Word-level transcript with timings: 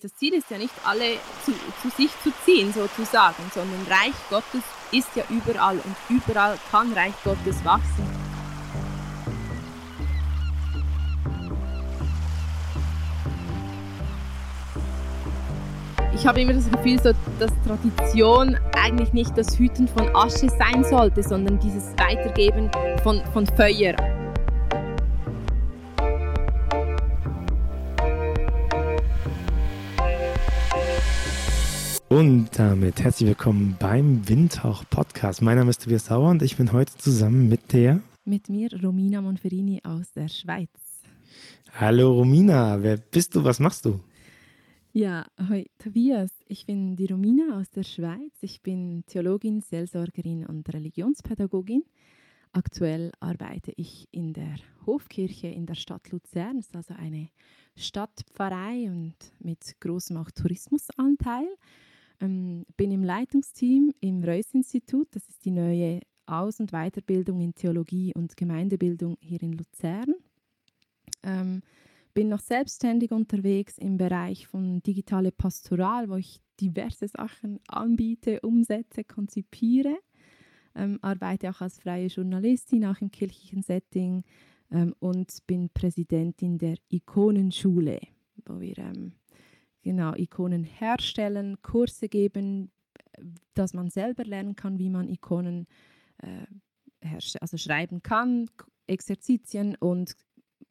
Das 0.00 0.14
Ziel 0.14 0.34
ist 0.34 0.48
ja 0.48 0.58
nicht, 0.58 0.74
alle 0.84 1.16
zu, 1.44 1.50
zu, 1.82 1.90
sich 1.96 2.10
zu 2.22 2.30
ziehen, 2.44 2.72
sozusagen, 2.72 3.42
sondern 3.52 3.84
Reich 3.90 4.14
Gottes 4.30 4.62
ist 4.92 5.08
ja 5.16 5.24
überall 5.28 5.74
und 5.74 5.96
überall 6.08 6.56
kann 6.70 6.92
Reich 6.92 7.14
Gottes 7.24 7.64
wachsen. 7.64 8.06
Ich 16.14 16.24
habe 16.24 16.42
immer 16.42 16.52
das 16.52 16.70
Gefühl, 16.70 17.02
so, 17.02 17.10
dass 17.40 17.50
Tradition 17.66 18.56
eigentlich 18.80 19.12
nicht 19.12 19.36
das 19.36 19.58
Hüten 19.58 19.88
von 19.88 20.14
Asche 20.14 20.48
sein 20.48 20.84
sollte, 20.84 21.24
sondern 21.24 21.58
dieses 21.58 21.86
Weitergeben 21.98 22.70
von, 23.02 23.20
von 23.32 23.44
Feuer. 23.46 23.96
Und 32.18 32.58
damit 32.58 33.00
herzlich 33.00 33.28
willkommen 33.28 33.76
beim 33.78 34.28
Windhauch 34.28 34.82
Podcast. 34.90 35.40
Mein 35.40 35.56
Name 35.56 35.70
ist 35.70 35.84
Tobias 35.84 36.06
Sauer 36.06 36.30
und 36.30 36.42
ich 36.42 36.56
bin 36.56 36.72
heute 36.72 36.92
zusammen 36.96 37.48
mit 37.48 37.72
der. 37.72 38.00
Mit 38.24 38.48
mir, 38.48 38.70
Romina 38.82 39.22
Monferini 39.22 39.80
aus 39.84 40.10
der 40.10 40.26
Schweiz. 40.26 40.68
Hallo 41.74 42.12
Romina, 42.12 42.82
wer 42.82 42.96
bist 42.96 43.36
du? 43.36 43.44
Was 43.44 43.60
machst 43.60 43.84
du? 43.84 44.00
Ja, 44.92 45.26
hoi 45.48 45.66
Tobias, 45.78 46.32
ich 46.48 46.66
bin 46.66 46.96
die 46.96 47.06
Romina 47.06 47.56
aus 47.56 47.70
der 47.70 47.84
Schweiz. 47.84 48.32
Ich 48.40 48.62
bin 48.62 49.04
Theologin, 49.06 49.60
Seelsorgerin 49.60 50.44
und 50.44 50.68
Religionspädagogin. 50.74 51.84
Aktuell 52.50 53.12
arbeite 53.20 53.72
ich 53.76 54.08
in 54.10 54.32
der 54.32 54.56
Hofkirche 54.86 55.46
in 55.46 55.66
der 55.66 55.76
Stadt 55.76 56.10
Luzern. 56.10 56.56
Das 56.56 56.66
ist 56.66 56.74
also 56.74 56.94
eine 56.94 57.28
Stadtpfarrei 57.76 58.90
und 58.90 59.14
mit 59.38 59.76
großem 59.78 60.16
auch 60.16 60.32
Tourismusanteil. 60.32 61.46
Ähm, 62.20 62.66
bin 62.76 62.90
im 62.90 63.04
Leitungsteam 63.04 63.92
im 64.00 64.24
Reuss-Institut, 64.24 65.08
das 65.12 65.28
ist 65.28 65.44
die 65.44 65.50
neue 65.50 66.00
Aus- 66.26 66.60
und 66.60 66.72
Weiterbildung 66.72 67.40
in 67.40 67.54
Theologie 67.54 68.12
und 68.14 68.36
Gemeindebildung 68.36 69.16
hier 69.20 69.42
in 69.42 69.52
Luzern. 69.52 70.14
Ähm, 71.22 71.62
bin 72.14 72.28
noch 72.28 72.40
selbstständig 72.40 73.12
unterwegs 73.12 73.78
im 73.78 73.96
Bereich 73.96 74.46
von 74.46 74.82
digitale 74.82 75.30
Pastoral, 75.30 76.08
wo 76.08 76.16
ich 76.16 76.40
diverse 76.60 77.06
Sachen 77.08 77.60
anbiete, 77.68 78.40
umsetze, 78.40 79.04
konzipiere. 79.04 79.96
Ähm, 80.74 80.98
arbeite 81.00 81.50
auch 81.50 81.60
als 81.60 81.78
freie 81.78 82.08
Journalistin, 82.08 82.84
auch 82.86 83.00
im 83.00 83.10
kirchlichen 83.10 83.62
Setting 83.62 84.24
ähm, 84.70 84.94
und 84.98 85.46
bin 85.46 85.70
Präsidentin 85.70 86.58
der 86.58 86.76
Ikonenschule, 86.88 88.00
wo 88.46 88.60
wir 88.60 88.78
ähm, 88.78 89.12
genau 89.88 90.12
Ikonen 90.14 90.64
herstellen, 90.64 91.56
Kurse 91.62 92.10
geben, 92.10 92.70
dass 93.54 93.72
man 93.72 93.88
selber 93.88 94.22
lernen 94.22 94.54
kann, 94.54 94.78
wie 94.78 94.90
man 94.90 95.08
Ikonen 95.08 95.66
äh, 96.18 97.16
also 97.40 97.56
schreiben 97.56 98.02
kann, 98.02 98.50
Exerzitien 98.86 99.76
und 99.76 100.14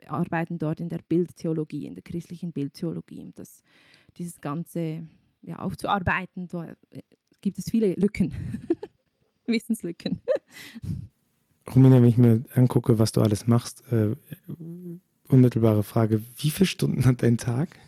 arbeiten 0.06 0.60
dort 0.60 0.80
in 0.80 0.90
der 0.90 1.00
Bildtheologie, 1.10 1.88
in 1.88 1.96
der 1.96 2.04
christlichen 2.04 2.52
Bildtheologie. 2.52 3.32
Das, 3.34 3.64
dieses 4.18 4.40
Ganze 4.40 5.08
ja, 5.42 5.58
aufzuarbeiten, 5.58 6.48
da 6.48 6.76
äh, 6.92 7.02
gibt 7.42 7.58
es 7.58 7.72
viele 7.72 7.96
Lücken, 7.96 8.34
Wissenslücken. 9.48 10.22
Romina, 11.74 11.96
wenn 11.96 12.10
ich 12.10 12.18
mir 12.18 12.44
angucke, 12.54 13.00
was 13.00 13.14
du 13.14 13.22
alles 13.22 13.48
machst, 13.48 13.84
äh, 13.92 14.16
unmittelbare 15.28 15.82
Frage, 15.82 16.22
wie 16.38 16.52
viele 16.52 16.68
Stunden 16.68 17.06
hat 17.06 17.24
dein 17.24 17.40
Tag? 17.40 17.80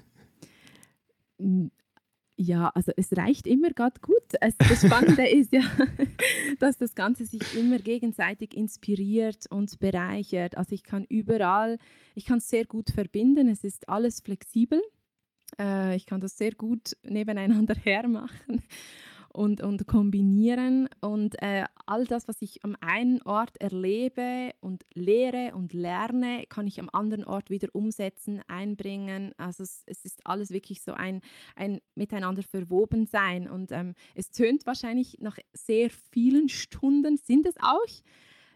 Ja, 2.41 2.69
also 2.69 2.93
es 2.95 3.15
reicht 3.17 3.47
immer 3.47 3.71
gerade 3.71 3.99
gut. 3.99 4.23
Es, 4.39 4.55
das 4.57 4.85
Spannende 4.85 5.27
ist 5.29 5.51
ja, 5.51 5.61
dass 6.59 6.77
das 6.77 6.95
Ganze 6.95 7.25
sich 7.25 7.53
immer 7.55 7.79
gegenseitig 7.79 8.55
inspiriert 8.55 9.45
und 9.49 9.77
bereichert. 9.79 10.57
Also 10.57 10.73
ich 10.73 10.83
kann 10.83 11.03
überall, 11.03 11.77
ich 12.15 12.25
kann 12.25 12.37
es 12.37 12.49
sehr 12.49 12.65
gut 12.65 12.91
verbinden. 12.91 13.49
Es 13.49 13.65
ist 13.65 13.89
alles 13.89 14.21
flexibel. 14.21 14.81
Äh, 15.59 15.97
ich 15.97 16.05
kann 16.05 16.21
das 16.21 16.37
sehr 16.37 16.51
gut 16.51 16.95
nebeneinander 17.03 17.75
hermachen 17.83 18.63
und, 19.39 19.61
und 19.61 19.87
kombinieren. 19.87 20.89
Und 20.99 21.41
äh, 21.41 21.63
all 21.85 22.03
das, 22.03 22.27
was 22.27 22.41
ich 22.41 22.65
am 22.65 22.75
einen 22.81 23.21
Ort 23.21 23.55
erlebe 23.61 24.51
und 24.59 24.85
lehre 24.93 25.55
und 25.55 25.71
lerne, 25.71 26.43
kann 26.49 26.67
ich 26.67 26.77
am 26.77 26.89
anderen 26.91 27.23
Ort 27.23 27.49
wieder 27.49 27.69
umsetzen, 27.71 28.41
einbringen. 28.49 29.31
Also 29.37 29.63
es, 29.63 29.83
es 29.85 30.03
ist 30.03 30.27
alles 30.27 30.51
wirklich 30.51 30.81
so 30.81 30.91
ein, 30.91 31.21
ein 31.55 31.79
Miteinander 31.95 32.43
verwoben 32.43 33.05
sein. 33.05 33.49
Und 33.49 33.71
ähm, 33.71 33.93
es 34.13 34.29
tönt 34.31 34.65
wahrscheinlich 34.65 35.19
nach 35.21 35.37
sehr 35.53 35.89
vielen 35.89 36.49
Stunden, 36.49 37.15
sind 37.15 37.45
es 37.45 37.55
auch. 37.61 38.03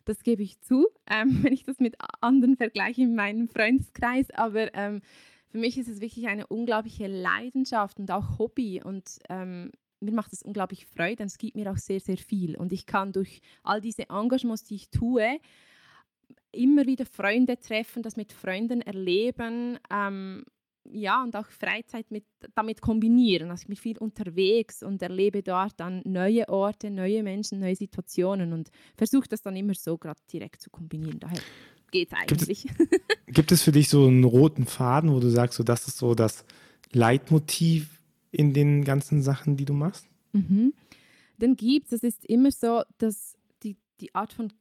Das 0.03 0.21
gebe 0.21 0.43
ich 0.43 0.59
zu, 0.59 0.87
ähm, 1.09 1.29
wenn 1.43 1.53
ich 1.53 1.63
das 1.63 1.79
mit 1.79 1.95
anderen 2.19 2.57
vergleiche 2.57 3.03
in 3.03 3.15
meinem 3.15 3.47
Freundeskreis. 3.47 4.29
Aber 4.31 4.75
ähm, 4.75 4.99
für 5.47 5.59
mich 5.59 5.77
ist 5.77 5.87
es 5.87 6.01
wirklich 6.01 6.27
eine 6.27 6.45
unglaubliche 6.47 7.07
Leidenschaft 7.07 8.01
und 8.01 8.11
auch 8.11 8.37
Hobby. 8.37 8.81
Und 8.83 9.19
ähm, 9.29 9.71
mir 10.03 10.13
macht 10.13 10.33
es 10.33 10.43
unglaublich 10.43 10.85
Freude 10.85 11.23
und 11.23 11.27
es 11.27 11.37
gibt 11.37 11.55
mir 11.55 11.71
auch 11.71 11.77
sehr, 11.77 11.99
sehr 11.99 12.17
viel. 12.17 12.55
Und 12.55 12.71
ich 12.71 12.85
kann 12.85 13.11
durch 13.11 13.41
all 13.63 13.81
diese 13.81 14.09
Engagements, 14.09 14.63
die 14.63 14.75
ich 14.75 14.89
tue, 14.89 15.39
immer 16.51 16.85
wieder 16.85 17.05
Freunde 17.05 17.57
treffen, 17.57 18.03
das 18.03 18.15
mit 18.15 18.31
Freunden 18.31 18.81
erleben, 18.81 19.79
ähm, 19.91 20.45
ja, 20.91 21.23
und 21.23 21.35
auch 21.35 21.47
Freizeit 21.47 22.11
mit, 22.11 22.25
damit 22.55 22.81
kombinieren. 22.81 23.49
Also 23.49 23.61
ich 23.61 23.67
bin 23.67 23.75
viel 23.77 23.97
unterwegs 23.97 24.83
und 24.83 25.01
erlebe 25.01 25.41
dort 25.41 25.73
dann 25.77 26.01
neue 26.03 26.47
Orte, 26.49 26.91
neue 26.91 27.23
Menschen, 27.23 27.59
neue 27.59 27.75
Situationen 27.75 28.53
und 28.53 28.69
versuche 28.95 29.29
das 29.29 29.41
dann 29.41 29.55
immer 29.55 29.73
so 29.75 29.97
gerade 29.97 30.19
direkt 30.31 30.61
zu 30.61 30.69
kombinieren. 30.69 31.19
Daher 31.19 31.39
geht 31.91 32.11
es 32.11 32.13
eigentlich. 32.13 32.63
Gibt 32.63 32.91
es, 32.91 33.33
gibt 33.33 33.51
es 33.53 33.61
für 33.63 33.71
dich 33.71 33.87
so 33.87 34.07
einen 34.07 34.25
roten 34.25 34.65
Faden, 34.65 35.11
wo 35.13 35.19
du 35.19 35.29
sagst, 35.29 35.57
so 35.57 35.63
das 35.63 35.87
ist 35.87 35.97
so 35.97 36.15
das 36.15 36.43
Leitmotiv 36.91 38.02
in 38.33 38.53
den 38.53 38.83
ganzen 38.83 39.21
Sachen, 39.21 39.55
die 39.55 39.65
du 39.65 39.73
machst? 39.73 40.07
Mhm. 40.33 40.73
Den 41.37 41.55
gibt 41.55 41.87
es. 41.87 42.03
Es 42.03 42.03
ist 42.03 42.25
immer 42.25 42.51
so, 42.51 42.83
dass 42.97 43.35
die, 43.63 43.77
die 43.99 44.13
Art 44.13 44.33
von 44.33 44.51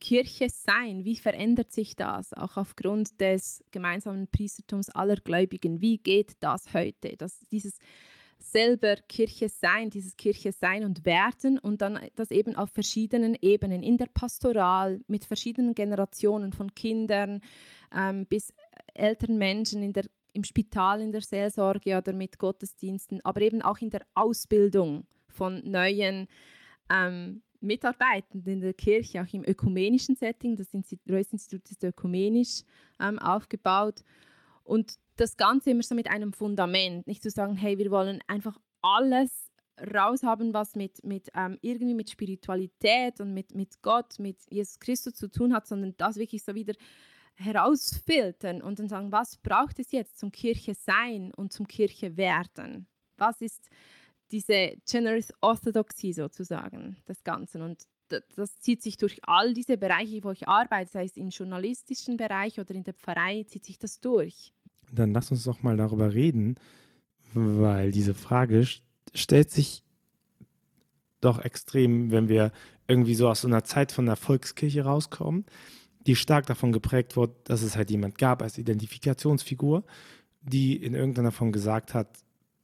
Kirche 0.00 0.48
sein, 0.50 1.04
wie 1.04 1.16
verändert 1.16 1.72
sich 1.72 1.96
das 1.96 2.32
auch 2.32 2.56
aufgrund 2.56 3.20
des 3.20 3.64
gemeinsamen 3.70 4.28
Priestertums 4.28 4.90
aller 4.90 5.16
Gläubigen? 5.16 5.80
Wie 5.80 5.98
geht 5.98 6.32
das 6.40 6.74
heute? 6.74 7.16
Das, 7.16 7.40
dieses 7.50 7.78
selber 8.38 8.96
Kirche 9.08 9.48
sein, 9.48 9.90
dieses 9.90 10.16
Kirche 10.16 10.52
sein 10.52 10.84
und 10.84 11.04
werden 11.04 11.58
und 11.58 11.80
dann 11.80 11.98
das 12.16 12.30
eben 12.30 12.54
auf 12.54 12.70
verschiedenen 12.70 13.36
Ebenen, 13.40 13.82
in 13.82 13.96
der 13.96 14.06
Pastoral, 14.06 15.00
mit 15.06 15.24
verschiedenen 15.24 15.74
Generationen 15.74 16.52
von 16.52 16.74
Kindern 16.74 17.40
ähm, 17.94 18.26
bis 18.26 18.52
älteren 18.92 19.38
Menschen 19.38 19.82
in 19.82 19.92
der 19.92 20.04
im 20.34 20.44
Spital 20.44 21.00
in 21.00 21.12
der 21.12 21.22
Seelsorge 21.22 21.96
oder 21.96 22.12
mit 22.12 22.38
Gottesdiensten, 22.38 23.20
aber 23.24 23.40
eben 23.40 23.62
auch 23.62 23.78
in 23.78 23.90
der 23.90 24.02
Ausbildung 24.14 25.06
von 25.28 25.62
neuen 25.64 26.28
ähm, 26.90 27.42
Mitarbeitenden 27.60 28.54
in 28.54 28.60
der 28.60 28.74
Kirche, 28.74 29.22
auch 29.22 29.32
im 29.32 29.44
ökumenischen 29.44 30.16
Setting. 30.16 30.56
Das 30.56 30.68
Reuss-Institut 31.08 31.70
ist 31.70 31.82
ökumenisch 31.82 32.62
ähm, 33.00 33.18
aufgebaut. 33.18 34.02
Und 34.64 34.98
das 35.16 35.36
Ganze 35.36 35.70
immer 35.70 35.82
so 35.82 35.94
mit 35.94 36.10
einem 36.10 36.32
Fundament, 36.32 37.06
nicht 37.06 37.22
zu 37.22 37.30
sagen, 37.30 37.56
hey, 37.56 37.78
wir 37.78 37.90
wollen 37.90 38.20
einfach 38.26 38.58
alles 38.82 39.50
raushaben, 39.94 40.52
was 40.54 40.74
mit, 40.76 41.02
mit 41.04 41.30
ähm, 41.34 41.58
irgendwie 41.62 41.94
mit 41.94 42.10
Spiritualität 42.10 43.20
und 43.20 43.34
mit, 43.34 43.54
mit 43.54 43.82
Gott, 43.82 44.18
mit 44.18 44.38
Jesus 44.50 44.78
Christus 44.78 45.14
zu 45.14 45.28
tun 45.28 45.54
hat, 45.54 45.66
sondern 45.66 45.94
das 45.96 46.16
wirklich 46.16 46.44
so 46.44 46.54
wieder 46.54 46.74
herausfiltern 47.36 48.62
und 48.62 48.78
dann 48.78 48.88
sagen, 48.88 49.12
was 49.12 49.36
braucht 49.36 49.78
es 49.78 49.92
jetzt 49.92 50.18
zum 50.18 50.30
Kirche 50.30 50.74
sein 50.74 51.32
und 51.34 51.52
zum 51.52 51.66
Kirche 51.66 52.16
werden? 52.16 52.86
Was 53.16 53.40
ist 53.40 53.68
diese 54.30 54.74
Generous 54.88 55.32
Orthodoxie 55.40 56.12
sozusagen 56.12 56.96
des 57.08 57.24
Ganzen? 57.24 57.62
Und 57.62 57.82
das 58.08 58.60
zieht 58.60 58.82
sich 58.82 58.96
durch 58.96 59.20
all 59.22 59.54
diese 59.54 59.76
Bereiche, 59.76 60.22
wo 60.22 60.30
ich 60.30 60.46
arbeite, 60.46 60.90
sei 60.90 61.04
es 61.04 61.16
im 61.16 61.30
journalistischen 61.30 62.16
Bereich 62.16 62.60
oder 62.60 62.74
in 62.74 62.84
der 62.84 62.94
Pfarrei, 62.94 63.44
zieht 63.48 63.64
sich 63.64 63.78
das 63.78 64.00
durch. 64.00 64.52
Dann 64.92 65.12
lass 65.12 65.30
uns 65.30 65.44
doch 65.44 65.62
mal 65.62 65.76
darüber 65.76 66.14
reden, 66.14 66.56
weil 67.32 67.90
diese 67.90 68.14
Frage 68.14 68.66
stellt 69.12 69.50
sich 69.50 69.82
doch 71.20 71.40
extrem, 71.40 72.10
wenn 72.10 72.28
wir 72.28 72.52
irgendwie 72.86 73.14
so 73.14 73.28
aus 73.28 73.40
so 73.40 73.48
einer 73.48 73.64
Zeit 73.64 73.92
von 73.92 74.06
der 74.06 74.16
Volkskirche 74.16 74.84
rauskommen 74.84 75.46
die 76.06 76.16
stark 76.16 76.46
davon 76.46 76.72
geprägt 76.72 77.16
wurde, 77.16 77.34
dass 77.44 77.62
es 77.62 77.76
halt 77.76 77.90
jemand 77.90 78.18
gab 78.18 78.42
als 78.42 78.58
Identifikationsfigur, 78.58 79.84
die 80.42 80.76
in 80.76 80.94
irgendeiner 80.94 81.32
Form 81.32 81.52
gesagt 81.52 81.94
hat, 81.94 82.08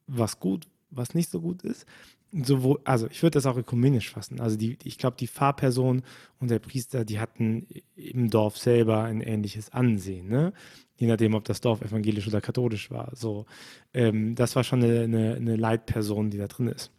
was 0.06 0.40
gut 0.40 0.66
was 0.90 1.14
nicht 1.14 1.30
so 1.30 1.40
gut 1.40 1.62
ist. 1.62 1.86
Sowohl, 2.32 2.80
also 2.84 3.08
ich 3.08 3.22
würde 3.22 3.34
das 3.34 3.46
auch 3.46 3.56
ökumenisch 3.56 4.10
fassen. 4.10 4.40
Also 4.40 4.56
die, 4.56 4.78
ich 4.84 4.98
glaube, 4.98 5.16
die 5.18 5.26
Pfarrperson 5.26 6.02
und 6.38 6.50
der 6.50 6.60
Priester, 6.60 7.04
die 7.04 7.18
hatten 7.18 7.66
im 7.96 8.30
Dorf 8.30 8.56
selber 8.56 9.02
ein 9.02 9.20
ähnliches 9.20 9.70
Ansehen, 9.70 10.28
ne? 10.28 10.52
Je 10.96 11.06
nachdem, 11.06 11.34
ob 11.34 11.44
das 11.44 11.62
Dorf 11.62 11.80
evangelisch 11.80 12.28
oder 12.28 12.42
katholisch 12.42 12.90
war. 12.90 13.10
So, 13.16 13.46
ähm, 13.94 14.34
das 14.34 14.54
war 14.54 14.64
schon 14.64 14.84
eine, 14.84 15.00
eine, 15.00 15.34
eine, 15.34 15.56
Leitperson, 15.56 16.30
die 16.30 16.36
da 16.36 16.46
drin 16.46 16.68
ist. 16.68 16.92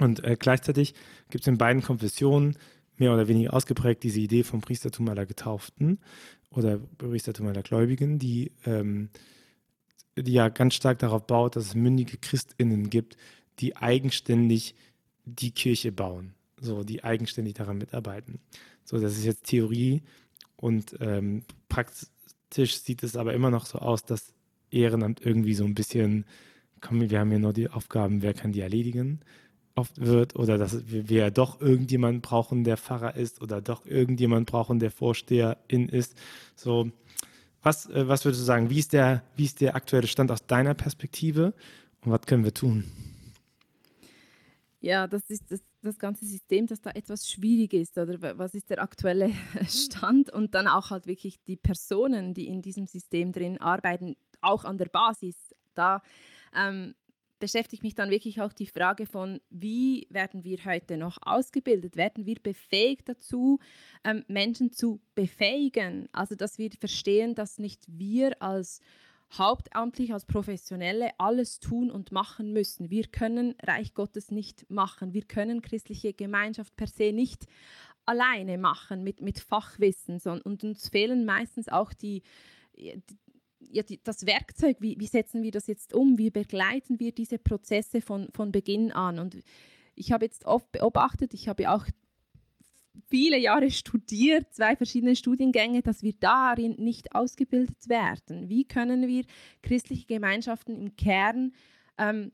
Und 0.00 0.24
äh, 0.24 0.36
gleichzeitig 0.38 0.94
gibt 1.28 1.42
es 1.42 1.48
in 1.48 1.58
beiden 1.58 1.82
Konfessionen 1.82 2.56
mehr 2.98 3.12
oder 3.12 3.28
weniger 3.28 3.54
ausgeprägt 3.54 4.02
diese 4.02 4.20
Idee 4.20 4.42
vom 4.42 4.60
Priestertum 4.60 5.08
aller 5.08 5.26
Getauften 5.26 5.98
oder 6.50 6.78
Priestertum 6.98 7.46
aller 7.46 7.62
Gläubigen, 7.62 8.18
die, 8.18 8.52
ähm, 8.64 9.10
die 10.16 10.32
ja 10.32 10.48
ganz 10.48 10.74
stark 10.74 10.98
darauf 10.98 11.26
baut, 11.26 11.56
dass 11.56 11.66
es 11.66 11.74
mündige 11.74 12.16
ChristInnen 12.18 12.90
gibt, 12.90 13.16
die 13.58 13.76
eigenständig 13.76 14.74
die 15.24 15.50
Kirche 15.50 15.92
bauen, 15.92 16.34
so 16.60 16.84
die 16.84 17.04
eigenständig 17.04 17.54
daran 17.54 17.78
mitarbeiten. 17.78 18.38
So, 18.84 18.98
das 18.98 19.16
ist 19.16 19.24
jetzt 19.24 19.44
Theorie 19.44 20.02
und 20.56 20.96
ähm, 21.00 21.42
praktisch 21.68 22.80
sieht 22.80 23.02
es 23.02 23.16
aber 23.16 23.34
immer 23.34 23.50
noch 23.50 23.66
so 23.66 23.78
aus, 23.78 24.04
dass 24.04 24.32
Ehrenamt 24.70 25.24
irgendwie 25.24 25.54
so 25.54 25.64
ein 25.64 25.74
bisschen, 25.74 26.24
komm, 26.80 27.08
wir 27.08 27.20
haben 27.20 27.32
ja 27.32 27.38
nur 27.38 27.52
die 27.52 27.68
Aufgaben, 27.68 28.22
wer 28.22 28.34
kann 28.34 28.52
die 28.52 28.60
erledigen? 28.60 29.20
Oft 29.76 30.00
wird 30.00 30.36
oder 30.36 30.58
dass 30.58 30.88
wir 30.88 31.30
doch 31.30 31.60
irgendjemanden 31.60 32.22
brauchen, 32.22 32.64
der 32.64 32.76
Pfarrer 32.76 33.14
ist 33.14 33.40
oder 33.42 33.60
doch 33.60 33.84
irgendjemand 33.86 34.50
brauchen, 34.50 34.78
der 34.78 34.90
Vorsteherin 34.90 35.88
ist. 35.88 36.16
So, 36.54 36.90
was, 37.62 37.86
äh, 37.90 38.08
was 38.08 38.24
würdest 38.24 38.40
du 38.42 38.46
sagen? 38.46 38.70
Wie 38.70 38.78
ist, 38.78 38.92
der, 38.92 39.22
wie 39.36 39.44
ist 39.44 39.60
der 39.60 39.76
aktuelle 39.76 40.06
Stand 40.06 40.30
aus 40.30 40.46
deiner 40.46 40.74
Perspektive 40.74 41.52
und 42.02 42.12
was 42.12 42.22
können 42.22 42.44
wir 42.44 42.54
tun? 42.54 42.84
Ja, 44.80 45.06
das 45.06 45.28
ist 45.30 45.50
das, 45.50 45.60
das 45.82 45.98
ganze 45.98 46.26
System, 46.26 46.66
das 46.66 46.80
da 46.80 46.90
etwas 46.90 47.28
schwierig 47.28 47.72
ist. 47.72 47.98
Oder 47.98 48.38
was 48.38 48.54
ist 48.54 48.70
der 48.70 48.80
aktuelle 48.80 49.32
Stand? 49.68 50.30
Und 50.30 50.54
dann 50.54 50.68
auch 50.68 50.90
halt 50.90 51.06
wirklich 51.06 51.42
die 51.44 51.56
Personen, 51.56 52.34
die 52.34 52.46
in 52.46 52.62
diesem 52.62 52.86
System 52.86 53.32
drin 53.32 53.60
arbeiten, 53.60 54.16
auch 54.40 54.64
an 54.64 54.78
der 54.78 54.86
Basis. 54.86 55.34
Da 55.74 56.02
ähm, 56.54 56.94
beschäftigt 57.38 57.82
mich 57.82 57.94
dann 57.94 58.10
wirklich 58.10 58.40
auch 58.40 58.52
die 58.52 58.66
Frage 58.66 59.06
von, 59.06 59.40
wie 59.50 60.06
werden 60.10 60.44
wir 60.44 60.64
heute 60.64 60.96
noch 60.96 61.18
ausgebildet? 61.20 61.96
Werden 61.96 62.26
wir 62.26 62.36
befähigt 62.42 63.08
dazu, 63.08 63.58
ähm, 64.04 64.24
Menschen 64.28 64.72
zu 64.72 65.00
befähigen? 65.14 66.08
Also, 66.12 66.34
dass 66.34 66.58
wir 66.58 66.70
verstehen, 66.70 67.34
dass 67.34 67.58
nicht 67.58 67.84
wir 67.88 68.40
als 68.42 68.80
hauptamtlich, 69.32 70.12
als 70.12 70.24
Professionelle 70.24 71.10
alles 71.18 71.58
tun 71.58 71.90
und 71.90 72.12
machen 72.12 72.52
müssen. 72.52 72.90
Wir 72.90 73.06
können 73.06 73.54
Reich 73.62 73.94
Gottes 73.94 74.30
nicht 74.30 74.70
machen. 74.70 75.14
Wir 75.14 75.22
können 75.22 75.62
christliche 75.62 76.12
Gemeinschaft 76.12 76.76
per 76.76 76.86
se 76.86 77.12
nicht 77.12 77.46
alleine 78.04 78.56
machen 78.56 79.02
mit, 79.02 79.20
mit 79.20 79.40
Fachwissen. 79.40 80.20
Und 80.44 80.64
uns 80.64 80.88
fehlen 80.88 81.24
meistens 81.24 81.68
auch 81.68 81.92
die, 81.92 82.22
ja, 83.70 83.82
die, 83.82 84.00
das 84.02 84.26
Werkzeug, 84.26 84.76
wie, 84.80 84.96
wie 84.98 85.06
setzen 85.06 85.42
wir 85.42 85.50
das 85.50 85.66
jetzt 85.66 85.94
um, 85.94 86.18
wie 86.18 86.30
begleiten 86.30 86.98
wir 87.00 87.12
diese 87.12 87.38
Prozesse 87.38 88.00
von, 88.00 88.28
von 88.32 88.52
Beginn 88.52 88.92
an. 88.92 89.18
Und 89.18 89.38
ich 89.94 90.12
habe 90.12 90.24
jetzt 90.24 90.44
oft 90.44 90.70
beobachtet, 90.72 91.34
ich 91.34 91.48
habe 91.48 91.70
auch 91.70 91.86
viele 93.08 93.38
Jahre 93.38 93.70
studiert, 93.70 94.52
zwei 94.54 94.76
verschiedene 94.76 95.16
Studiengänge, 95.16 95.82
dass 95.82 96.02
wir 96.02 96.14
darin 96.18 96.76
nicht 96.78 97.14
ausgebildet 97.14 97.88
werden. 97.88 98.48
Wie 98.48 98.64
können 98.64 99.06
wir 99.06 99.24
christliche 99.62 100.06
Gemeinschaften 100.06 100.76
im 100.76 100.96
Kern 100.96 101.52
ähm, 101.98 102.32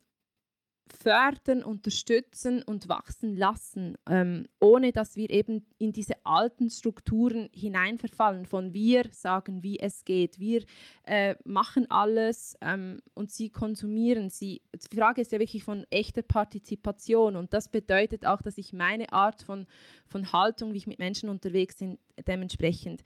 fördern, 0.97 1.63
unterstützen 1.63 2.63
und 2.63 2.89
wachsen 2.89 3.37
lassen, 3.37 3.97
ähm, 4.09 4.47
ohne 4.61 4.93
dass 4.93 5.17
wir 5.17 5.31
eben 5.31 5.67
in 5.79 5.93
diese 5.93 6.15
alten 6.25 6.71
Strukturen 6.71 7.49
hineinverfallen, 7.53 8.47
von 8.47 8.73
wir 8.73 9.05
sagen, 9.11 9.63
wie 9.63 9.79
es 9.79 10.05
geht, 10.05 10.39
wir 10.39 10.65
äh, 11.05 11.35
machen 11.45 11.91
alles 11.91 12.57
ähm, 12.61 13.01
und 13.15 13.31
sie 13.31 13.51
konsumieren 13.51 14.31
sie. 14.31 14.63
Die 14.75 14.97
Frage 14.97 15.21
ist 15.21 15.33
ja 15.33 15.39
wirklich 15.39 15.65
von 15.65 15.85
echter 15.91 16.23
Partizipation 16.23 17.37
und 17.37 17.53
das 17.53 17.69
bedeutet 17.69 18.27
auch, 18.27 18.43
dass 18.43 18.59
ich 18.59 18.73
meine 18.73 19.13
Art 19.13 19.43
von, 19.43 19.67
von 20.07 20.33
Haltung, 20.33 20.73
wie 20.73 20.79
ich 20.79 20.87
mit 20.87 20.99
Menschen 20.99 21.29
unterwegs 21.29 21.77
bin, 21.79 21.99
dementsprechend 22.27 23.03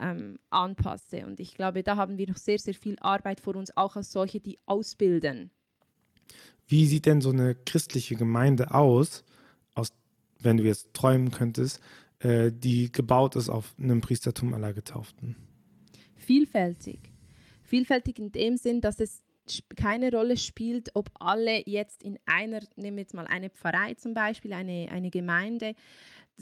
ähm, 0.00 0.38
anpasse. 0.50 1.26
Und 1.26 1.40
ich 1.40 1.54
glaube, 1.54 1.82
da 1.82 1.96
haben 1.96 2.18
wir 2.18 2.28
noch 2.28 2.36
sehr, 2.36 2.58
sehr 2.58 2.74
viel 2.74 2.96
Arbeit 3.00 3.40
vor 3.40 3.56
uns, 3.56 3.76
auch 3.76 3.96
als 3.96 4.12
solche, 4.12 4.40
die 4.40 4.58
ausbilden 4.66 5.50
wie 6.70 6.86
sieht 6.86 7.06
denn 7.06 7.20
so 7.20 7.30
eine 7.30 7.54
christliche 7.54 8.14
Gemeinde 8.14 8.72
aus, 8.72 9.24
aus 9.74 9.92
wenn 10.38 10.56
du 10.56 10.62
jetzt 10.64 10.94
träumen 10.94 11.32
könntest, 11.32 11.80
äh, 12.20 12.52
die 12.52 12.92
gebaut 12.92 13.34
ist 13.36 13.48
auf 13.48 13.74
einem 13.78 14.00
Priestertum 14.00 14.54
aller 14.54 14.72
Getauften? 14.72 15.36
Vielfältig. 16.16 17.00
Vielfältig 17.64 18.18
in 18.18 18.30
dem 18.30 18.56
Sinn, 18.56 18.80
dass 18.80 19.00
es 19.00 19.20
keine 19.74 20.12
Rolle 20.12 20.36
spielt, 20.36 20.90
ob 20.94 21.10
alle 21.18 21.68
jetzt 21.68 22.04
in 22.04 22.18
einer, 22.24 22.60
nehmen 22.76 22.96
wir 22.96 23.02
jetzt 23.02 23.14
mal 23.14 23.26
eine 23.26 23.50
Pfarrei 23.50 23.94
zum 23.94 24.14
Beispiel, 24.14 24.52
eine, 24.52 24.88
eine 24.92 25.10
Gemeinde, 25.10 25.74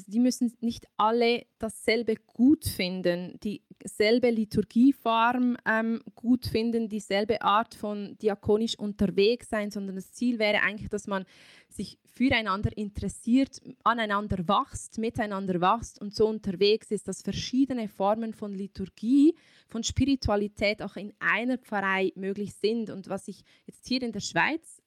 die 0.06 0.20
müssen 0.20 0.52
nicht 0.60 0.86
alle 0.96 1.46
dasselbe 1.58 2.14
gut 2.16 2.64
finden, 2.64 3.38
dieselbe 3.42 4.30
Liturgieform 4.30 5.56
ähm, 5.66 6.02
gut 6.14 6.46
finden, 6.46 6.88
dieselbe 6.88 7.42
Art 7.42 7.74
von 7.74 8.16
diakonisch 8.18 8.78
unterwegs 8.78 9.48
sein, 9.48 9.70
sondern 9.70 9.96
das 9.96 10.12
Ziel 10.12 10.38
wäre 10.38 10.60
eigentlich, 10.62 10.88
dass 10.88 11.06
man 11.06 11.24
sich 11.68 11.98
füreinander 12.04 12.76
interessiert, 12.76 13.60
aneinander 13.84 14.38
wächst, 14.48 14.98
miteinander 14.98 15.60
wächst 15.60 16.00
und 16.00 16.14
so 16.14 16.26
unterwegs 16.26 16.90
ist, 16.90 17.06
dass 17.06 17.22
verschiedene 17.22 17.88
Formen 17.88 18.34
von 18.34 18.52
Liturgie, 18.52 19.34
von 19.68 19.84
Spiritualität 19.84 20.82
auch 20.82 20.96
in 20.96 21.12
einer 21.20 21.58
Pfarrei 21.58 22.12
möglich 22.16 22.54
sind. 22.54 22.90
Und 22.90 23.08
was 23.08 23.28
ich 23.28 23.42
jetzt 23.66 23.86
hier 23.86 24.02
in 24.02 24.12
der 24.12 24.20
Schweiz 24.20 24.82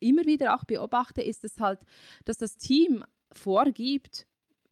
immer 0.00 0.24
wieder 0.26 0.54
auch 0.54 0.64
beobachte, 0.64 1.22
ist 1.22 1.44
es 1.44 1.58
halt, 1.58 1.80
dass 2.24 2.38
das 2.38 2.56
Team 2.56 3.04
vorgibt, 3.32 4.26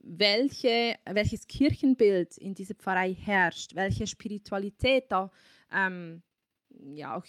welche, 0.05 0.97
welches 1.11 1.47
Kirchenbild 1.47 2.37
in 2.39 2.55
dieser 2.55 2.75
Pfarrei 2.75 3.15
herrscht, 3.15 3.75
welche 3.75 4.06
Spiritualität 4.06 5.11
da 5.11 5.31
ähm, 5.73 6.23
ja 6.93 7.17
auch 7.17 7.25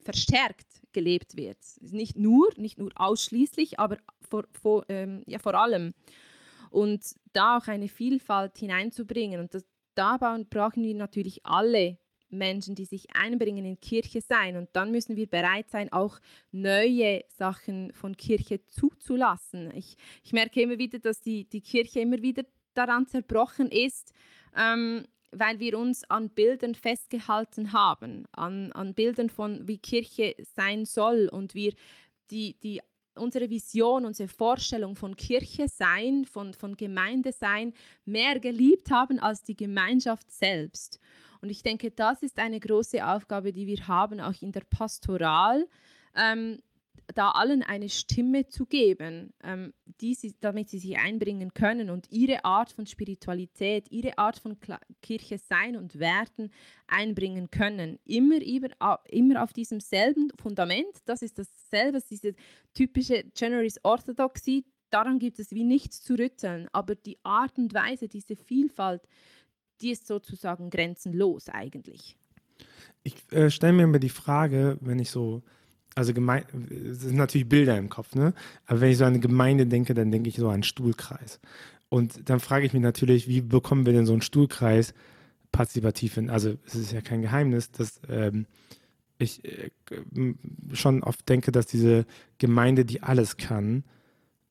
verstärkt 0.00 0.82
gelebt 0.92 1.36
wird. 1.36 1.58
Nicht 1.80 2.16
nur, 2.16 2.50
nicht 2.56 2.78
nur 2.78 2.90
ausschließlich, 2.94 3.80
aber 3.80 3.96
vor, 4.28 4.44
vor, 4.52 4.84
ähm, 4.88 5.22
ja, 5.26 5.38
vor 5.38 5.54
allem. 5.54 5.94
Und 6.70 7.02
da 7.32 7.58
auch 7.58 7.66
eine 7.66 7.88
Vielfalt 7.88 8.58
hineinzubringen. 8.58 9.40
Und 9.40 9.54
das, 9.54 9.64
da 9.94 10.18
brauchen 10.18 10.82
wir 10.82 10.94
natürlich 10.94 11.44
alle 11.46 11.98
Menschen, 12.30 12.74
die 12.74 12.84
sich 12.84 13.14
einbringen 13.14 13.64
in 13.64 13.80
Kirche 13.80 14.20
sein. 14.20 14.56
Und 14.56 14.68
dann 14.72 14.90
müssen 14.90 15.16
wir 15.16 15.26
bereit 15.26 15.70
sein, 15.70 15.92
auch 15.92 16.18
neue 16.52 17.24
Sachen 17.28 17.92
von 17.92 18.16
Kirche 18.16 18.64
zuzulassen. 18.66 19.72
Ich, 19.74 19.96
ich 20.22 20.32
merke 20.32 20.60
immer 20.62 20.78
wieder, 20.78 20.98
dass 20.98 21.20
die, 21.20 21.44
die 21.44 21.60
Kirche 21.60 22.00
immer 22.00 22.22
wieder 22.22 22.44
daran 22.74 23.06
zerbrochen 23.06 23.70
ist, 23.70 24.12
ähm, 24.56 25.06
weil 25.30 25.58
wir 25.60 25.78
uns 25.78 26.04
an 26.08 26.30
Bildern 26.30 26.74
festgehalten 26.74 27.72
haben, 27.72 28.26
an, 28.32 28.72
an 28.72 28.94
Bildern 28.94 29.28
von, 29.28 29.66
wie 29.68 29.78
Kirche 29.78 30.34
sein 30.54 30.84
soll 30.84 31.28
und 31.30 31.54
wir 31.54 31.74
die, 32.30 32.58
die 32.62 32.80
unsere 33.18 33.50
Vision, 33.50 34.04
unsere 34.04 34.28
Vorstellung 34.28 34.94
von 34.96 35.16
Kirche 35.16 35.68
sein, 35.68 36.24
von, 36.24 36.54
von 36.54 36.76
Gemeinde 36.76 37.32
sein, 37.32 37.74
mehr 38.04 38.38
geliebt 38.38 38.90
haben 38.90 39.18
als 39.18 39.42
die 39.42 39.56
Gemeinschaft 39.56 40.30
selbst. 40.30 41.00
Und 41.40 41.50
ich 41.50 41.62
denke, 41.62 41.90
das 41.90 42.22
ist 42.22 42.38
eine 42.38 42.60
große 42.60 43.06
Aufgabe, 43.06 43.52
die 43.52 43.66
wir 43.66 43.86
haben, 43.88 44.20
auch 44.20 44.40
in 44.40 44.52
der 44.52 44.62
Pastoral, 44.68 45.66
ähm, 46.16 46.58
da 47.14 47.30
allen 47.30 47.62
eine 47.62 47.88
Stimme 47.88 48.48
zu 48.48 48.66
geben, 48.66 49.32
ähm, 49.42 49.72
sie, 49.98 50.34
damit 50.40 50.68
sie 50.68 50.78
sich 50.78 50.98
einbringen 50.98 51.54
können 51.54 51.90
und 51.90 52.10
ihre 52.10 52.44
Art 52.44 52.70
von 52.70 52.86
Spiritualität, 52.86 53.90
ihre 53.90 54.18
Art 54.18 54.38
von 54.38 54.58
Kla 54.60 54.78
Kirche 55.00 55.38
sein 55.38 55.76
und 55.76 55.98
Werten 55.98 56.50
einbringen 56.86 57.50
können. 57.50 57.98
Immer, 58.04 58.42
immer, 58.42 58.68
immer 59.08 59.42
auf 59.42 59.52
diesem 59.52 59.80
selben 59.80 60.30
Fundament, 60.40 60.98
das 61.06 61.22
ist 61.22 61.38
dasselbe, 61.38 62.00
diese 62.10 62.34
typische 62.74 63.24
Generis 63.34 63.80
Orthodoxie, 63.82 64.64
daran 64.90 65.18
gibt 65.18 65.38
es 65.38 65.52
wie 65.52 65.64
nichts 65.64 66.02
zu 66.02 66.14
rütteln, 66.14 66.68
aber 66.72 66.94
die 66.94 67.18
Art 67.22 67.58
und 67.58 67.74
Weise, 67.74 68.08
diese 68.08 68.36
Vielfalt, 68.36 69.02
die 69.80 69.90
ist 69.90 70.06
sozusagen 70.06 70.70
grenzenlos 70.70 71.48
eigentlich. 71.48 72.16
Ich 73.02 73.14
äh, 73.32 73.50
stelle 73.50 73.72
mir 73.72 73.84
immer 73.84 73.98
die 73.98 74.08
Frage, 74.08 74.76
wenn 74.80 74.98
ich 74.98 75.10
so, 75.10 75.42
also 75.94 76.12
gemein, 76.12 76.44
es 76.90 77.00
sind 77.00 77.16
natürlich 77.16 77.48
Bilder 77.48 77.76
im 77.78 77.88
Kopf, 77.88 78.14
ne? 78.14 78.34
Aber 78.66 78.80
wenn 78.80 78.90
ich 78.90 78.98
so 78.98 79.04
an 79.04 79.14
eine 79.14 79.20
Gemeinde 79.20 79.66
denke, 79.66 79.94
dann 79.94 80.10
denke 80.10 80.28
ich 80.28 80.36
so 80.36 80.48
an 80.48 80.54
einen 80.54 80.62
Stuhlkreis. 80.62 81.40
Und 81.88 82.28
dann 82.28 82.40
frage 82.40 82.66
ich 82.66 82.72
mich 82.72 82.82
natürlich, 82.82 83.28
wie 83.28 83.40
bekommen 83.40 83.86
wir 83.86 83.92
denn 83.92 84.06
so 84.06 84.12
einen 84.12 84.22
Stuhlkreis 84.22 84.92
partizipativ 85.52 86.14
hin? 86.14 86.28
Also 86.28 86.56
es 86.66 86.74
ist 86.74 86.92
ja 86.92 87.00
kein 87.00 87.22
Geheimnis, 87.22 87.70
dass 87.70 88.00
ähm, 88.08 88.46
ich 89.18 89.44
äh, 89.44 89.70
schon 90.72 91.02
oft 91.02 91.28
denke, 91.28 91.50
dass 91.50 91.66
diese 91.66 92.04
Gemeinde, 92.38 92.84
die 92.84 93.02
alles 93.02 93.36
kann, 93.36 93.84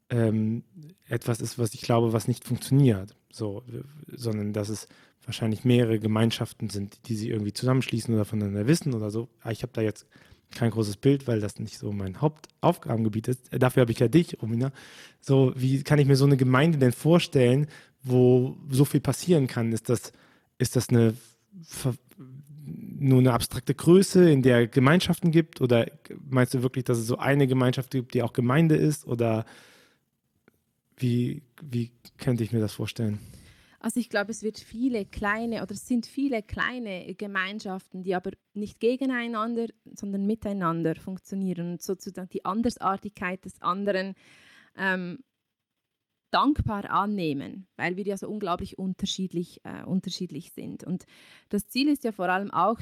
ähm, 0.09 0.63
etwas 1.05 1.41
ist, 1.41 1.59
was 1.59 1.73
ich 1.73 1.81
glaube, 1.81 2.13
was 2.13 2.27
nicht 2.27 2.43
funktioniert. 2.43 3.15
So, 3.31 3.63
sondern 4.07 4.53
dass 4.53 4.69
es 4.69 4.87
wahrscheinlich 5.27 5.65
mehrere 5.65 5.99
Gemeinschaften 5.99 6.69
sind, 6.69 7.07
die 7.07 7.15
sie 7.15 7.29
irgendwie 7.29 7.53
zusammenschließen 7.53 8.13
oder 8.13 8.25
voneinander 8.25 8.65
wissen 8.65 8.93
oder 8.93 9.11
so. 9.11 9.27
Ah, 9.41 9.51
ich 9.51 9.61
habe 9.61 9.73
da 9.73 9.81
jetzt 9.81 10.07
kein 10.55 10.71
großes 10.71 10.97
Bild, 10.97 11.27
weil 11.27 11.41
das 11.41 11.59
nicht 11.59 11.77
so 11.77 11.91
mein 11.91 12.21
Hauptaufgabengebiet 12.21 13.27
ist. 13.27 13.49
Dafür 13.51 13.81
habe 13.81 13.91
ich 13.91 13.99
ja 13.99 14.07
dich, 14.07 14.41
Romina. 14.41 14.71
So, 15.19 15.53
wie 15.55 15.83
kann 15.83 15.99
ich 15.99 16.07
mir 16.07 16.15
so 16.15 16.25
eine 16.25 16.37
Gemeinde 16.37 16.77
denn 16.77 16.93
vorstellen, 16.93 17.67
wo 18.01 18.57
so 18.69 18.85
viel 18.85 19.01
passieren 19.01 19.47
kann? 19.47 19.73
Ist 19.73 19.89
das, 19.89 20.13
ist 20.57 20.75
das 20.75 20.89
eine 20.89 21.13
nur 22.99 23.19
eine 23.19 23.33
abstrakte 23.33 23.73
Größe, 23.73 24.29
in 24.29 24.41
der 24.41 24.67
Gemeinschaften 24.67 25.31
gibt? 25.31 25.61
Oder 25.61 25.87
meinst 26.29 26.53
du 26.53 26.63
wirklich, 26.63 26.85
dass 26.85 26.97
es 26.97 27.07
so 27.07 27.17
eine 27.17 27.47
Gemeinschaft 27.47 27.91
gibt, 27.91 28.13
die 28.13 28.23
auch 28.23 28.33
Gemeinde 28.33 28.75
ist? 28.75 29.05
Oder 29.05 29.45
wie, 30.97 31.43
wie 31.61 31.91
könnte 32.17 32.43
ich 32.43 32.51
mir 32.51 32.59
das 32.59 32.73
vorstellen? 32.73 33.19
Also 33.79 33.99
ich 33.99 34.09
glaube, 34.09 34.31
es 34.31 34.41
wird 34.41 34.57
viele 34.57 35.05
kleine 35.05 35.61
oder 35.61 35.71
es 35.71 35.87
sind 35.87 36.07
viele 36.07 36.41
kleine 36.41 37.13
Gemeinschaften, 37.13 38.01
die 38.03 38.15
aber 38.15 38.31
nicht 38.53 38.79
gegeneinander, 38.79 39.67
sondern 39.93 40.25
miteinander 40.25 40.95
funktionieren 40.95 41.73
und 41.73 41.81
sozusagen 41.81 42.29
die 42.29 42.43
Andersartigkeit 42.43 43.45
des 43.45 43.61
anderen 43.61 44.15
ähm, 44.75 45.19
dankbar 46.31 46.89
annehmen, 46.89 47.67
weil 47.77 47.95
wir 47.97 48.05
ja 48.05 48.17
so 48.17 48.27
unglaublich 48.27 48.77
unterschiedlich, 48.77 49.61
äh, 49.63 49.83
unterschiedlich 49.83 50.51
sind. 50.53 50.83
Und 50.83 51.05
das 51.49 51.67
Ziel 51.67 51.87
ist 51.87 52.03
ja 52.03 52.11
vor 52.11 52.29
allem 52.29 52.51
auch 52.51 52.81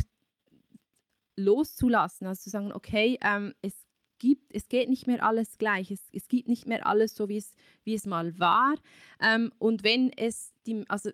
loszulassen, 1.37 2.27
also 2.27 2.43
zu 2.43 2.49
sagen, 2.49 2.71
okay, 2.71 3.19
ähm, 3.21 3.53
es 3.61 3.84
gibt, 4.19 4.53
es 4.53 4.67
geht 4.67 4.89
nicht 4.89 5.07
mehr 5.07 5.23
alles 5.23 5.57
gleich, 5.57 5.91
es, 5.91 6.01
es 6.11 6.27
gibt 6.27 6.47
nicht 6.47 6.67
mehr 6.67 6.85
alles 6.85 7.15
so, 7.15 7.29
wie 7.29 7.37
es, 7.37 7.53
wie 7.83 7.93
es 7.93 8.05
mal 8.05 8.37
war. 8.39 8.75
Ähm, 9.21 9.51
und 9.59 9.83
wenn 9.83 10.11
es, 10.13 10.53
die, 10.65 10.83
also 10.87 11.09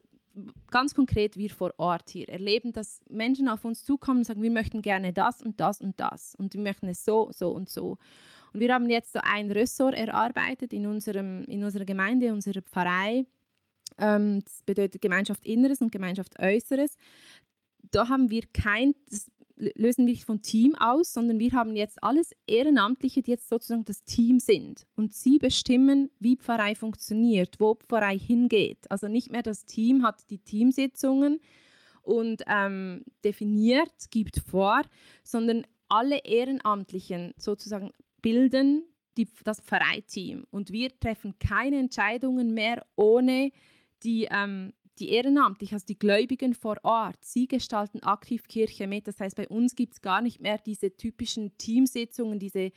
ganz 0.69 0.95
konkret 0.95 1.37
wir 1.37 1.49
vor 1.49 1.73
Ort 1.77 2.09
hier 2.09 2.29
erleben, 2.29 2.71
dass 2.71 3.01
Menschen 3.09 3.47
auf 3.47 3.65
uns 3.65 3.83
zukommen 3.83 4.19
und 4.19 4.23
sagen, 4.25 4.41
wir 4.41 4.51
möchten 4.51 4.81
gerne 4.81 5.13
das 5.13 5.41
und 5.41 5.59
das 5.59 5.81
und 5.81 5.99
das 5.99 6.35
und 6.35 6.53
wir 6.53 6.61
möchten 6.61 6.87
es 6.87 7.03
so, 7.03 7.29
so 7.33 7.49
und 7.51 7.69
so. 7.69 7.97
Und 8.53 8.59
wir 8.59 8.73
haben 8.73 8.89
jetzt 8.89 9.13
so 9.13 9.19
ein 9.23 9.51
Ressort 9.51 9.95
erarbeitet 9.95 10.73
in, 10.73 10.85
unserem, 10.85 11.43
in 11.45 11.63
unserer 11.63 11.85
Gemeinde, 11.85 12.33
unserer 12.33 12.61
Pfarrei. 12.61 13.25
Ähm, 13.97 14.41
das 14.43 14.63
bedeutet 14.63 15.01
Gemeinschaft 15.01 15.45
Inneres 15.45 15.81
und 15.81 15.91
Gemeinschaft 15.91 16.39
Äußeres. 16.39 16.95
Da 17.91 18.09
haben 18.09 18.29
wir 18.29 18.43
kein, 18.53 18.93
das 19.09 19.29
lösen 19.75 20.05
wir 20.05 20.13
nicht 20.13 20.25
vom 20.25 20.41
Team 20.41 20.75
aus, 20.75 21.13
sondern 21.13 21.39
wir 21.39 21.51
haben 21.51 21.75
jetzt 21.75 22.03
alles 22.03 22.31
Ehrenamtliche, 22.47 23.21
die 23.21 23.31
jetzt 23.31 23.47
sozusagen 23.47 23.85
das 23.85 24.03
Team 24.03 24.39
sind. 24.39 24.87
Und 24.95 25.13
sie 25.13 25.37
bestimmen, 25.37 26.09
wie 26.19 26.35
Pfarrei 26.35 26.75
funktioniert, 26.75 27.59
wo 27.59 27.75
Pfarrei 27.75 28.17
hingeht. 28.17 28.89
Also 28.89 29.07
nicht 29.07 29.31
mehr 29.31 29.43
das 29.43 29.65
Team 29.65 30.03
hat 30.03 30.29
die 30.29 30.39
Teamsitzungen 30.39 31.39
und 32.01 32.43
ähm, 32.47 33.03
definiert, 33.23 33.93
gibt 34.09 34.39
vor, 34.39 34.81
sondern 35.23 35.65
alle 35.87 36.19
Ehrenamtlichen 36.23 37.33
sozusagen 37.37 37.91
bilden 38.21 38.83
die, 39.17 39.27
das 39.43 39.61
Pfarreiteam. 39.61 40.45
Und 40.49 40.71
wir 40.71 40.97
treffen 40.99 41.37
keine 41.39 41.77
Entscheidungen 41.77 42.53
mehr 42.53 42.85
ohne 42.95 43.51
die 44.03 44.27
ähm, 44.31 44.73
die 45.01 45.09
Ehrenamtlichen, 45.09 45.75
also 45.75 45.85
die 45.87 45.97
Gläubigen 45.97 46.53
vor 46.53 46.77
Ort, 46.83 47.17
sie 47.21 47.47
gestalten 47.47 48.03
aktiv 48.03 48.47
Kirche 48.47 48.85
mit. 48.85 49.07
Das 49.07 49.19
heißt, 49.19 49.35
bei 49.35 49.47
uns 49.47 49.75
gibt 49.75 49.93
es 49.93 50.01
gar 50.01 50.21
nicht 50.21 50.39
mehr 50.39 50.59
diese 50.59 50.95
typischen 50.95 51.57
Teamsitzungen, 51.57 52.37
diese, 52.37 52.71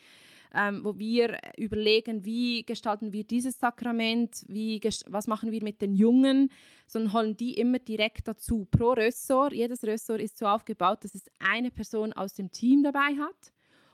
ähm, 0.55 0.83
wo 0.83 0.99
wir 0.99 1.39
überlegen, 1.59 2.25
wie 2.25 2.65
gestalten 2.65 3.13
wir 3.13 3.25
dieses 3.25 3.59
Sakrament, 3.59 4.43
wie, 4.49 4.81
was 5.07 5.27
machen 5.27 5.53
wir 5.53 5.63
mit 5.63 5.83
den 5.83 5.95
Jungen, 5.95 6.51
sondern 6.87 7.13
holen 7.13 7.37
die 7.37 7.55
immer 7.59 7.79
direkt 7.79 8.27
dazu. 8.27 8.67
Pro 8.71 8.93
Ressort, 8.93 9.53
jedes 9.53 9.85
Ressort 9.85 10.21
ist 10.21 10.39
so 10.39 10.47
aufgebaut, 10.47 11.05
dass 11.05 11.15
es 11.15 11.25
eine 11.39 11.71
Person 11.71 12.15
aus 12.15 12.33
dem 12.33 12.51
Team 12.51 12.83
dabei 12.83 13.17
hat 13.19 13.53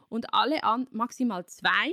und 0.09 0.33
alle 0.33 0.63
an, 0.63 0.87
maximal 0.93 1.45
zwei 1.47 1.93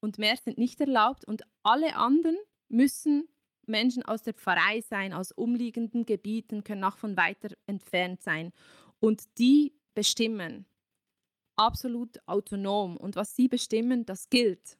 und 0.00 0.18
mehr 0.18 0.36
sind 0.36 0.58
nicht 0.58 0.80
erlaubt 0.80 1.24
und 1.24 1.42
alle 1.64 1.96
anderen 1.96 2.36
müssen 2.68 3.28
Menschen 3.72 4.04
aus 4.04 4.22
der 4.22 4.34
Pfarrei 4.34 4.80
sein, 4.82 5.12
aus 5.12 5.32
umliegenden 5.32 6.06
Gebieten, 6.06 6.62
können 6.62 6.84
auch 6.84 6.96
von 6.96 7.16
weiter 7.16 7.48
entfernt 7.66 8.22
sein. 8.22 8.52
Und 9.00 9.24
die 9.38 9.72
bestimmen 9.94 10.64
absolut 11.56 12.18
autonom. 12.26 12.96
Und 12.96 13.16
was 13.16 13.34
sie 13.36 13.48
bestimmen, 13.48 14.06
das 14.06 14.30
gilt. 14.30 14.78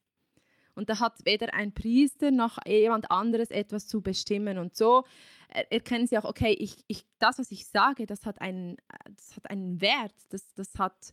Und 0.75 0.89
da 0.89 1.01
hat 1.01 1.25
weder 1.25 1.53
ein 1.55 1.73
Priester 1.73 2.31
noch 2.31 2.59
jemand 2.67 3.11
anderes 3.11 3.51
etwas 3.51 3.87
zu 3.87 4.01
bestimmen. 4.01 4.59
Und 4.59 4.75
so 4.77 5.05
erkennen 5.49 6.07
sie 6.07 6.17
auch, 6.19 6.25
okay, 6.25 6.53
ich, 6.59 6.77
ich, 6.87 7.05
das, 7.19 7.39
was 7.39 7.51
ich 7.51 7.67
sage, 7.67 8.07
das 8.07 8.25
hat 8.25 8.41
einen, 8.41 8.77
das 9.05 9.37
hat 9.37 9.51
einen 9.51 9.81
Wert, 9.81 10.15
das, 10.31 10.55
das, 10.55 10.73
hat, 10.79 11.13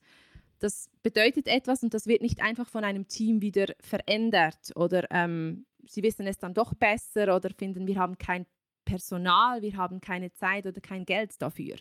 das 0.60 0.90
bedeutet 1.04 1.48
etwas 1.48 1.84
und 1.84 1.94
das 1.94 2.08
wird 2.08 2.22
nicht 2.22 2.42
einfach 2.42 2.70
von 2.70 2.86
einem 2.86 3.08
Team 3.08 3.42
wieder 3.42 3.74
verändert 3.82 4.76
oder 4.76 5.12
ähm, 5.12 5.66
sie 5.90 6.04
wissen 6.04 6.28
es 6.28 6.38
dann 6.38 6.54
doch 6.54 6.74
besser 6.74 7.36
oder 7.36 7.50
finden, 7.50 7.88
wir 7.88 7.98
haben 7.98 8.18
kein 8.18 8.46
Personal, 8.86 9.62
wir 9.62 9.76
haben 9.76 10.02
keine 10.02 10.32
Zeit 10.32 10.66
oder 10.66 10.80
kein 10.80 11.06
Geld 11.06 11.42
dafür. 11.42 11.76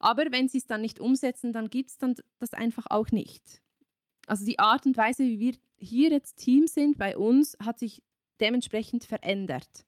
Aber 0.00 0.26
wenn 0.30 0.48
sie 0.48 0.58
es 0.58 0.66
dann 0.66 0.82
nicht 0.82 1.00
umsetzen, 1.00 1.52
dann 1.52 1.70
gibt 1.70 1.90
es 1.90 1.98
dann 1.98 2.14
das 2.38 2.52
einfach 2.52 2.86
auch 2.90 3.10
nicht. 3.10 3.62
Also 4.26 4.44
die 4.44 4.58
Art 4.58 4.84
und 4.86 4.96
Weise, 4.96 5.22
wie 5.22 5.38
wir 5.38 5.54
hier 5.76 6.10
jetzt 6.10 6.36
Team 6.36 6.66
sind 6.66 6.98
bei 6.98 7.16
uns, 7.16 7.56
hat 7.60 7.78
sich 7.78 8.02
dementsprechend 8.40 9.04
verändert. 9.04 9.86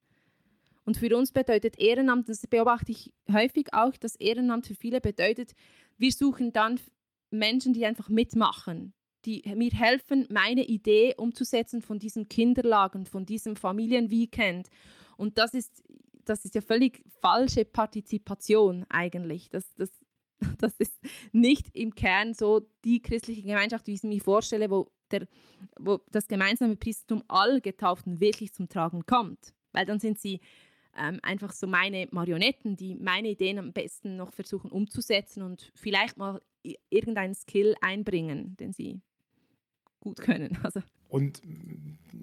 Und 0.85 0.97
für 0.97 1.17
uns 1.17 1.33
bedeutet 1.33 1.79
Ehrenamt, 1.79 2.29
das 2.29 2.47
beobachte 2.47 2.93
ich 2.93 3.13
häufig 3.31 3.75
auch, 3.75 3.97
dass 3.97 4.15
Ehrenamt 4.17 4.69
für 4.69 4.75
viele 4.77 5.01
bedeutet, 5.01 5.53
wir 5.99 6.13
suchen 6.13 6.53
dann 6.53 6.79
Menschen, 7.31 7.73
die 7.73 7.85
einfach 7.85 8.09
mitmachen, 8.09 8.95
die 9.27 9.43
mir 9.55 9.71
helfen, 9.73 10.27
meine 10.31 10.65
Idee 10.65 11.15
umzusetzen 11.17 11.83
von 11.83 11.99
diesem 11.99 12.29
Kinderlagen, 12.29 13.07
von 13.07 13.27
diesem 13.27 13.57
Familienweekend. 13.57 14.69
Und 15.17 15.39
das 15.39 15.53
ist, 15.53 15.83
das 16.25 16.45
ist 16.45 16.55
ja 16.55 16.61
völlig 16.61 17.03
falsche 17.21 17.65
Partizipation 17.65 18.87
eigentlich. 18.89 19.51
Das, 19.51 19.75
das, 19.75 19.91
das 20.59 20.75
ist 20.79 20.99
nicht 21.33 21.75
im 21.75 21.95
Kern 21.95 22.35
so 22.35 22.63
die 22.85 23.03
christliche 23.03 23.43
Gemeinschaft, 23.43 23.87
wie 23.87 23.95
ich 23.95 24.01
sie 24.01 24.09
mir 24.09 24.21
vorstelle, 24.21 24.71
wo, 24.71 24.91
der, 25.11 25.27
wo 25.79 26.01
das 26.11 26.29
gemeinsame 26.29 26.77
Priestertum 26.77 27.23
all 27.29 27.61
Getauften 27.61 28.21
wirklich 28.21 28.55
zum 28.55 28.69
Tragen 28.69 29.05
kommt. 29.07 29.55
Weil 29.73 29.87
dann 29.87 29.99
sind 29.99 30.19
sie 30.19 30.41
ähm, 30.97 31.21
einfach 31.23 31.53
so 31.53 31.67
meine 31.67 32.09
Marionetten, 32.11 32.77
die 32.77 32.95
meine 32.95 33.29
Ideen 33.29 33.59
am 33.59 33.73
besten 33.73 34.17
noch 34.17 34.33
versuchen 34.33 34.71
umzusetzen 34.71 35.43
und 35.43 35.71
vielleicht 35.75 36.17
mal 36.17 36.41
irgendeinen 36.89 37.35
Skill 37.35 37.77
einbringen, 37.81 38.57
den 38.57 38.73
sie 38.73 39.01
gut 40.01 40.19
können. 40.19 40.59
Also. 40.63 40.81
Und 41.09 41.41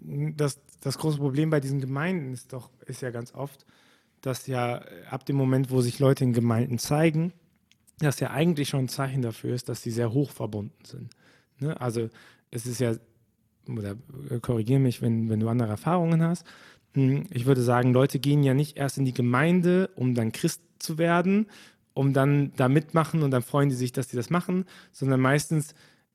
das, 0.01 0.59
das 0.81 0.97
große 0.97 1.17
Problem 1.17 1.49
bei 1.49 1.59
diesen 1.59 1.79
Gemeinden 1.79 2.33
ist 2.33 2.53
doch, 2.53 2.69
ist 2.85 3.01
ja 3.01 3.11
ganz 3.11 3.33
oft, 3.33 3.65
dass 4.21 4.47
ja 4.47 4.83
ab 5.09 5.25
dem 5.25 5.35
Moment, 5.35 5.71
wo 5.71 5.81
sich 5.81 5.99
Leute 5.99 6.23
in 6.23 6.33
Gemeinden 6.33 6.77
zeigen, 6.79 7.33
das 7.99 8.19
ja 8.19 8.31
eigentlich 8.31 8.69
schon 8.69 8.85
ein 8.85 8.89
Zeichen 8.89 9.21
dafür 9.21 9.53
ist, 9.53 9.69
dass 9.69 9.81
sie 9.81 9.91
sehr 9.91 10.13
hoch 10.13 10.31
verbunden 10.31 10.85
sind. 10.85 11.09
Ne? 11.59 11.79
Also 11.79 12.09
es 12.51 12.65
ist 12.65 12.79
ja, 12.79 12.95
oder 13.67 13.95
korrigiere 14.41 14.79
mich, 14.79 15.01
wenn, 15.01 15.29
wenn 15.29 15.39
du 15.39 15.47
andere 15.47 15.69
Erfahrungen 15.69 16.21
hast, 16.21 16.45
hm, 16.93 17.25
ich 17.31 17.45
würde 17.45 17.61
sagen, 17.61 17.93
Leute 17.93 18.19
gehen 18.19 18.43
ja 18.43 18.53
nicht 18.53 18.77
erst 18.77 18.97
in 18.97 19.05
die 19.05 19.13
Gemeinde, 19.13 19.89
um 19.95 20.13
dann 20.15 20.31
Christ 20.31 20.61
zu 20.79 20.97
werden, 20.97 21.47
um 21.93 22.13
dann 22.13 22.53
da 22.55 22.69
mitmachen 22.69 23.23
und 23.23 23.31
dann 23.31 23.43
freuen 23.43 23.69
die 23.69 23.75
sich, 23.75 23.91
dass 23.91 24.09
sie 24.09 24.17
das 24.17 24.29
machen, 24.29 24.65
sondern 24.91 25.19
meistens 25.19 25.73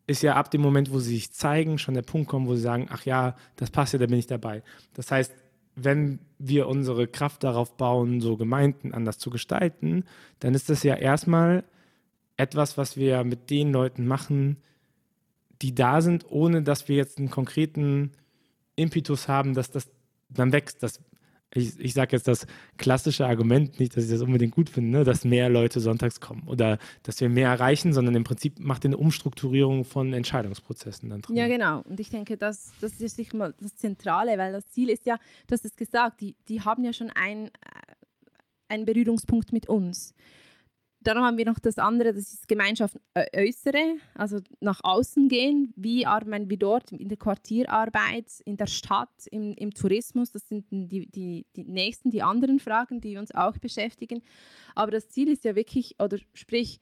ist 0.09 0.23
ja 0.23 0.35
ab 0.35 0.51
dem 0.51 0.63
Moment, 0.63 0.91
wo 0.91 0.99
sie 0.99 1.15
sich 1.15 1.33
zeigen, 1.33 1.79
schon 1.79 1.95
der 1.95 2.03
Punkt 2.03 2.29
kommen, 2.29 2.49
wo 2.49 2.55
sie 2.55 2.63
sagen, 2.63 2.89
ach 2.91 3.05
ja, 3.05 3.37
das 3.57 3.71
passt 3.71 3.93
ja, 3.93 3.99
da 3.99 4.07
bin 4.07 4.19
ich 4.19 4.27
dabei. 4.27 4.63
Das 4.95 5.11
heißt, 5.11 5.33
wenn 5.77 6.19
wir 6.39 6.67
unsere 6.67 7.07
Kraft 7.07 7.45
darauf 7.45 7.77
bauen, 7.77 8.21
so 8.21 8.37
Gemeinden 8.37 8.95
anders 8.95 9.19
zu 9.19 9.29
gestalten, 9.29 10.05
dann 10.41 10.55
ist 10.55 10.71
das 10.71 10.83
ja 10.83 10.95
erstmal 10.95 11.63
etwas, 12.39 12.79
was 12.79 12.97
wir 12.97 13.23
mit 13.23 13.51
den 13.51 13.71
Leuten 13.71 14.07
machen, 14.07 14.57
die 15.61 15.75
da 15.75 16.01
sind, 16.01 16.25
ohne 16.31 16.63
dass 16.63 16.89
wir 16.89 16.97
jetzt 16.97 17.19
einen 17.19 17.31
konkreten 17.31 18.13
Impetus 18.77 19.29
haben, 19.29 19.55
dass 19.55 19.71
das 19.71 19.91
dann 20.31 20.53
wächst. 20.53 20.83
Das 20.83 21.01
ich, 21.55 21.79
ich 21.81 21.95
sage 21.95 22.15
jetzt 22.15 22.29
das 22.29 22.47
klassische 22.77 23.27
Argument, 23.27 23.79
nicht, 23.81 23.97
dass 23.97 24.05
ich 24.05 24.11
das 24.11 24.21
unbedingt 24.21 24.55
gut 24.55 24.69
finde, 24.69 24.91
ne, 24.91 25.05
dass 25.05 25.25
mehr 25.25 25.49
Leute 25.49 25.81
sonntags 25.81 26.21
kommen 26.21 26.43
oder 26.47 26.79
dass 27.03 27.21
wir 27.21 27.29
mehr 27.29 27.49
erreichen, 27.49 27.93
sondern 27.93 28.15
im 28.15 28.25
Prinzip 28.25 28.59
macht 28.59 28.85
eine 28.85 28.97
Umstrukturierung 28.97 29.85
von 29.85 30.13
Entscheidungsprozessen 30.13 31.09
dann 31.09 31.23
drin. 31.23 31.37
Ja, 31.37 31.49
genau. 31.49 31.83
Und 31.83 31.99
ich 32.01 32.11
denke, 32.11 32.37
das, 32.37 32.73
das 32.81 33.01
ist 33.01 33.19
nicht 33.19 33.33
mal 33.33 33.55
das 33.61 33.77
Zentrale, 33.77 34.37
weil 34.37 34.53
das 34.53 34.69
Ziel 34.69 34.91
ist 34.91 35.07
ja, 35.07 35.19
das 35.47 35.65
ist 35.65 35.77
gesagt, 35.77 36.21
die, 36.21 36.37
die 36.49 36.61
haben 36.61 36.85
ja 36.85 36.93
schon 36.93 37.11
ein, 37.11 37.47
äh, 37.47 37.51
einen 38.69 38.85
Berührungspunkt 38.85 39.53
mit 39.53 39.69
uns 39.69 40.15
dann 41.09 41.25
haben 41.25 41.39
wir 41.39 41.47
noch 41.47 41.59
das 41.59 41.79
andere, 41.79 42.13
das 42.13 42.35
ist 42.35 42.49
Gemeinschaft 42.49 42.99
äußere, 43.35 43.97
also 44.15 44.41
nach 44.61 44.81
außen 44.83 45.29
gehen. 45.29 45.73
Wie 45.75 46.05
arbeiten 46.05 46.51
wir 46.51 46.59
dort 46.59 46.93
in 46.93 47.09
der 47.09 47.17
Quartierarbeit, 47.17 48.41
in 48.45 48.59
der 48.59 48.67
Stadt, 48.67 49.27
im, 49.31 49.55
im 49.55 49.73
Tourismus? 49.73 50.33
Das 50.33 50.47
sind 50.47 50.67
die, 50.71 51.07
die, 51.07 51.47
die 51.57 51.65
nächsten, 51.65 52.11
die 52.11 52.23
anderen 52.23 52.61
Fragen, 52.61 53.01
die 53.01 53.17
uns 53.17 53.35
auch 53.35 53.57
beschäftigen. 53.57 54.23
Aber 54.75 54.91
das 54.91 55.09
Ziel 55.09 55.29
ist 55.29 55.45
ja 55.45 55.57
wirklich, 55.57 55.95
oder 55.99 56.19
sprich, 56.35 56.79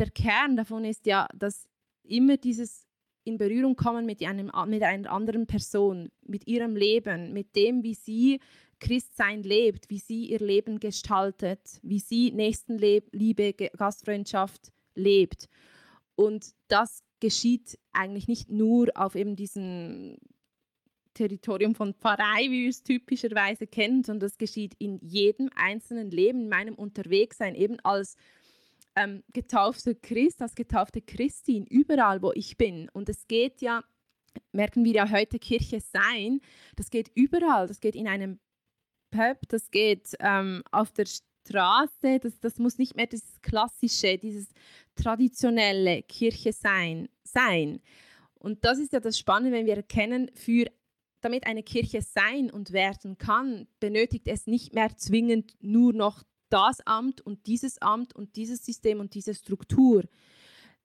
der 0.00 0.10
Kern 0.10 0.56
davon 0.56 0.84
ist 0.84 1.06
ja, 1.06 1.28
dass 1.32 1.68
immer 2.02 2.38
dieses 2.38 2.88
in 3.22 3.38
Berührung 3.38 3.76
kommen 3.76 4.04
mit, 4.04 4.20
einem, 4.22 4.50
mit 4.66 4.82
einer 4.82 5.12
anderen 5.12 5.46
Person, 5.46 6.10
mit 6.26 6.48
ihrem 6.48 6.74
Leben, 6.74 7.32
mit 7.32 7.54
dem, 7.54 7.84
wie 7.84 7.94
sie 7.94 8.40
Christsein 8.80 9.42
lebt, 9.42 9.90
wie 9.90 9.98
sie 9.98 10.26
ihr 10.26 10.40
Leben 10.40 10.80
gestaltet, 10.80 11.80
wie 11.82 11.98
sie 11.98 12.32
Nächstenliebe, 12.32 13.52
Gastfreundschaft 13.52 14.72
lebt. 14.94 15.48
Und 16.14 16.54
das 16.68 17.02
geschieht 17.20 17.78
eigentlich 17.92 18.28
nicht 18.28 18.50
nur 18.50 18.88
auf 18.94 19.14
eben 19.14 19.36
diesem 19.36 20.16
Territorium 21.14 21.74
von 21.74 21.94
Pfarrei, 21.94 22.44
wie 22.44 22.62
wir 22.62 22.68
es 22.68 22.82
typischerweise 22.82 23.66
kennen, 23.66 24.04
sondern 24.04 24.28
das 24.28 24.38
geschieht 24.38 24.74
in 24.78 24.98
jedem 25.00 25.50
einzelnen 25.56 26.10
Leben, 26.10 26.42
in 26.42 26.48
meinem 26.48 26.74
Unterwegssein, 26.74 27.56
eben 27.56 27.80
als 27.80 28.16
ähm, 28.94 29.24
getaufter 29.32 29.94
Christ, 29.94 30.40
als 30.42 30.54
getaufte 30.54 31.00
Christin, 31.02 31.66
überall, 31.66 32.22
wo 32.22 32.32
ich 32.32 32.56
bin. 32.56 32.88
Und 32.92 33.08
es 33.08 33.26
geht 33.26 33.60
ja, 33.60 33.82
merken 34.52 34.84
wir 34.84 34.92
ja 34.92 35.10
heute 35.10 35.38
Kirche 35.38 35.80
sein, 35.80 36.40
das 36.76 36.90
geht 36.90 37.10
überall, 37.14 37.66
das 37.66 37.80
geht 37.80 37.96
in 37.96 38.06
einem 38.06 38.38
Pub, 39.10 39.38
das 39.48 39.70
geht 39.70 40.14
ähm, 40.20 40.62
auf 40.70 40.92
der 40.92 41.06
Straße, 41.06 42.18
das, 42.20 42.38
das 42.40 42.58
muss 42.58 42.78
nicht 42.78 42.96
mehr 42.96 43.06
das 43.06 43.22
klassische, 43.42 44.18
dieses 44.18 44.48
traditionelle 44.94 46.02
Kirche 46.02 46.52
sein, 46.52 47.08
sein. 47.24 47.80
Und 48.34 48.64
das 48.64 48.78
ist 48.78 48.92
ja 48.92 49.00
das 49.00 49.18
Spannende, 49.18 49.56
wenn 49.56 49.66
wir 49.66 49.76
erkennen, 49.76 50.30
für, 50.34 50.66
damit 51.20 51.46
eine 51.46 51.62
Kirche 51.62 52.02
sein 52.02 52.50
und 52.50 52.72
werden 52.72 53.18
kann, 53.18 53.66
benötigt 53.80 54.28
es 54.28 54.46
nicht 54.46 54.74
mehr 54.74 54.96
zwingend 54.96 55.56
nur 55.60 55.92
noch 55.92 56.22
das 56.50 56.80
Amt 56.86 57.20
und 57.20 57.46
dieses 57.46 57.80
Amt 57.82 58.14
und 58.14 58.36
dieses 58.36 58.64
System 58.64 59.00
und 59.00 59.14
diese 59.14 59.34
Struktur. 59.34 60.04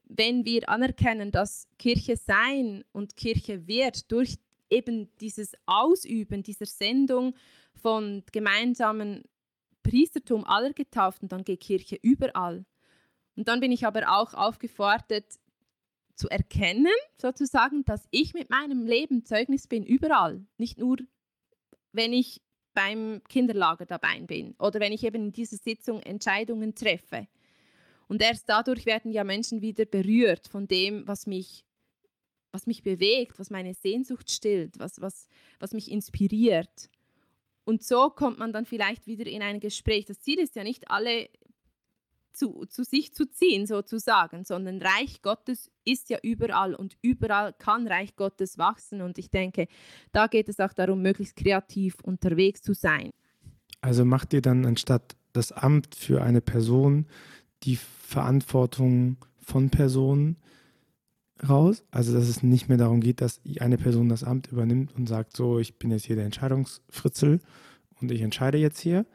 Wenn 0.06 0.46
wir 0.46 0.68
anerkennen, 0.70 1.32
dass 1.32 1.68
Kirche 1.78 2.18
sein 2.18 2.84
und 2.92 3.16
Kirche 3.16 3.68
wird 3.68 4.12
durch 4.12 4.38
eben 4.74 5.10
dieses 5.20 5.54
Ausüben 5.66 6.44
dieser 6.44 6.66
Sendung 6.66 7.36
von 7.76 8.24
gemeinsamen 8.32 9.24
Priestertum 9.84 10.46
aller 10.46 10.74
Getauften, 10.74 11.28
dann 11.28 11.44
geht 11.44 11.62
Kirche 11.62 11.98
überall. 12.02 12.66
Und 13.36 13.48
dann 13.48 13.60
bin 13.60 13.72
ich 13.72 13.86
aber 13.86 14.18
auch 14.18 14.34
aufgefordert 14.34 15.40
zu 16.16 16.30
erkennen, 16.30 16.94
sozusagen, 17.20 17.84
dass 17.86 18.08
ich 18.12 18.34
mit 18.34 18.50
meinem 18.50 18.86
Leben 18.86 19.26
Zeugnis 19.26 19.68
bin, 19.68 19.84
überall. 19.84 20.46
Nicht 20.58 20.78
nur, 20.78 20.98
wenn 21.92 22.14
ich 22.14 22.42
beim 22.74 23.22
Kinderlager 23.30 23.86
dabei 23.86 24.20
bin 24.22 24.56
oder 24.60 24.80
wenn 24.80 24.94
ich 24.94 25.04
eben 25.04 25.26
in 25.26 25.32
dieser 25.32 25.58
Sitzung 25.58 26.02
Entscheidungen 26.02 26.76
treffe. 26.76 27.28
Und 28.08 28.22
erst 28.22 28.50
dadurch 28.50 28.86
werden 28.86 29.12
ja 29.12 29.24
Menschen 29.24 29.62
wieder 29.62 29.86
berührt 29.86 30.48
von 30.48 30.68
dem, 30.68 31.08
was 31.08 31.26
mich, 31.26 31.66
was 32.54 32.68
mich 32.68 32.84
bewegt, 32.84 33.40
was 33.40 33.50
meine 33.50 33.74
Sehnsucht 33.74 34.32
stillt, 34.32 34.80
was, 34.80 35.02
was, 35.02 35.28
was 35.60 35.74
mich 35.74 35.92
inspiriert. 35.92 36.90
Und 37.66 37.84
so 37.84 38.10
kommt 38.10 38.40
man 38.40 38.54
dann 38.54 38.66
vielleicht 38.66 39.08
wieder 39.08 39.26
in 39.26 39.42
ein 39.42 39.60
Gespräch. 39.60 40.06
Das 40.06 40.22
Ziel 40.22 40.40
ist 40.40 40.56
ja 40.56 40.64
nicht, 40.64 40.90
alle 40.90 41.30
zu, 42.32 42.66
zu 42.68 42.84
sich 42.84 43.14
zu 43.14 43.30
ziehen, 43.30 43.66
sozusagen, 43.66 44.44
sondern 44.44 44.82
Reich 44.82 45.22
Gottes 45.22 45.72
ist 45.84 46.10
ja 46.10 46.18
überall 46.22 46.76
und 46.76 46.98
überall 47.02 47.54
kann 47.54 47.88
Reich 47.88 48.16
Gottes 48.16 48.58
wachsen. 48.58 49.02
Und 49.02 49.18
ich 49.18 49.30
denke, 49.30 49.68
da 50.12 50.28
geht 50.28 50.50
es 50.50 50.60
auch 50.60 50.74
darum, 50.74 51.02
möglichst 51.02 51.36
kreativ 51.36 51.96
unterwegs 52.04 52.62
zu 52.62 52.74
sein. 52.74 53.12
Also 53.82 54.06
macht 54.06 54.34
ihr 54.34 54.42
dann 54.42 54.66
anstatt 54.66 55.16
das 55.34 55.52
Amt 55.52 55.96
für 55.96 56.22
eine 56.22 56.42
Person 56.42 57.08
die 57.64 57.78
Verantwortung 57.78 59.18
von 59.40 59.70
Personen 59.70 60.38
raus? 61.48 61.84
Also 61.92 62.14
dass 62.14 62.28
es 62.28 62.44
nicht 62.44 62.70
mehr 62.70 62.78
darum 62.78 63.02
geht, 63.02 63.22
dass 63.22 63.42
eine 63.60 63.78
Person 63.78 64.10
das 64.10 64.24
Amt 64.24 64.52
übernimmt 64.52 64.96
und 64.96 65.08
sagt, 65.08 65.36
so, 65.36 65.60
ich 65.60 65.78
bin 65.78 65.92
jetzt 65.92 66.06
hier 66.06 66.16
der 66.16 66.26
Entscheidungsfritzel 66.26 67.40
und 68.02 68.12
ich 68.12 68.22
entscheide 68.22 68.58
jetzt 68.58 68.80
hier, 68.80 69.06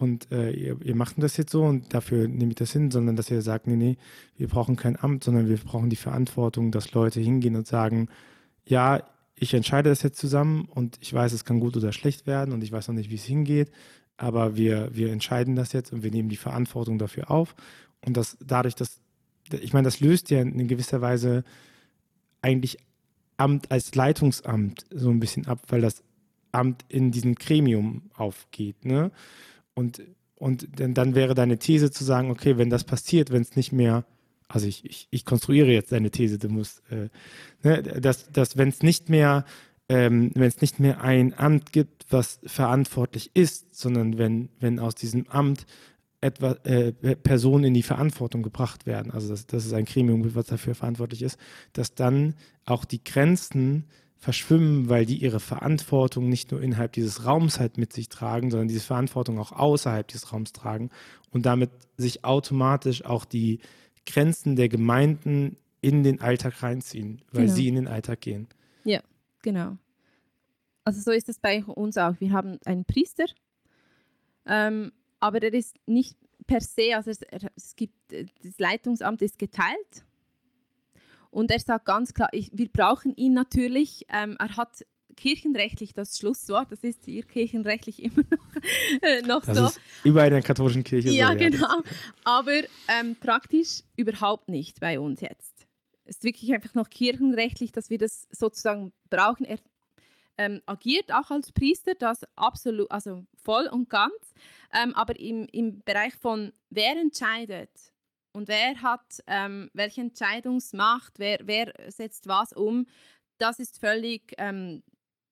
und 0.00 0.32
äh, 0.32 0.50
ihr, 0.52 0.78
ihr 0.82 0.96
macht 0.96 1.22
das 1.22 1.36
jetzt 1.36 1.52
so 1.52 1.62
und 1.62 1.92
dafür 1.92 2.26
nehme 2.26 2.52
ich 2.52 2.56
das 2.56 2.72
hin, 2.72 2.90
sondern 2.90 3.16
dass 3.16 3.30
ihr 3.30 3.42
sagt, 3.42 3.66
nee, 3.66 3.76
nee, 3.76 3.98
wir 4.36 4.48
brauchen 4.48 4.76
kein 4.76 4.98
Amt, 4.98 5.24
sondern 5.24 5.46
wir 5.46 5.58
brauchen 5.58 5.90
die 5.90 5.96
Verantwortung, 5.96 6.72
dass 6.72 6.92
Leute 6.92 7.20
hingehen 7.20 7.54
und 7.54 7.66
sagen, 7.66 8.08
ja, 8.64 9.02
ich 9.34 9.52
entscheide 9.52 9.90
das 9.90 10.02
jetzt 10.02 10.18
zusammen 10.18 10.64
und 10.70 10.96
ich 11.00 11.12
weiß, 11.12 11.34
es 11.34 11.44
kann 11.44 11.60
gut 11.60 11.76
oder 11.76 11.92
schlecht 11.92 12.26
werden 12.26 12.54
und 12.54 12.64
ich 12.64 12.72
weiß 12.72 12.88
noch 12.88 12.94
nicht, 12.94 13.10
wie 13.10 13.16
es 13.16 13.24
hingeht, 13.24 13.70
aber 14.16 14.56
wir, 14.56 14.88
wir 14.94 15.12
entscheiden 15.12 15.54
das 15.54 15.74
jetzt 15.74 15.92
und 15.92 16.02
wir 16.02 16.10
nehmen 16.10 16.30
die 16.30 16.36
Verantwortung 16.36 16.98
dafür 16.98 17.30
auf 17.30 17.54
und 18.04 18.16
das 18.16 18.38
dadurch, 18.40 18.74
dass, 18.74 19.00
ich 19.54 19.72
meine, 19.72 19.84
das 19.84 20.00
löst 20.00 20.30
ja 20.30 20.40
in 20.40 20.68
gewisser 20.68 21.00
Weise 21.00 21.44
eigentlich 22.42 22.78
Amt 23.36 23.70
als 23.70 23.94
Leitungsamt 23.94 24.84
so 24.90 25.08
ein 25.08 25.18
bisschen 25.18 25.46
ab, 25.46 25.60
weil 25.68 25.80
das 25.80 26.02
Amt 26.52 26.84
in 26.88 27.10
diesem 27.10 27.36
Gremium 27.36 28.10
aufgeht, 28.14 28.84
ne? 28.84 29.10
Und, 29.74 30.02
und 30.34 30.68
dann 30.76 31.14
wäre 31.14 31.34
deine 31.34 31.58
These 31.58 31.90
zu 31.90 32.04
sagen, 32.04 32.30
okay, 32.30 32.58
wenn 32.58 32.70
das 32.70 32.84
passiert, 32.84 33.30
wenn 33.30 33.42
es 33.42 33.56
nicht 33.56 33.72
mehr, 33.72 34.04
also 34.48 34.66
ich, 34.66 34.84
ich, 34.84 35.08
ich, 35.10 35.24
konstruiere 35.24 35.70
jetzt 35.70 35.92
deine 35.92 36.10
These, 36.10 36.38
du 36.38 36.48
musst, 36.48 36.82
äh, 36.90 37.08
ne, 37.62 37.82
dass, 37.82 38.30
dass 38.30 38.56
wenn 38.56 38.68
es 38.68 38.82
nicht 38.82 39.08
mehr, 39.08 39.44
ähm, 39.88 40.32
wenn 40.34 40.48
es 40.48 40.60
nicht 40.60 40.80
mehr 40.80 41.02
ein 41.02 41.38
Amt 41.38 41.72
gibt, 41.72 42.06
was 42.10 42.40
verantwortlich 42.44 43.30
ist, 43.34 43.74
sondern 43.74 44.18
wenn, 44.18 44.50
wenn 44.58 44.78
aus 44.80 44.94
diesem 44.94 45.28
Amt 45.28 45.66
etwa, 46.20 46.52
äh, 46.64 46.92
Personen 46.92 47.64
in 47.64 47.74
die 47.74 47.82
Verantwortung 47.82 48.42
gebracht 48.42 48.86
werden, 48.86 49.10
also 49.10 49.28
dass, 49.28 49.46
dass 49.46 49.64
es 49.64 49.72
ein 49.72 49.86
Gremium 49.86 50.34
was 50.34 50.46
dafür 50.46 50.74
verantwortlich 50.74 51.22
ist, 51.22 51.38
dass 51.72 51.94
dann 51.94 52.34
auch 52.66 52.84
die 52.84 53.02
Grenzen 53.02 53.86
verschwimmen, 54.18 54.90
weil 54.90 55.06
die 55.06 55.16
ihre 55.16 55.40
Verantwortung 55.40 56.28
nicht 56.28 56.52
nur 56.52 56.60
innerhalb 56.60 56.92
dieses 56.92 57.24
Raums 57.24 57.58
halt 57.58 57.78
mit 57.78 57.94
sich 57.94 58.10
tragen, 58.10 58.50
sondern 58.50 58.68
diese 58.68 58.82
Verantwortung 58.82 59.38
auch 59.38 59.52
außerhalb 59.52 60.06
dieses 60.06 60.30
Raums 60.32 60.52
tragen 60.52 60.90
und 61.30 61.46
damit 61.46 61.70
sich 61.96 62.22
automatisch 62.22 63.04
auch 63.04 63.24
die 63.24 63.60
Grenzen 64.04 64.56
der 64.56 64.68
Gemeinden 64.68 65.56
in 65.80 66.02
den 66.02 66.20
Alltag 66.20 66.62
reinziehen, 66.62 67.22
weil 67.32 67.44
genau. 67.44 67.54
sie 67.54 67.68
in 67.68 67.74
den 67.76 67.88
Alltag 67.88 68.20
gehen. 68.20 68.48
Ja, 68.84 69.00
genau. 69.40 69.78
Also 70.84 71.00
so 71.00 71.12
ist 71.12 71.30
es 71.30 71.38
bei 71.38 71.64
uns 71.64 71.96
auch. 71.96 72.20
Wir 72.20 72.32
haben 72.32 72.58
einen 72.66 72.84
Priester, 72.84 73.24
ähm, 74.46 74.92
aber 75.20 75.40
der 75.40 75.54
ist 75.54 75.76
nicht 75.86 76.16
per 76.46 76.60
se, 76.60 76.96
also 76.96 77.10
es, 77.10 77.20
es 77.56 77.76
gibt, 77.76 77.94
das 78.10 78.58
Leitungsamt 78.58 79.22
ist 79.22 79.38
geteilt 79.38 80.04
und 81.30 81.50
er 81.50 81.60
sagt 81.60 81.86
ganz 81.86 82.12
klar, 82.12 82.28
ich, 82.32 82.50
wir 82.52 82.68
brauchen 82.68 83.14
ihn 83.14 83.34
natürlich. 83.34 84.06
Ähm, 84.08 84.36
er 84.38 84.56
hat 84.56 84.84
kirchenrechtlich 85.16 85.92
das 85.92 86.18
Schlusswort. 86.18 86.72
Das 86.72 86.82
ist 86.82 87.04
hier 87.04 87.22
kirchenrechtlich 87.22 88.02
immer 88.02 88.24
noch, 88.30 89.02
äh, 89.02 89.22
noch 89.22 89.44
das 89.44 89.56
so. 89.56 89.64
Ist 89.66 89.80
überall 90.04 90.28
in 90.28 90.34
der 90.34 90.42
katholischen 90.42 90.84
Kirche 90.84 91.10
ja, 91.10 91.28
so. 91.28 91.32
Ja, 91.32 91.48
genau. 91.48 91.82
Aber 92.24 92.60
ähm, 92.88 93.16
praktisch 93.20 93.82
überhaupt 93.96 94.48
nicht 94.48 94.80
bei 94.80 94.98
uns 94.98 95.20
jetzt. 95.20 95.66
Es 96.04 96.16
ist 96.16 96.24
wirklich 96.24 96.52
einfach 96.52 96.74
noch 96.74 96.90
kirchenrechtlich, 96.90 97.70
dass 97.70 97.90
wir 97.90 97.98
das 97.98 98.26
sozusagen 98.32 98.92
brauchen. 99.10 99.44
Er 99.46 99.58
ähm, 100.38 100.62
agiert 100.66 101.12
auch 101.12 101.30
als 101.30 101.52
Priester, 101.52 101.94
das 101.94 102.24
absolut, 102.36 102.90
also 102.90 103.24
voll 103.34 103.66
und 103.66 103.88
ganz. 103.90 104.34
Ähm, 104.72 104.94
aber 104.94 105.18
im, 105.18 105.46
im 105.52 105.82
Bereich 105.82 106.14
von 106.14 106.52
wer 106.70 106.92
entscheidet, 106.92 107.70
und 108.32 108.48
wer 108.48 108.80
hat 108.80 109.22
ähm, 109.26 109.70
welche 109.72 110.02
Entscheidungsmacht, 110.02 111.18
wer, 111.18 111.40
wer 111.42 111.72
setzt 111.88 112.28
was 112.28 112.52
um, 112.52 112.86
das 113.38 113.58
ist 113.58 113.78
völlig, 113.78 114.34
ähm, 114.38 114.82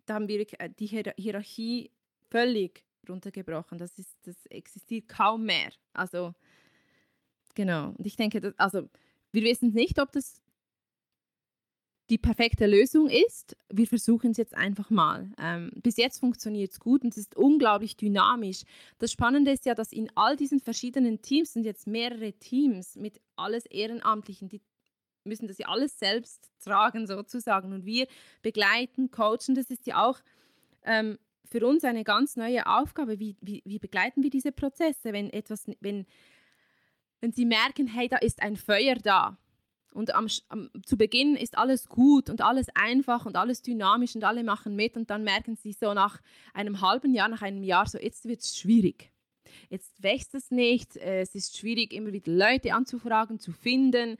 da 0.06 0.14
haben 0.14 0.28
wir 0.28 0.40
äh, 0.60 0.70
die 0.70 0.86
Hier 0.86 1.14
Hierarchie 1.16 1.90
völlig 2.30 2.84
runtergebrochen. 3.08 3.78
Das, 3.78 3.98
ist, 3.98 4.16
das 4.26 4.46
existiert 4.46 5.08
kaum 5.08 5.44
mehr. 5.44 5.70
Also, 5.92 6.34
genau. 7.54 7.90
Und 7.96 8.06
ich 8.06 8.16
denke, 8.16 8.40
dass, 8.40 8.58
also, 8.58 8.88
wir 9.32 9.42
wissen 9.42 9.72
nicht, 9.72 10.00
ob 10.00 10.10
das 10.12 10.40
die 12.10 12.18
perfekte 12.18 12.66
Lösung 12.66 13.08
ist. 13.08 13.56
Wir 13.70 13.86
versuchen 13.86 14.30
es 14.30 14.36
jetzt 14.36 14.54
einfach 14.54 14.90
mal. 14.90 15.30
Ähm, 15.38 15.70
bis 15.76 15.96
jetzt 15.96 16.20
funktioniert 16.20 16.72
es 16.72 16.80
gut 16.80 17.02
und 17.02 17.10
es 17.10 17.18
ist 17.18 17.36
unglaublich 17.36 17.96
dynamisch. 17.96 18.62
Das 18.98 19.12
Spannende 19.12 19.50
ist 19.50 19.66
ja, 19.66 19.74
dass 19.74 19.92
in 19.92 20.10
all 20.14 20.36
diesen 20.36 20.60
verschiedenen 20.60 21.20
Teams 21.20 21.52
sind 21.52 21.64
jetzt 21.64 21.86
mehrere 21.86 22.32
Teams 22.32 22.96
mit 22.96 23.20
alles 23.36 23.66
Ehrenamtlichen, 23.66 24.48
die 24.48 24.60
müssen 25.24 25.48
das 25.48 25.58
ja 25.58 25.68
alles 25.68 25.98
selbst 25.98 26.50
tragen 26.64 27.06
sozusagen 27.06 27.72
und 27.72 27.84
wir 27.84 28.06
begleiten, 28.40 29.10
coachen. 29.10 29.54
Das 29.54 29.68
ist 29.68 29.86
ja 29.86 30.06
auch 30.06 30.20
ähm, 30.84 31.18
für 31.44 31.66
uns 31.66 31.84
eine 31.84 32.04
ganz 32.04 32.36
neue 32.36 32.66
Aufgabe. 32.66 33.18
Wie, 33.18 33.36
wie, 33.42 33.62
wie 33.66 33.78
begleiten 33.78 34.22
wir 34.22 34.30
diese 34.30 34.52
Prozesse, 34.52 35.12
wenn 35.12 35.30
etwas, 35.30 35.66
wenn 35.80 36.06
wenn 37.20 37.32
sie 37.32 37.44
merken, 37.44 37.86
hey, 37.86 38.08
da 38.08 38.18
ist 38.18 38.42
ein 38.42 38.56
Feuer 38.56 38.94
da. 38.94 39.36
Und 39.98 40.14
am, 40.14 40.28
am, 40.48 40.70
zu 40.86 40.96
Beginn 40.96 41.34
ist 41.34 41.58
alles 41.58 41.88
gut 41.88 42.30
und 42.30 42.40
alles 42.40 42.68
einfach 42.76 43.26
und 43.26 43.34
alles 43.34 43.62
dynamisch 43.62 44.14
und 44.14 44.22
alle 44.22 44.44
machen 44.44 44.76
mit 44.76 44.96
und 44.96 45.10
dann 45.10 45.24
merken 45.24 45.56
sie 45.56 45.72
so 45.72 45.92
nach 45.92 46.20
einem 46.54 46.80
halben 46.80 47.14
Jahr, 47.14 47.26
nach 47.26 47.42
einem 47.42 47.64
Jahr, 47.64 47.84
so 47.84 47.98
jetzt 47.98 48.24
wird 48.28 48.42
es 48.42 48.56
schwierig. 48.56 49.10
Jetzt 49.70 50.00
wächst 50.00 50.36
es 50.36 50.52
nicht, 50.52 50.96
äh, 50.98 51.22
es 51.22 51.34
ist 51.34 51.58
schwierig, 51.58 51.92
immer 51.92 52.12
wieder 52.12 52.30
Leute 52.30 52.74
anzufragen, 52.74 53.40
zu 53.40 53.50
finden 53.50 54.18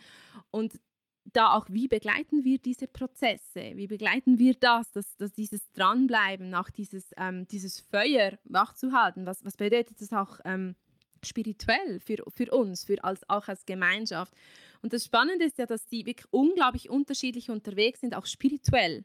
und 0.50 0.80
da 1.26 1.54
auch, 1.54 1.66
wie 1.68 1.86
begleiten 1.86 2.42
wir 2.42 2.58
diese 2.58 2.88
Prozesse? 2.88 3.76
Wie 3.76 3.86
begleiten 3.86 4.40
wir 4.40 4.54
das, 4.54 4.90
dass, 4.90 5.16
dass 5.16 5.32
dieses 5.32 5.70
Dranbleiben, 5.74 6.56
auch 6.56 6.70
dieses, 6.70 7.12
ähm, 7.16 7.46
dieses 7.46 7.78
Feuer 7.78 8.36
wachzuhalten? 8.42 9.26
Was, 9.26 9.44
was 9.44 9.56
bedeutet 9.56 10.00
das 10.00 10.12
auch 10.12 10.40
ähm, 10.44 10.74
spirituell 11.22 12.00
für, 12.00 12.16
für 12.34 12.50
uns, 12.50 12.82
für 12.82 13.04
als, 13.04 13.28
auch 13.30 13.46
als 13.46 13.64
Gemeinschaft? 13.64 14.34
Und 14.82 14.92
das 14.92 15.04
Spannende 15.04 15.44
ist 15.44 15.58
ja, 15.58 15.66
dass 15.66 15.86
die 15.86 16.06
wirklich 16.06 16.26
unglaublich 16.30 16.90
unterschiedlich 16.90 17.50
unterwegs 17.50 18.00
sind, 18.00 18.14
auch 18.14 18.26
spirituell. 18.26 19.04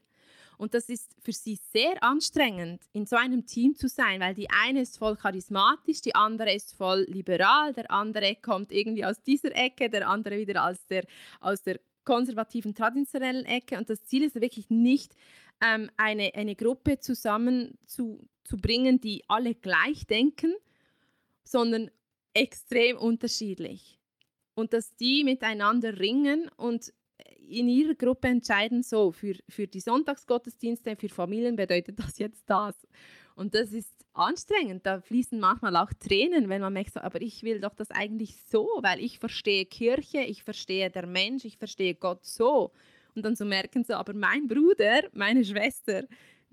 Und 0.56 0.74
das 0.74 0.88
ist 0.88 1.16
für 1.20 1.32
sie 1.32 1.58
sehr 1.72 2.02
anstrengend, 2.02 2.82
in 2.92 3.06
so 3.06 3.16
einem 3.16 3.44
Team 3.44 3.74
zu 3.74 3.88
sein, 3.88 4.20
weil 4.20 4.34
die 4.34 4.48
eine 4.50 4.82
ist 4.82 4.98
voll 4.98 5.16
charismatisch, 5.16 6.00
die 6.00 6.14
andere 6.14 6.54
ist 6.54 6.76
voll 6.76 7.06
liberal, 7.08 7.72
der 7.72 7.90
andere 7.90 8.36
kommt 8.36 8.70
irgendwie 8.70 9.04
aus 9.04 9.20
dieser 9.22 9.54
Ecke, 9.56 9.90
der 9.90 10.08
andere 10.08 10.38
wieder 10.38 10.68
aus 10.68 10.86
der, 10.86 11.04
aus 11.40 11.62
der 11.62 11.80
konservativen, 12.04 12.74
traditionellen 12.74 13.44
Ecke. 13.46 13.76
Und 13.78 13.90
das 13.90 14.04
Ziel 14.04 14.22
ist 14.22 14.40
wirklich 14.40 14.70
nicht, 14.70 15.14
ähm, 15.60 15.90
eine, 15.96 16.34
eine 16.34 16.54
Gruppe 16.54 16.98
zusammen 16.98 17.78
zu, 17.86 18.28
die 18.50 19.22
alle 19.28 19.54
gleich 19.54 20.06
denken, 20.06 20.54
sondern 21.44 21.90
extrem 22.34 22.96
unterschiedlich. 22.96 23.98
Und 24.54 24.72
dass 24.72 24.94
die 24.96 25.24
miteinander 25.24 25.98
ringen 25.98 26.48
und 26.56 26.92
in 27.48 27.68
ihrer 27.68 27.94
Gruppe 27.94 28.28
entscheiden, 28.28 28.82
so 28.82 29.12
für, 29.12 29.34
für 29.48 29.66
die 29.66 29.80
Sonntagsgottesdienste, 29.80 30.96
für 30.96 31.08
Familien 31.08 31.56
bedeutet 31.56 31.98
das 31.98 32.18
jetzt 32.18 32.48
das. 32.48 32.74
Und 33.34 33.54
das 33.54 33.72
ist 33.72 33.90
anstrengend. 34.14 34.86
Da 34.86 35.00
fließen 35.00 35.38
manchmal 35.38 35.76
auch 35.76 35.90
Tränen, 35.92 36.48
wenn 36.48 36.60
man 36.60 36.72
merkt, 36.72 36.94
so, 36.94 37.00
aber 37.00 37.20
ich 37.20 37.42
will 37.42 37.60
doch 37.60 37.74
das 37.74 37.90
eigentlich 37.90 38.36
so, 38.50 38.68
weil 38.80 39.00
ich 39.00 39.18
verstehe 39.18 39.66
Kirche, 39.66 40.20
ich 40.20 40.42
verstehe 40.42 40.90
der 40.90 41.06
Mensch, 41.06 41.44
ich 41.44 41.58
verstehe 41.58 41.94
Gott 41.94 42.24
so. 42.24 42.72
Und 43.14 43.24
dann 43.24 43.36
so 43.36 43.44
merken 43.44 43.84
sie, 43.84 43.96
aber 43.96 44.14
mein 44.14 44.48
Bruder, 44.48 45.02
meine 45.12 45.44
Schwester 45.44 46.04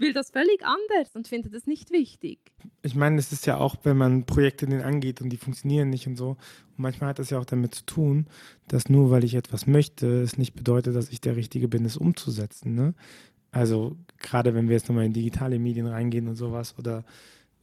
will 0.01 0.13
das 0.13 0.31
völlig 0.31 0.63
anders 0.63 1.15
und 1.15 1.27
findet 1.27 1.53
das 1.53 1.67
nicht 1.67 1.91
wichtig. 1.91 2.39
Ich 2.81 2.95
meine, 2.95 3.17
es 3.17 3.31
ist 3.31 3.45
ja 3.45 3.57
auch, 3.57 3.75
wenn 3.83 3.97
man 3.97 4.25
Projekte 4.25 4.65
den 4.65 4.81
angeht 4.81 5.21
und 5.21 5.29
die 5.29 5.37
funktionieren 5.37 5.89
nicht 5.89 6.07
und 6.07 6.17
so. 6.17 6.31
Und 6.31 6.77
manchmal 6.77 7.11
hat 7.11 7.19
das 7.19 7.29
ja 7.29 7.39
auch 7.39 7.45
damit 7.45 7.75
zu 7.75 7.85
tun, 7.85 8.27
dass 8.67 8.89
nur 8.89 9.11
weil 9.11 9.23
ich 9.23 9.35
etwas 9.35 9.67
möchte, 9.67 10.21
es 10.21 10.37
nicht 10.37 10.53
bedeutet, 10.53 10.95
dass 10.95 11.09
ich 11.09 11.21
der 11.21 11.35
Richtige 11.35 11.67
bin, 11.67 11.85
es 11.85 11.97
umzusetzen. 11.97 12.75
Ne? 12.75 12.93
Also 13.51 13.97
gerade 14.17 14.53
wenn 14.53 14.67
wir 14.67 14.75
jetzt 14.75 14.89
nochmal 14.89 15.05
in 15.05 15.13
digitale 15.13 15.59
Medien 15.59 15.87
reingehen 15.87 16.27
und 16.27 16.35
sowas 16.35 16.75
oder 16.77 17.03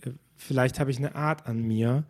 äh, 0.03 0.11
vielleicht 0.37 0.81
habe 0.81 0.91
ich 0.91 0.99
eine 0.99 1.15
Art 1.15 1.47
an 1.47 1.63
mir, 1.63 2.05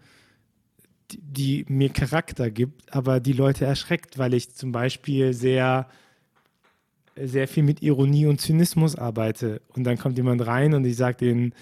die, 1.11 1.21
die, 1.23 1.65
mir 1.69 1.89
Charakter 1.89 2.51
gibt, 2.51 2.95
aber 2.95 3.21
die 3.21 3.33
Leute 3.33 3.65
erschreckt, 3.65 4.19
weil 4.19 4.35
ich 4.35 4.55
zum 4.55 4.73
Beispiel 4.73 5.33
sehr, 5.33 5.89
sehr 7.25 7.49
viel 7.49 7.63
mit 7.63 7.83
Ironie 7.83 8.27
und 8.27 8.41
Zynismus 8.41 8.97
arbeite. 8.97 9.61
Und 9.69 9.85
dann 9.85 9.99
kommt 9.99 10.17
jemand 10.17 10.47
rein 10.47 10.75
und 10.75 10.85
ich 10.85 10.97
sage 10.97 11.19
denen, 11.19 11.55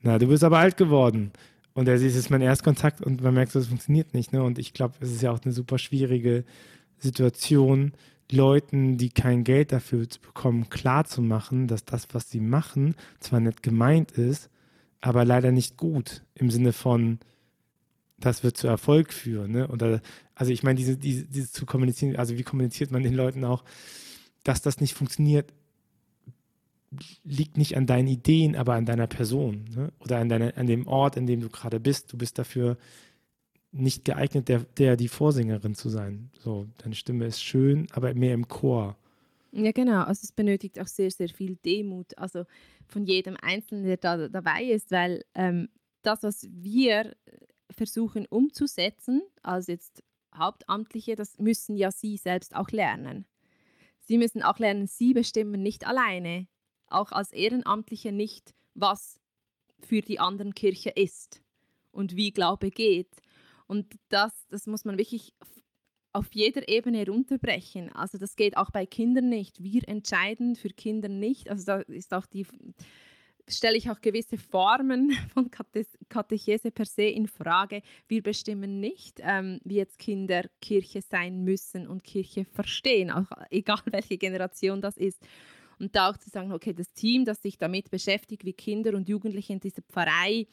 na, 0.00 0.18
du 0.18 0.28
bist 0.28 0.44
aber 0.44 0.58
alt 0.58 0.76
geworden. 0.76 1.32
Und 1.72 1.88
er 1.88 1.98
sieht, 1.98 2.10
es 2.10 2.16
ist 2.16 2.30
mein 2.30 2.42
Erstkontakt 2.42 3.00
und 3.00 3.22
man 3.22 3.34
merkt, 3.34 3.54
das 3.54 3.66
funktioniert 3.66 4.14
nicht. 4.14 4.32
Ne? 4.32 4.42
Und 4.42 4.58
ich 4.58 4.72
glaube, 4.72 4.94
es 5.00 5.10
ist 5.10 5.22
ja 5.22 5.32
auch 5.32 5.40
eine 5.42 5.52
super 5.52 5.78
schwierige 5.78 6.44
Situation, 6.98 7.92
Leuten, 8.30 8.96
die 8.96 9.10
kein 9.10 9.44
Geld 9.44 9.72
dafür 9.72 10.06
bekommen, 10.22 10.70
klarzumachen, 10.70 11.66
dass 11.66 11.84
das, 11.84 12.08
was 12.12 12.30
sie 12.30 12.40
machen, 12.40 12.94
zwar 13.20 13.40
nett 13.40 13.62
gemeint 13.62 14.12
ist, 14.12 14.50
aber 15.00 15.24
leider 15.24 15.52
nicht 15.52 15.76
gut 15.76 16.22
im 16.34 16.50
Sinne 16.50 16.72
von, 16.72 17.18
das 18.18 18.42
wird 18.42 18.56
zu 18.56 18.66
Erfolg 18.66 19.12
führen. 19.12 19.52
Ne? 19.52 19.68
Oder, 19.68 20.00
also 20.34 20.52
ich 20.52 20.62
meine, 20.62 20.78
diese, 20.78 20.96
diese, 20.96 21.24
dieses 21.24 21.52
zu 21.52 21.66
kommunizieren, 21.66 22.16
also 22.16 22.38
wie 22.38 22.42
kommuniziert 22.42 22.90
man 22.90 23.02
den 23.02 23.14
Leuten 23.14 23.44
auch, 23.44 23.64
dass 24.44 24.62
das 24.62 24.80
nicht 24.80 24.94
funktioniert, 24.94 25.52
liegt 27.24 27.56
nicht 27.56 27.76
an 27.76 27.86
deinen 27.86 28.06
Ideen, 28.06 28.54
aber 28.54 28.74
an 28.74 28.86
deiner 28.86 29.06
Person 29.06 29.64
ne? 29.74 29.92
oder 29.98 30.18
an, 30.18 30.28
deine, 30.28 30.56
an 30.56 30.66
dem 30.66 30.86
Ort, 30.86 31.16
in 31.16 31.26
dem 31.26 31.40
du 31.40 31.48
gerade 31.48 31.80
bist. 31.80 32.12
Du 32.12 32.16
bist 32.16 32.38
dafür 32.38 32.76
nicht 33.72 34.04
geeignet, 34.04 34.48
der, 34.48 34.60
der 34.60 34.96
die 34.96 35.08
Vorsängerin 35.08 35.74
zu 35.74 35.88
sein. 35.88 36.30
So, 36.38 36.68
deine 36.78 36.94
Stimme 36.94 37.26
ist 37.26 37.42
schön, 37.42 37.88
aber 37.92 38.14
mehr 38.14 38.34
im 38.34 38.46
Chor. 38.46 38.96
Ja, 39.50 39.72
genau. 39.72 40.02
Also 40.02 40.20
es 40.24 40.32
benötigt 40.32 40.80
auch 40.80 40.86
sehr, 40.86 41.10
sehr 41.10 41.28
viel 41.28 41.56
Demut, 41.56 42.16
also 42.16 42.44
von 42.86 43.04
jedem 43.04 43.36
Einzelnen, 43.40 43.84
der 43.84 43.96
da 43.96 44.28
dabei 44.28 44.64
ist, 44.64 44.90
weil 44.90 45.24
ähm, 45.34 45.68
das, 46.02 46.22
was 46.22 46.48
wir 46.50 47.16
versuchen 47.70 48.26
umzusetzen, 48.26 49.22
als 49.42 49.66
jetzt 49.66 50.02
Hauptamtliche, 50.36 51.14
das 51.14 51.38
müssen 51.38 51.76
ja 51.76 51.90
Sie 51.90 52.16
selbst 52.16 52.54
auch 52.54 52.70
lernen. 52.70 53.26
Sie 54.04 54.18
müssen 54.18 54.42
auch 54.42 54.58
lernen, 54.58 54.86
Sie 54.86 55.14
bestimmen 55.14 55.62
nicht 55.62 55.86
alleine, 55.86 56.46
auch 56.86 57.12
als 57.12 57.32
Ehrenamtliche 57.32 58.12
nicht, 58.12 58.54
was 58.74 59.20
für 59.80 60.00
die 60.00 60.20
anderen 60.20 60.54
Kirche 60.54 60.90
ist 60.90 61.42
und 61.90 62.16
wie 62.16 62.32
Glaube 62.32 62.70
geht. 62.70 63.10
Und 63.66 63.98
das, 64.08 64.46
das 64.50 64.66
muss 64.66 64.84
man 64.84 64.98
wirklich 64.98 65.34
auf 66.12 66.28
jeder 66.32 66.68
Ebene 66.68 67.06
runterbrechen. 67.06 67.90
Also 67.92 68.18
das 68.18 68.36
geht 68.36 68.56
auch 68.56 68.70
bei 68.70 68.86
Kindern 68.86 69.28
nicht. 69.28 69.62
Wir 69.62 69.88
entscheiden 69.88 70.54
für 70.54 70.68
Kinder 70.68 71.08
nicht. 71.08 71.50
Also 71.50 71.64
da 71.64 71.78
ist 71.80 72.14
auch 72.14 72.26
die 72.26 72.46
stelle 73.48 73.76
ich 73.76 73.90
auch 73.90 74.00
gewisse 74.00 74.38
Formen 74.38 75.10
von 75.34 75.50
Katechese 76.08 76.70
per 76.70 76.86
se 76.86 77.04
in 77.04 77.26
Frage. 77.26 77.82
Wir 78.08 78.22
bestimmen 78.22 78.80
nicht, 78.80 79.20
ähm, 79.22 79.60
wie 79.64 79.76
jetzt 79.76 79.98
Kinder 79.98 80.44
Kirche 80.60 81.02
sein 81.02 81.44
müssen 81.44 81.86
und 81.86 82.04
Kirche 82.04 82.44
verstehen, 82.44 83.10
auch 83.10 83.26
egal 83.50 83.80
welche 83.86 84.18
Generation 84.18 84.80
das 84.80 84.96
ist. 84.96 85.22
Und 85.78 85.96
da 85.96 86.10
auch 86.10 86.16
zu 86.16 86.30
sagen, 86.30 86.52
okay, 86.52 86.72
das 86.72 86.92
Team, 86.92 87.24
das 87.24 87.42
sich 87.42 87.58
damit 87.58 87.90
beschäftigt, 87.90 88.44
wie 88.44 88.52
Kinder 88.52 88.94
und 88.94 89.08
Jugendliche 89.08 89.52
in 89.52 89.60
dieser 89.60 89.82
Pfarrei 89.82 90.46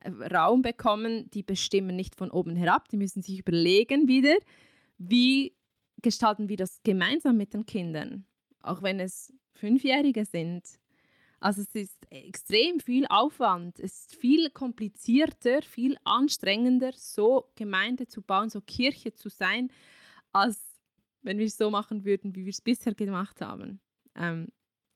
äh, 0.00 0.10
Raum 0.32 0.62
bekommen, 0.62 1.28
die 1.30 1.42
bestimmen 1.42 1.96
nicht 1.96 2.14
von 2.14 2.30
oben 2.30 2.56
herab, 2.56 2.88
die 2.88 2.96
müssen 2.96 3.22
sich 3.22 3.40
überlegen 3.40 4.08
wieder, 4.08 4.36
wie 4.98 5.54
gestalten 6.00 6.48
wir 6.48 6.56
das 6.56 6.80
gemeinsam 6.84 7.36
mit 7.36 7.54
den 7.54 7.66
Kindern, 7.66 8.24
auch 8.62 8.82
wenn 8.82 9.00
es 9.00 9.32
Fünfjährige 9.54 10.24
sind. 10.24 10.62
Also 11.40 11.62
es 11.62 11.74
ist 11.74 11.98
extrem 12.10 12.80
viel 12.80 13.06
Aufwand, 13.08 13.78
es 13.78 14.00
ist 14.00 14.16
viel 14.16 14.50
komplizierter, 14.50 15.62
viel 15.62 15.96
anstrengender, 16.04 16.92
so 16.94 17.50
Gemeinde 17.54 18.08
zu 18.08 18.22
bauen, 18.22 18.50
so 18.50 18.60
Kirche 18.60 19.12
zu 19.12 19.28
sein, 19.28 19.70
als 20.32 20.60
wenn 21.22 21.38
wir 21.38 21.46
es 21.46 21.56
so 21.56 21.70
machen 21.70 22.04
würden, 22.04 22.34
wie 22.34 22.44
wir 22.44 22.50
es 22.50 22.60
bisher 22.60 22.94
gemacht 22.94 23.40
haben. 23.40 23.80
Ähm, 24.16 24.48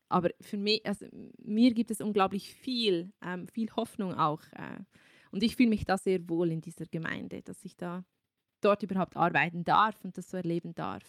aber 0.08 0.30
für 0.40 0.56
mich, 0.56 0.84
also 0.84 1.06
mir 1.38 1.72
gibt 1.72 1.90
es 1.90 2.00
unglaublich 2.00 2.54
viel, 2.54 3.12
ähm, 3.22 3.48
viel 3.48 3.70
Hoffnung 3.76 4.14
auch. 4.14 4.42
Äh, 4.52 4.80
und 5.30 5.42
ich 5.42 5.56
fühle 5.56 5.70
mich 5.70 5.84
da 5.84 5.96
sehr 5.96 6.28
wohl 6.28 6.50
in 6.50 6.60
dieser 6.60 6.86
Gemeinde, 6.86 7.42
dass 7.42 7.64
ich 7.64 7.76
da 7.76 8.04
dort 8.60 8.82
überhaupt 8.82 9.16
arbeiten 9.16 9.64
darf 9.64 10.04
und 10.04 10.18
das 10.18 10.30
so 10.30 10.36
erleben 10.36 10.74
darf. 10.74 11.02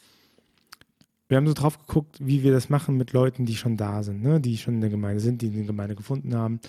Wir 1.33 1.37
haben 1.37 1.47
so 1.47 1.55
drauf 1.55 1.79
geguckt, 1.79 2.17
wie 2.19 2.43
wir 2.43 2.51
das 2.51 2.69
machen 2.69 2.95
mit 2.95 3.11
Leuten, 3.11 3.47
die 3.47 3.55
schon 3.55 3.75
da 3.75 4.03
sind, 4.03 4.21
ne? 4.21 4.39
die 4.39 4.55
schon 4.55 4.75
in 4.75 4.81
der 4.81 4.91
Gemeinde 4.91 5.19
sind, 5.19 5.41
die 5.41 5.47
eine 5.47 5.65
Gemeinde 5.65 5.95
gefunden 5.95 6.35
haben. 6.35 6.59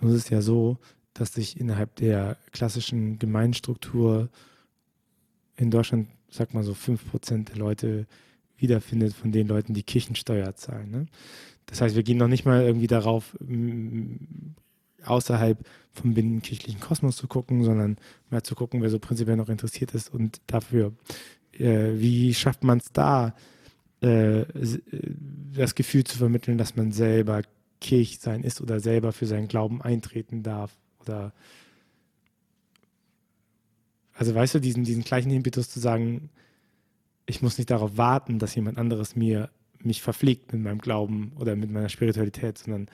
Nun 0.00 0.10
ist 0.10 0.24
es 0.24 0.28
ja 0.28 0.42
so, 0.42 0.78
dass 1.14 1.34
sich 1.34 1.60
innerhalb 1.60 1.94
der 1.94 2.36
klassischen 2.50 3.20
Gemeindestruktur 3.20 4.28
in 5.54 5.70
Deutschland, 5.70 6.08
sag 6.28 6.52
mal 6.52 6.64
so, 6.64 6.72
5% 6.72 7.44
der 7.44 7.58
Leute 7.58 8.08
wiederfindet 8.56 9.14
von 9.14 9.30
den 9.30 9.46
Leuten, 9.46 9.72
die 9.72 9.84
Kirchensteuer 9.84 10.52
zahlen. 10.56 10.90
Ne? 10.90 11.06
Das 11.66 11.80
heißt, 11.80 11.94
wir 11.94 12.02
gehen 12.02 12.18
noch 12.18 12.26
nicht 12.26 12.44
mal 12.44 12.62
irgendwie 12.62 12.88
darauf, 12.88 13.38
außerhalb 15.04 15.64
vom 15.92 16.14
binnenkirchlichen 16.14 16.80
Kosmos 16.80 17.14
zu 17.14 17.28
gucken, 17.28 17.62
sondern 17.62 17.98
mal 18.30 18.42
zu 18.42 18.56
gucken, 18.56 18.82
wer 18.82 18.90
so 18.90 18.98
prinzipiell 18.98 19.36
noch 19.36 19.48
interessiert 19.48 19.94
ist 19.94 20.12
und 20.12 20.40
dafür, 20.48 20.92
äh, 21.52 21.92
wie 21.94 22.34
schafft 22.34 22.64
man 22.64 22.78
es 22.78 22.90
da, 22.92 23.36
äh, 24.02 24.40
äh, 24.40 24.80
das 25.54 25.74
Gefühl 25.74 26.04
zu 26.04 26.18
vermitteln, 26.18 26.58
dass 26.58 26.76
man 26.76 26.92
selber 26.92 27.42
Kirch 27.80 28.18
sein 28.20 28.42
ist 28.42 28.60
oder 28.60 28.80
selber 28.80 29.12
für 29.12 29.26
seinen 29.26 29.48
Glauben 29.48 29.82
eintreten 29.82 30.42
darf 30.42 30.76
oder 31.00 31.32
also 34.14 34.34
weißt 34.34 34.56
du, 34.56 34.60
diesen, 34.60 34.82
diesen 34.82 35.04
gleichen 35.04 35.30
Impetus 35.30 35.70
zu 35.70 35.78
sagen, 35.78 36.30
ich 37.26 37.40
muss 37.40 37.56
nicht 37.56 37.70
darauf 37.70 37.96
warten, 37.96 38.40
dass 38.40 38.54
jemand 38.56 38.76
anderes 38.76 39.14
mir 39.14 39.48
mich 39.80 40.02
verpflegt 40.02 40.52
mit 40.52 40.62
meinem 40.62 40.80
Glauben 40.80 41.32
oder 41.38 41.54
mit 41.54 41.70
meiner 41.70 41.88
Spiritualität, 41.88 42.58
sondern 42.58 42.88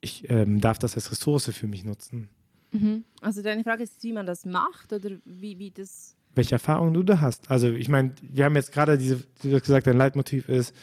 ich 0.00 0.28
ähm, 0.28 0.60
darf 0.60 0.80
das 0.80 0.96
als 0.96 1.12
Ressource 1.12 1.50
für 1.54 1.68
mich 1.68 1.84
nutzen. 1.84 2.28
Mhm. 2.72 3.04
Also 3.20 3.42
deine 3.42 3.62
Frage 3.62 3.84
ist, 3.84 4.02
wie 4.02 4.12
man 4.12 4.26
das 4.26 4.44
macht 4.44 4.92
oder 4.92 5.10
wie, 5.24 5.58
wie 5.58 5.70
das. 5.70 6.16
Welche 6.34 6.54
Erfahrungen 6.54 6.94
du 6.94 7.02
da 7.02 7.20
hast. 7.20 7.50
Also 7.50 7.68
ich 7.68 7.88
meine, 7.88 8.12
wir 8.22 8.44
haben 8.44 8.56
jetzt 8.56 8.72
gerade 8.72 8.98
diese, 8.98 9.22
du 9.42 9.52
hast 9.54 9.62
gesagt, 9.62 9.86
dein 9.86 9.96
Leitmotiv 9.96 10.48
ist, 10.48 10.74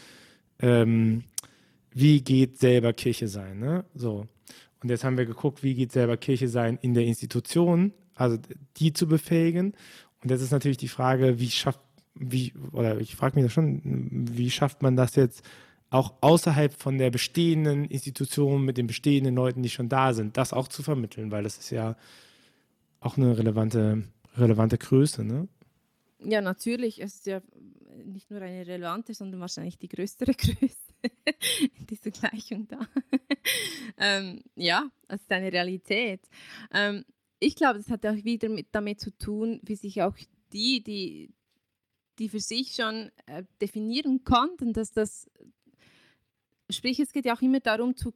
ähm, 0.60 1.24
wie 1.94 2.22
geht 2.22 2.60
selber 2.60 2.94
Kirche 2.94 3.28
sein, 3.28 3.60
ne? 3.60 3.86
So. 3.94 4.28
Und 4.82 4.90
jetzt 4.90 5.04
haben 5.04 5.18
wir 5.18 5.26
geguckt, 5.26 5.64
wie 5.64 5.76
geht 5.76 5.92
selber 5.92 6.18
Kirche 6.18 6.48
sein 6.48 6.80
in 6.82 6.94
der 6.94 7.06
Institution, 7.06 7.94
also 8.16 8.38
die 8.78 8.94
zu 8.94 9.08
befähigen. 9.08 9.74
Und 10.24 10.32
jetzt 10.32 10.42
ist 10.42 10.52
natürlich 10.52 10.78
die 10.78 10.88
Frage, 10.88 11.40
wie 11.40 11.50
schafft, 11.50 11.82
wie, 12.16 12.54
oder 12.72 13.00
ich 13.00 13.16
frage 13.16 13.36
mich 13.36 13.46
das 13.46 13.54
schon, 13.54 13.82
wie 13.84 14.50
schafft 14.50 14.82
man 14.82 14.96
das 14.96 15.16
jetzt 15.16 15.44
auch 15.92 16.14
außerhalb 16.22 16.74
von 16.74 16.98
der 16.98 17.12
bestehenden 17.12 17.86
Institution 17.86 18.64
mit 18.64 18.78
den 18.78 18.88
bestehenden 18.88 19.36
Leuten, 19.36 19.62
die 19.62 19.70
schon 19.70 19.90
da 19.90 20.14
sind, 20.14 20.38
das 20.38 20.54
auch 20.54 20.70
zu 20.70 20.84
vermitteln, 20.84 21.32
weil 21.32 21.44
das 21.44 21.58
ist 21.58 21.70
ja 21.70 21.96
auch 23.02 23.18
eine 23.18 23.38
relevante, 23.38 24.04
relevante 24.38 24.78
Größe, 24.78 25.24
ne? 25.24 25.48
Ja, 26.24 26.42
natürlich. 26.42 27.02
Es 27.02 27.16
ist 27.16 27.26
ja 27.26 27.42
nicht 28.06 28.30
nur 28.30 28.42
eine 28.42 28.66
relevante, 28.66 29.14
sondern 29.14 29.42
wahrscheinlich 29.42 29.78
die 29.78 29.88
größere 29.88 30.34
Größe 30.38 30.94
in 31.78 31.88
dieser 31.88 32.12
Gleichung 32.12 32.68
da. 32.68 32.80
ähm, 33.98 34.44
ja, 34.56 34.90
es 35.08 35.22
ist 35.22 35.32
eine 35.32 35.52
Realität. 35.52 36.22
Ähm, 36.72 37.04
ich 37.40 37.56
glaube, 37.56 37.80
das 37.80 37.90
hat 37.90 38.06
auch 38.06 38.24
wieder 38.24 38.50
mit, 38.50 38.68
damit 38.72 39.00
zu 39.00 39.18
tun, 39.18 39.60
wie 39.64 39.76
sich 39.76 40.02
auch 40.04 40.16
die, 40.54 40.84
die, 40.84 41.34
die 42.20 42.30
für 42.30 42.40
sich 42.40 42.76
schon 42.76 43.10
äh, 43.26 43.44
definieren 43.60 44.24
konnten, 44.24 44.74
dass 44.74 44.92
das 44.92 45.28
Sprich, 46.72 47.00
es 47.00 47.12
geht 47.12 47.26
ja 47.26 47.36
auch 47.36 47.42
immer 47.42 47.60
darum 47.60 47.96
zu, 47.96 48.14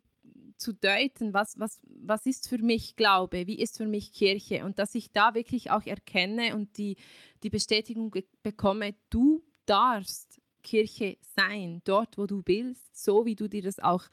zu 0.57 0.73
deuten, 0.73 1.33
was, 1.33 1.59
was, 1.59 1.79
was 1.85 2.25
ist 2.25 2.47
für 2.47 2.59
mich 2.59 2.95
Glaube, 2.95 3.47
wie 3.47 3.59
ist 3.59 3.77
für 3.77 3.87
mich 3.87 4.13
Kirche 4.13 4.65
und 4.65 4.79
dass 4.79 4.95
ich 4.95 5.11
da 5.11 5.33
wirklich 5.35 5.71
auch 5.71 5.85
erkenne 5.85 6.55
und 6.55 6.77
die, 6.77 6.97
die 7.43 7.49
Bestätigung 7.49 8.13
bekomme, 8.43 8.95
du 9.09 9.43
darfst 9.65 10.41
Kirche 10.63 11.17
sein, 11.35 11.81
dort, 11.83 12.17
wo 12.17 12.25
du 12.25 12.41
bist, 12.41 12.95
so 12.95 13.25
wie 13.25 13.35
du 13.35 13.47
dir 13.47 13.61
das 13.61 13.79
auch 13.79 14.03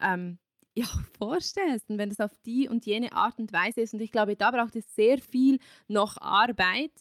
ähm, 0.00 0.38
ja, 0.74 0.86
vorstellst 1.18 1.88
und 1.90 1.98
wenn 1.98 2.10
es 2.10 2.20
auf 2.20 2.34
die 2.44 2.68
und 2.68 2.86
jene 2.86 3.12
Art 3.12 3.38
und 3.38 3.52
Weise 3.52 3.80
ist. 3.80 3.94
Und 3.94 4.00
ich 4.00 4.12
glaube, 4.12 4.36
da 4.36 4.50
braucht 4.50 4.76
es 4.76 4.94
sehr 4.94 5.18
viel 5.18 5.58
noch 5.88 6.16
Arbeit 6.18 6.92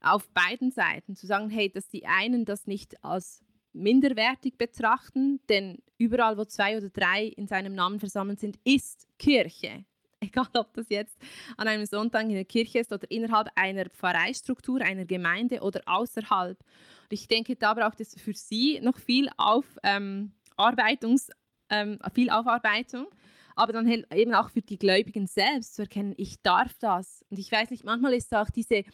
auf 0.00 0.28
beiden 0.30 0.70
Seiten, 0.70 1.16
zu 1.16 1.26
sagen, 1.26 1.50
hey, 1.50 1.70
dass 1.70 1.88
die 1.88 2.06
einen 2.06 2.44
das 2.44 2.66
nicht 2.66 3.02
als 3.04 3.45
minderwertig 3.76 4.58
betrachten, 4.58 5.40
denn 5.48 5.82
überall, 5.98 6.36
wo 6.36 6.44
zwei 6.44 6.76
oder 6.76 6.88
drei 6.88 7.26
in 7.26 7.46
seinem 7.46 7.74
Namen 7.74 8.00
versammelt 8.00 8.40
sind, 8.40 8.58
ist 8.64 9.06
Kirche. 9.18 9.84
Egal, 10.20 10.48
ob 10.54 10.72
das 10.74 10.88
jetzt 10.88 11.18
an 11.56 11.68
einem 11.68 11.86
Sonntag 11.86 12.22
in 12.22 12.30
der 12.30 12.44
Kirche 12.44 12.78
ist 12.78 12.92
oder 12.92 13.10
innerhalb 13.10 13.48
einer 13.54 13.88
Pfarreistruktur, 13.90 14.80
einer 14.80 15.04
Gemeinde 15.04 15.60
oder 15.60 15.82
außerhalb. 15.86 16.58
Und 16.58 17.12
ich 17.12 17.28
denke, 17.28 17.54
da 17.56 17.74
braucht 17.74 18.00
es 18.00 18.20
für 18.20 18.32
Sie 18.32 18.80
noch 18.80 18.98
viel, 18.98 19.28
Aufarbeitungs, 19.36 21.30
ähm, 21.68 21.98
ähm, 22.02 22.10
viel 22.14 22.30
Aufarbeitung, 22.30 23.06
aber 23.54 23.72
dann 23.72 23.86
eben 23.86 24.34
auch 24.34 24.50
für 24.50 24.62
die 24.62 24.78
Gläubigen 24.78 25.26
selbst 25.26 25.74
zu 25.74 25.82
erkennen, 25.82 26.14
ich 26.16 26.40
darf 26.42 26.72
das. 26.78 27.24
Und 27.30 27.38
ich 27.38 27.52
weiß 27.52 27.70
nicht, 27.70 27.84
manchmal 27.84 28.14
ist 28.14 28.34
auch 28.34 28.50
diese, 28.50 28.84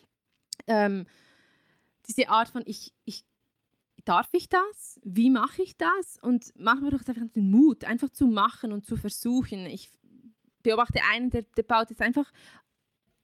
ähm, 0.67 1.07
diese 2.09 2.29
Art 2.29 2.49
von, 2.49 2.63
ich, 2.67 2.93
ich 3.05 3.25
darf 4.05 4.29
ich 4.33 4.49
das? 4.49 5.01
Wie 5.05 5.31
mache 5.31 5.63
ich 5.63 5.77
das? 5.77 6.19
Und 6.21 6.53
manchmal 6.57 6.91
braucht 6.91 7.03
es 7.03 7.09
einfach 7.09 7.33
den 7.35 7.51
Mut, 7.51 7.85
einfach 7.85 8.11
zu 8.11 8.27
machen 8.27 8.73
und 8.73 8.87
zu 8.87 8.97
versuchen. 8.97 9.67
Ich 9.67 9.91
beobachte 10.63 11.01
einen, 11.11 11.31
der, 11.31 11.43
der 11.57 11.63
baut 11.63 11.91
jetzt 11.91 12.03
einfach 12.03 12.31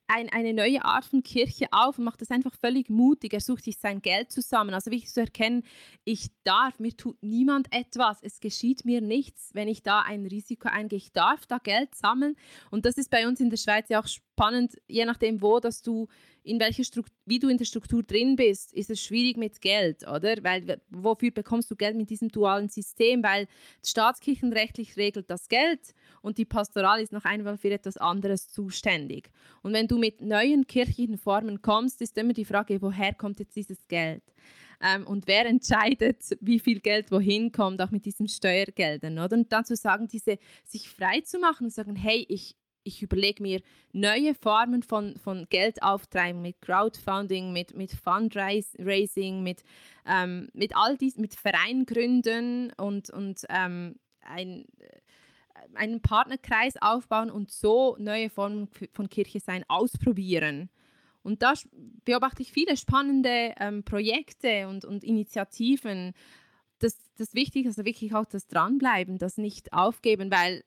ein, 0.08 0.30
eine 0.30 0.54
neue 0.54 0.84
Art 0.84 1.04
von 1.04 1.22
Kirche 1.22 1.66
auf 1.70 1.98
und 1.98 2.04
macht 2.04 2.22
das 2.22 2.30
einfach 2.30 2.54
völlig 2.54 2.88
mutig. 2.88 3.34
Er 3.34 3.40
sucht 3.40 3.64
sich 3.64 3.76
sein 3.76 4.00
Geld 4.00 4.32
zusammen. 4.32 4.72
Also 4.72 4.90
wichtig 4.90 5.12
zu 5.12 5.20
erkennen, 5.20 5.64
ich 6.04 6.28
darf, 6.44 6.78
mir 6.78 6.96
tut 6.96 7.22
niemand 7.22 7.72
etwas, 7.72 8.18
es 8.22 8.40
geschieht 8.40 8.86
mir 8.86 9.02
nichts, 9.02 9.50
wenn 9.52 9.68
ich 9.68 9.82
da 9.82 10.00
ein 10.00 10.24
Risiko 10.24 10.68
eingehe. 10.68 10.96
Ich 10.96 11.12
darf 11.12 11.46
da 11.46 11.58
Geld 11.58 11.94
sammeln 11.94 12.36
und 12.70 12.86
das 12.86 12.96
ist 12.96 13.10
bei 13.10 13.28
uns 13.28 13.38
in 13.40 13.50
der 13.50 13.58
Schweiz 13.58 13.90
ja 13.90 14.00
auch 14.00 14.06
spannend, 14.06 14.76
je 14.88 15.04
nachdem 15.04 15.42
wo, 15.42 15.60
dass 15.60 15.82
du 15.82 16.08
in 16.48 16.58
welcher 16.60 16.84
Struktur, 16.84 17.14
wie 17.26 17.38
du 17.38 17.48
in 17.48 17.58
der 17.58 17.66
Struktur 17.66 18.02
drin 18.02 18.34
bist, 18.34 18.72
ist 18.72 18.90
es 18.90 19.02
schwierig 19.02 19.36
mit 19.36 19.60
Geld, 19.60 20.06
oder? 20.08 20.36
Weil 20.42 20.80
wofür 20.88 21.30
bekommst 21.30 21.70
du 21.70 21.76
Geld 21.76 21.96
mit 21.96 22.08
diesem 22.08 22.28
dualen 22.28 22.68
System? 22.68 23.22
Weil 23.22 23.46
staatskirchenrechtlich 23.84 24.96
regelt 24.96 25.30
das 25.30 25.48
Geld 25.48 25.94
und 26.22 26.38
die 26.38 26.46
Pastoral 26.46 27.00
ist 27.00 27.12
noch 27.12 27.24
einmal 27.24 27.58
für 27.58 27.70
etwas 27.70 27.98
anderes 27.98 28.48
zuständig. 28.48 29.30
Und 29.62 29.74
wenn 29.74 29.86
du 29.86 29.98
mit 29.98 30.22
neuen 30.22 30.66
kirchlichen 30.66 31.18
Formen 31.18 31.60
kommst, 31.60 32.00
ist 32.00 32.16
immer 32.16 32.32
die 32.32 32.46
Frage, 32.46 32.80
woher 32.80 33.14
kommt 33.14 33.40
jetzt 33.40 33.54
dieses 33.54 33.86
Geld? 33.86 34.22
Ähm, 34.80 35.06
und 35.06 35.26
wer 35.26 35.44
entscheidet, 35.46 36.22
wie 36.40 36.60
viel 36.60 36.80
Geld 36.80 37.10
wohin 37.10 37.50
kommt, 37.52 37.82
auch 37.82 37.90
mit 37.90 38.04
diesen 38.04 38.28
Steuergeldern, 38.28 39.18
oder? 39.18 39.36
Und 39.36 39.52
dann 39.52 39.64
zu 39.64 39.76
sagen, 39.76 40.06
diese, 40.06 40.38
sich 40.64 40.88
frei 40.88 41.20
zu 41.20 41.38
machen 41.38 41.64
und 41.64 41.72
sagen, 41.72 41.96
hey, 41.96 42.24
ich 42.28 42.56
ich 42.88 43.02
überlege 43.02 43.42
mir 43.42 43.60
neue 43.92 44.34
Formen 44.34 44.82
von, 44.82 45.16
von 45.18 45.46
Geldauftreibung 45.48 46.42
mit 46.42 46.60
Crowdfunding, 46.60 47.52
mit, 47.52 47.76
mit 47.76 47.92
Fundraising, 47.92 49.42
mit, 49.42 49.62
ähm, 50.06 50.48
mit 50.52 50.74
all 50.74 50.96
dies, 50.96 51.16
mit 51.16 51.34
Verein 51.34 51.86
gründen 51.86 52.72
und, 52.76 53.10
und 53.10 53.44
ähm, 53.48 53.96
ein, 54.22 54.64
äh, 54.78 55.74
einen 55.74 56.00
Partnerkreis 56.00 56.74
aufbauen 56.80 57.30
und 57.30 57.50
so 57.50 57.96
neue 57.98 58.30
Formen 58.30 58.68
von 58.92 59.08
Kirche 59.08 59.40
sein 59.40 59.64
ausprobieren. 59.68 60.70
Und 61.22 61.42
da 61.42 61.52
beobachte 62.04 62.42
ich 62.42 62.52
viele 62.52 62.76
spannende 62.76 63.54
ähm, 63.60 63.84
Projekte 63.84 64.68
und, 64.68 64.84
und 64.84 65.04
Initiativen. 65.04 66.14
Das, 66.78 66.96
das 67.18 67.34
Wichtige 67.34 67.68
ist 67.68 67.84
wirklich 67.84 68.14
auch 68.14 68.24
das 68.24 68.46
Dranbleiben, 68.46 69.18
das 69.18 69.36
nicht 69.36 69.72
aufgeben, 69.72 70.30
weil 70.30 70.64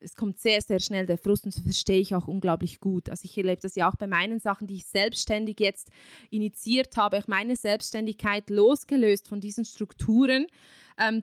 es 0.00 0.14
kommt 0.14 0.38
sehr, 0.38 0.60
sehr 0.62 0.80
schnell 0.80 1.06
der 1.06 1.18
Frust 1.18 1.44
und 1.44 1.54
das 1.54 1.62
verstehe 1.62 2.00
ich 2.00 2.14
auch 2.14 2.26
unglaublich 2.26 2.80
gut. 2.80 3.08
Also 3.10 3.24
ich 3.24 3.36
erlebe 3.36 3.60
das 3.60 3.74
ja 3.74 3.90
auch 3.90 3.96
bei 3.96 4.06
meinen 4.06 4.40
Sachen, 4.40 4.66
die 4.66 4.76
ich 4.76 4.86
selbstständig 4.86 5.60
jetzt 5.60 5.90
initiiert 6.30 6.96
habe, 6.96 7.18
auch 7.18 7.28
meine 7.28 7.56
Selbstständigkeit 7.56 8.50
losgelöst 8.50 9.28
von 9.28 9.40
diesen 9.40 9.64
Strukturen. 9.64 10.46
Ähm, 10.98 11.22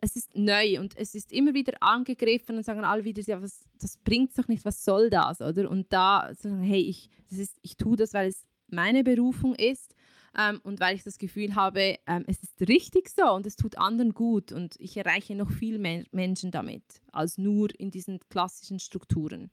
es 0.00 0.16
ist 0.16 0.34
neu 0.34 0.80
und 0.80 0.96
es 0.96 1.14
ist 1.14 1.32
immer 1.32 1.54
wieder 1.54 1.74
angegriffen 1.82 2.56
und 2.56 2.64
sagen 2.64 2.84
alle 2.84 3.04
wieder, 3.04 3.22
ja, 3.22 3.40
was, 3.42 3.68
das 3.78 3.98
bringt 3.98 4.36
doch 4.38 4.48
nicht, 4.48 4.64
was 4.64 4.84
soll 4.84 5.10
das, 5.10 5.40
oder? 5.40 5.70
Und 5.70 5.92
da 5.92 6.30
sagen, 6.34 6.62
hey, 6.62 6.80
ich, 6.80 7.10
das 7.28 7.38
ist, 7.38 7.58
ich 7.62 7.76
tue 7.76 7.96
das, 7.96 8.14
weil 8.14 8.28
es 8.28 8.46
meine 8.68 9.04
Berufung 9.04 9.54
ist 9.54 9.94
ähm, 10.38 10.60
und 10.62 10.80
weil 10.80 10.96
ich 10.96 11.02
das 11.02 11.18
Gefühl 11.18 11.54
habe, 11.54 11.98
ähm, 12.06 12.24
es 12.26 12.42
ist 12.42 12.60
richtig 12.68 13.10
so 13.10 13.32
und 13.32 13.46
es 13.46 13.56
tut 13.56 13.78
anderen 13.78 14.14
gut 14.14 14.52
und 14.52 14.76
ich 14.78 14.96
erreiche 14.96 15.34
noch 15.34 15.50
viel 15.50 15.78
mehr 15.78 16.04
Menschen 16.12 16.50
damit 16.50 16.82
als 17.12 17.38
nur 17.38 17.68
in 17.78 17.90
diesen 17.90 18.20
klassischen 18.28 18.78
Strukturen. 18.78 19.50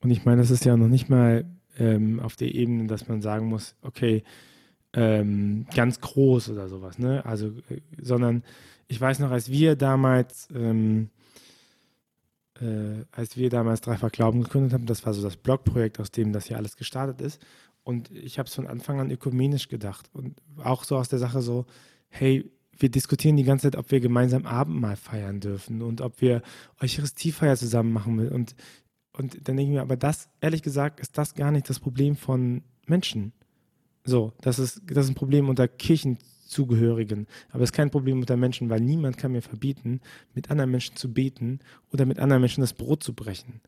Und 0.00 0.10
ich 0.10 0.24
meine, 0.24 0.42
das 0.42 0.50
ist 0.50 0.64
ja 0.64 0.76
noch 0.76 0.88
nicht 0.88 1.08
mal 1.08 1.46
ähm, 1.78 2.20
auf 2.20 2.36
der 2.36 2.54
Ebene, 2.54 2.86
dass 2.86 3.08
man 3.08 3.22
sagen 3.22 3.46
muss, 3.46 3.74
okay, 3.80 4.22
ähm, 4.92 5.66
ganz 5.74 6.00
groß 6.00 6.50
oder 6.50 6.68
sowas, 6.68 6.98
ne? 6.98 7.24
Also, 7.24 7.48
äh, 7.68 7.80
sondern 8.00 8.44
ich 8.86 9.00
weiß 9.00 9.18
noch, 9.20 9.30
als 9.30 9.50
wir 9.50 9.76
damals 9.76 10.48
ähm, 10.54 11.08
äh, 12.60 13.04
als 13.10 13.36
wir 13.36 13.50
damals 13.50 13.80
Dreifach 13.80 14.12
Glauben 14.12 14.42
gegründet 14.42 14.72
haben, 14.72 14.86
das 14.86 15.04
war 15.04 15.14
so 15.14 15.22
das 15.22 15.36
Blogprojekt, 15.36 15.98
aus 16.00 16.10
dem 16.10 16.32
das 16.32 16.46
hier 16.46 16.56
alles 16.56 16.76
gestartet 16.76 17.20
ist. 17.20 17.40
Und 17.84 18.10
ich 18.10 18.38
habe 18.38 18.48
es 18.48 18.54
von 18.54 18.66
Anfang 18.66 18.98
an 18.98 19.10
ökumenisch 19.10 19.68
gedacht. 19.68 20.10
Und 20.12 20.40
auch 20.62 20.84
so 20.84 20.96
aus 20.96 21.08
der 21.10 21.18
Sache 21.18 21.42
so, 21.42 21.66
hey, 22.08 22.50
wir 22.78 22.88
diskutieren 22.88 23.36
die 23.36 23.44
ganze 23.44 23.70
Zeit, 23.70 23.76
ob 23.76 23.90
wir 23.90 24.00
gemeinsam 24.00 24.46
Abendmahl 24.46 24.96
feiern 24.96 25.40
dürfen 25.40 25.82
und 25.82 26.00
ob 26.00 26.20
wir 26.20 26.42
Eucharistiefeier 26.82 27.56
zusammen 27.56 27.92
machen. 27.92 28.28
Und, 28.28 28.56
und 29.12 29.48
dann 29.48 29.56
denke 29.56 29.62
ich 29.62 29.68
mir, 29.68 29.82
aber 29.82 29.96
das, 29.96 30.28
ehrlich 30.40 30.62
gesagt, 30.62 30.98
ist 30.98 31.16
das 31.16 31.34
gar 31.34 31.50
nicht 31.50 31.68
das 31.68 31.78
Problem 31.78 32.16
von 32.16 32.62
Menschen. 32.86 33.32
So, 34.04 34.32
das 34.40 34.58
ist, 34.58 34.82
das 34.86 35.04
ist 35.04 35.12
ein 35.12 35.14
Problem 35.14 35.48
unter 35.48 35.68
Kirchenzugehörigen. 35.68 37.26
Aber 37.50 37.62
es 37.62 37.70
ist 37.70 37.76
kein 37.76 37.90
Problem 37.90 38.20
unter 38.20 38.36
Menschen, 38.36 38.70
weil 38.70 38.80
niemand 38.80 39.18
kann 39.18 39.32
mir 39.32 39.42
verbieten, 39.42 40.00
mit 40.34 40.50
anderen 40.50 40.70
Menschen 40.70 40.96
zu 40.96 41.12
beten 41.12 41.60
oder 41.92 42.06
mit 42.06 42.18
anderen 42.18 42.40
Menschen 42.40 42.60
das 42.60 42.74
Brot 42.74 43.02
zu 43.02 43.14
brechen. 43.14 43.60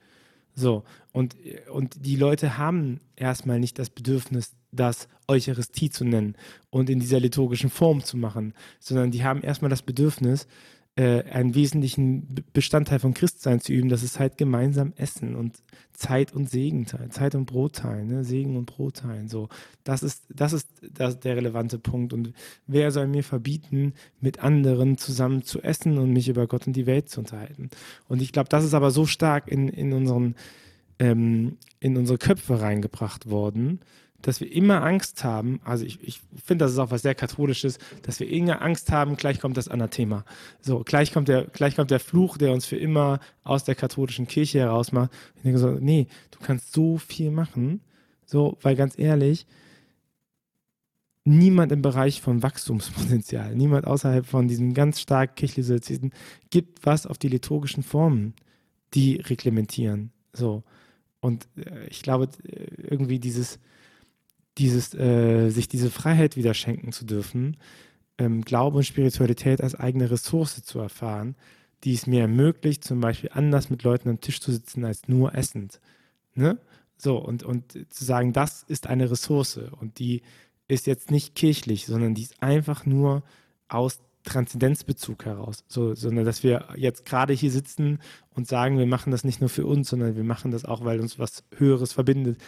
So, 0.58 0.84
und, 1.12 1.36
und 1.70 2.06
die 2.06 2.16
Leute 2.16 2.56
haben 2.56 3.00
erstmal 3.14 3.60
nicht 3.60 3.78
das 3.78 3.90
Bedürfnis, 3.90 4.54
das 4.72 5.06
Eucharistie 5.28 5.90
zu 5.90 6.04
nennen 6.04 6.34
und 6.70 6.88
in 6.88 6.98
dieser 6.98 7.20
liturgischen 7.20 7.68
Form 7.68 8.02
zu 8.02 8.16
machen, 8.16 8.54
sondern 8.80 9.10
die 9.10 9.22
haben 9.22 9.42
erstmal 9.42 9.68
das 9.68 9.82
Bedürfnis, 9.82 10.48
äh, 10.96 11.22
einen 11.24 11.54
wesentlichen 11.54 12.44
Bestandteil 12.52 12.98
von 12.98 13.12
Christsein 13.12 13.60
zu 13.60 13.72
üben, 13.72 13.90
das 13.90 14.02
ist 14.02 14.18
halt 14.18 14.38
gemeinsam 14.38 14.94
essen 14.96 15.36
und 15.36 15.62
Zeit 15.92 16.32
und 16.32 16.48
Segen 16.48 16.86
teilen, 16.86 17.10
Zeit 17.10 17.34
und 17.34 17.46
Brot 17.46 17.76
teilen, 17.76 18.08
ne? 18.08 18.24
Segen 18.24 18.56
und 18.56 18.66
Brot 18.66 18.96
teilen. 18.96 19.28
So, 19.28 19.48
das 19.84 20.02
ist, 20.02 20.24
das 20.28 20.52
ist 20.52 20.68
das, 20.92 21.20
der 21.20 21.36
relevante 21.36 21.78
Punkt. 21.78 22.12
Und 22.12 22.32
wer 22.66 22.90
soll 22.90 23.06
mir 23.06 23.22
verbieten, 23.22 23.92
mit 24.20 24.40
anderen 24.42 24.98
zusammen 24.98 25.42
zu 25.42 25.62
essen 25.62 25.98
und 25.98 26.12
mich 26.12 26.28
über 26.28 26.46
Gott 26.46 26.66
und 26.66 26.74
die 26.74 26.86
Welt 26.86 27.08
zu 27.08 27.20
unterhalten? 27.20 27.70
Und 28.08 28.22
ich 28.22 28.32
glaube, 28.32 28.48
das 28.48 28.64
ist 28.64 28.74
aber 28.74 28.90
so 28.90 29.06
stark 29.06 29.48
in, 29.48 29.68
in 29.68 29.92
unseren 29.92 30.34
ähm, 30.98 31.58
in 31.78 31.96
unsere 31.96 32.16
Köpfe 32.16 32.60
reingebracht 32.60 33.28
worden, 33.28 33.80
dass 34.22 34.40
wir 34.40 34.50
immer 34.50 34.82
Angst 34.82 35.24
haben, 35.24 35.60
also 35.64 35.84
ich, 35.84 36.02
ich 36.02 36.20
finde, 36.44 36.64
das 36.64 36.72
ist 36.72 36.78
auch 36.78 36.90
was 36.90 37.02
sehr 37.02 37.14
Katholisches, 37.14 37.78
dass 38.02 38.20
wir 38.20 38.28
immer 38.28 38.62
Angst 38.62 38.90
haben, 38.90 39.16
gleich 39.16 39.40
kommt 39.40 39.56
das 39.56 39.68
Anathema. 39.68 40.24
So, 40.60 40.80
gleich 40.84 41.12
kommt 41.12 41.28
der, 41.28 41.44
gleich 41.44 41.76
kommt 41.76 41.90
der 41.90 42.00
Fluch, 42.00 42.38
der 42.38 42.52
uns 42.52 42.66
für 42.66 42.76
immer 42.76 43.20
aus 43.44 43.64
der 43.64 43.74
katholischen 43.74 44.26
Kirche 44.26 44.60
heraus 44.60 44.92
macht. 44.92 45.10
Ich 45.36 45.42
denke 45.42 45.58
so, 45.58 45.70
nee, 45.70 46.08
du 46.30 46.38
kannst 46.40 46.72
so 46.72 46.98
viel 46.98 47.30
machen. 47.30 47.80
So, 48.24 48.58
weil 48.62 48.74
ganz 48.74 48.98
ehrlich, 48.98 49.46
niemand 51.24 51.72
im 51.72 51.82
Bereich 51.82 52.20
von 52.20 52.42
Wachstumspotenzial, 52.42 53.54
niemand 53.54 53.86
außerhalb 53.86 54.24
von 54.24 54.48
diesem 54.48 54.74
ganz 54.74 55.00
stark 55.00 55.36
kirchlichen 55.36 56.12
gibt 56.50 56.86
was 56.86 57.06
auf 57.06 57.18
die 57.18 57.28
liturgischen 57.28 57.82
Formen, 57.82 58.34
die 58.94 59.16
reglementieren. 59.16 60.12
So. 60.32 60.62
Und 61.20 61.48
äh, 61.56 61.86
ich 61.88 62.02
glaube, 62.02 62.28
irgendwie 62.76 63.18
dieses, 63.18 63.58
dieses, 64.58 64.94
äh, 64.94 65.50
sich 65.50 65.68
diese 65.68 65.90
Freiheit 65.90 66.36
wieder 66.36 66.54
schenken 66.54 66.92
zu 66.92 67.04
dürfen, 67.04 67.56
ähm, 68.18 68.42
Glaube 68.42 68.78
und 68.78 68.84
Spiritualität 68.84 69.60
als 69.60 69.74
eigene 69.74 70.10
Ressource 70.10 70.62
zu 70.64 70.78
erfahren, 70.78 71.36
die 71.84 71.94
es 71.94 72.06
mir 72.06 72.22
ermöglicht, 72.22 72.84
zum 72.84 73.00
Beispiel 73.00 73.30
anders 73.32 73.70
mit 73.70 73.82
Leuten 73.82 74.08
am 74.08 74.20
Tisch 74.20 74.40
zu 74.40 74.50
sitzen 74.50 74.84
als 74.84 75.08
nur 75.08 75.34
essend. 75.34 75.80
Ne? 76.34 76.58
So, 76.96 77.18
und, 77.18 77.42
und 77.42 77.72
zu 77.92 78.04
sagen, 78.04 78.32
das 78.32 78.62
ist 78.62 78.86
eine 78.86 79.10
Ressource 79.10 79.60
und 79.80 79.98
die 79.98 80.22
ist 80.68 80.86
jetzt 80.86 81.10
nicht 81.10 81.34
kirchlich, 81.34 81.86
sondern 81.86 82.14
die 82.14 82.22
ist 82.22 82.42
einfach 82.42 82.86
nur 82.86 83.22
aus 83.68 84.00
Transzendenzbezug 84.24 85.24
heraus, 85.24 85.64
so, 85.68 85.94
sondern 85.94 86.24
dass 86.24 86.42
wir 86.42 86.68
jetzt 86.76 87.04
gerade 87.04 87.32
hier 87.32 87.52
sitzen 87.52 88.00
und 88.34 88.48
sagen, 88.48 88.76
wir 88.76 88.86
machen 88.86 89.12
das 89.12 89.22
nicht 89.22 89.40
nur 89.40 89.48
für 89.48 89.64
uns, 89.66 89.88
sondern 89.88 90.16
wir 90.16 90.24
machen 90.24 90.50
das 90.50 90.64
auch, 90.64 90.84
weil 90.84 91.00
uns 91.00 91.18
was 91.18 91.44
Höheres 91.56 91.92
verbindet 91.92 92.38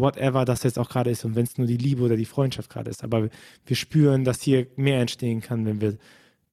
whatever 0.00 0.44
das 0.44 0.62
jetzt 0.62 0.78
auch 0.78 0.88
gerade 0.88 1.10
ist 1.10 1.24
und 1.24 1.34
wenn 1.36 1.44
es 1.44 1.58
nur 1.58 1.66
die 1.66 1.76
Liebe 1.76 2.02
oder 2.02 2.16
die 2.16 2.24
Freundschaft 2.24 2.70
gerade 2.70 2.90
ist. 2.90 3.04
Aber 3.04 3.28
wir 3.66 3.76
spüren, 3.76 4.24
dass 4.24 4.42
hier 4.42 4.66
mehr 4.76 5.00
entstehen 5.00 5.40
kann, 5.40 5.66
wenn 5.66 5.80
wir, 5.80 5.96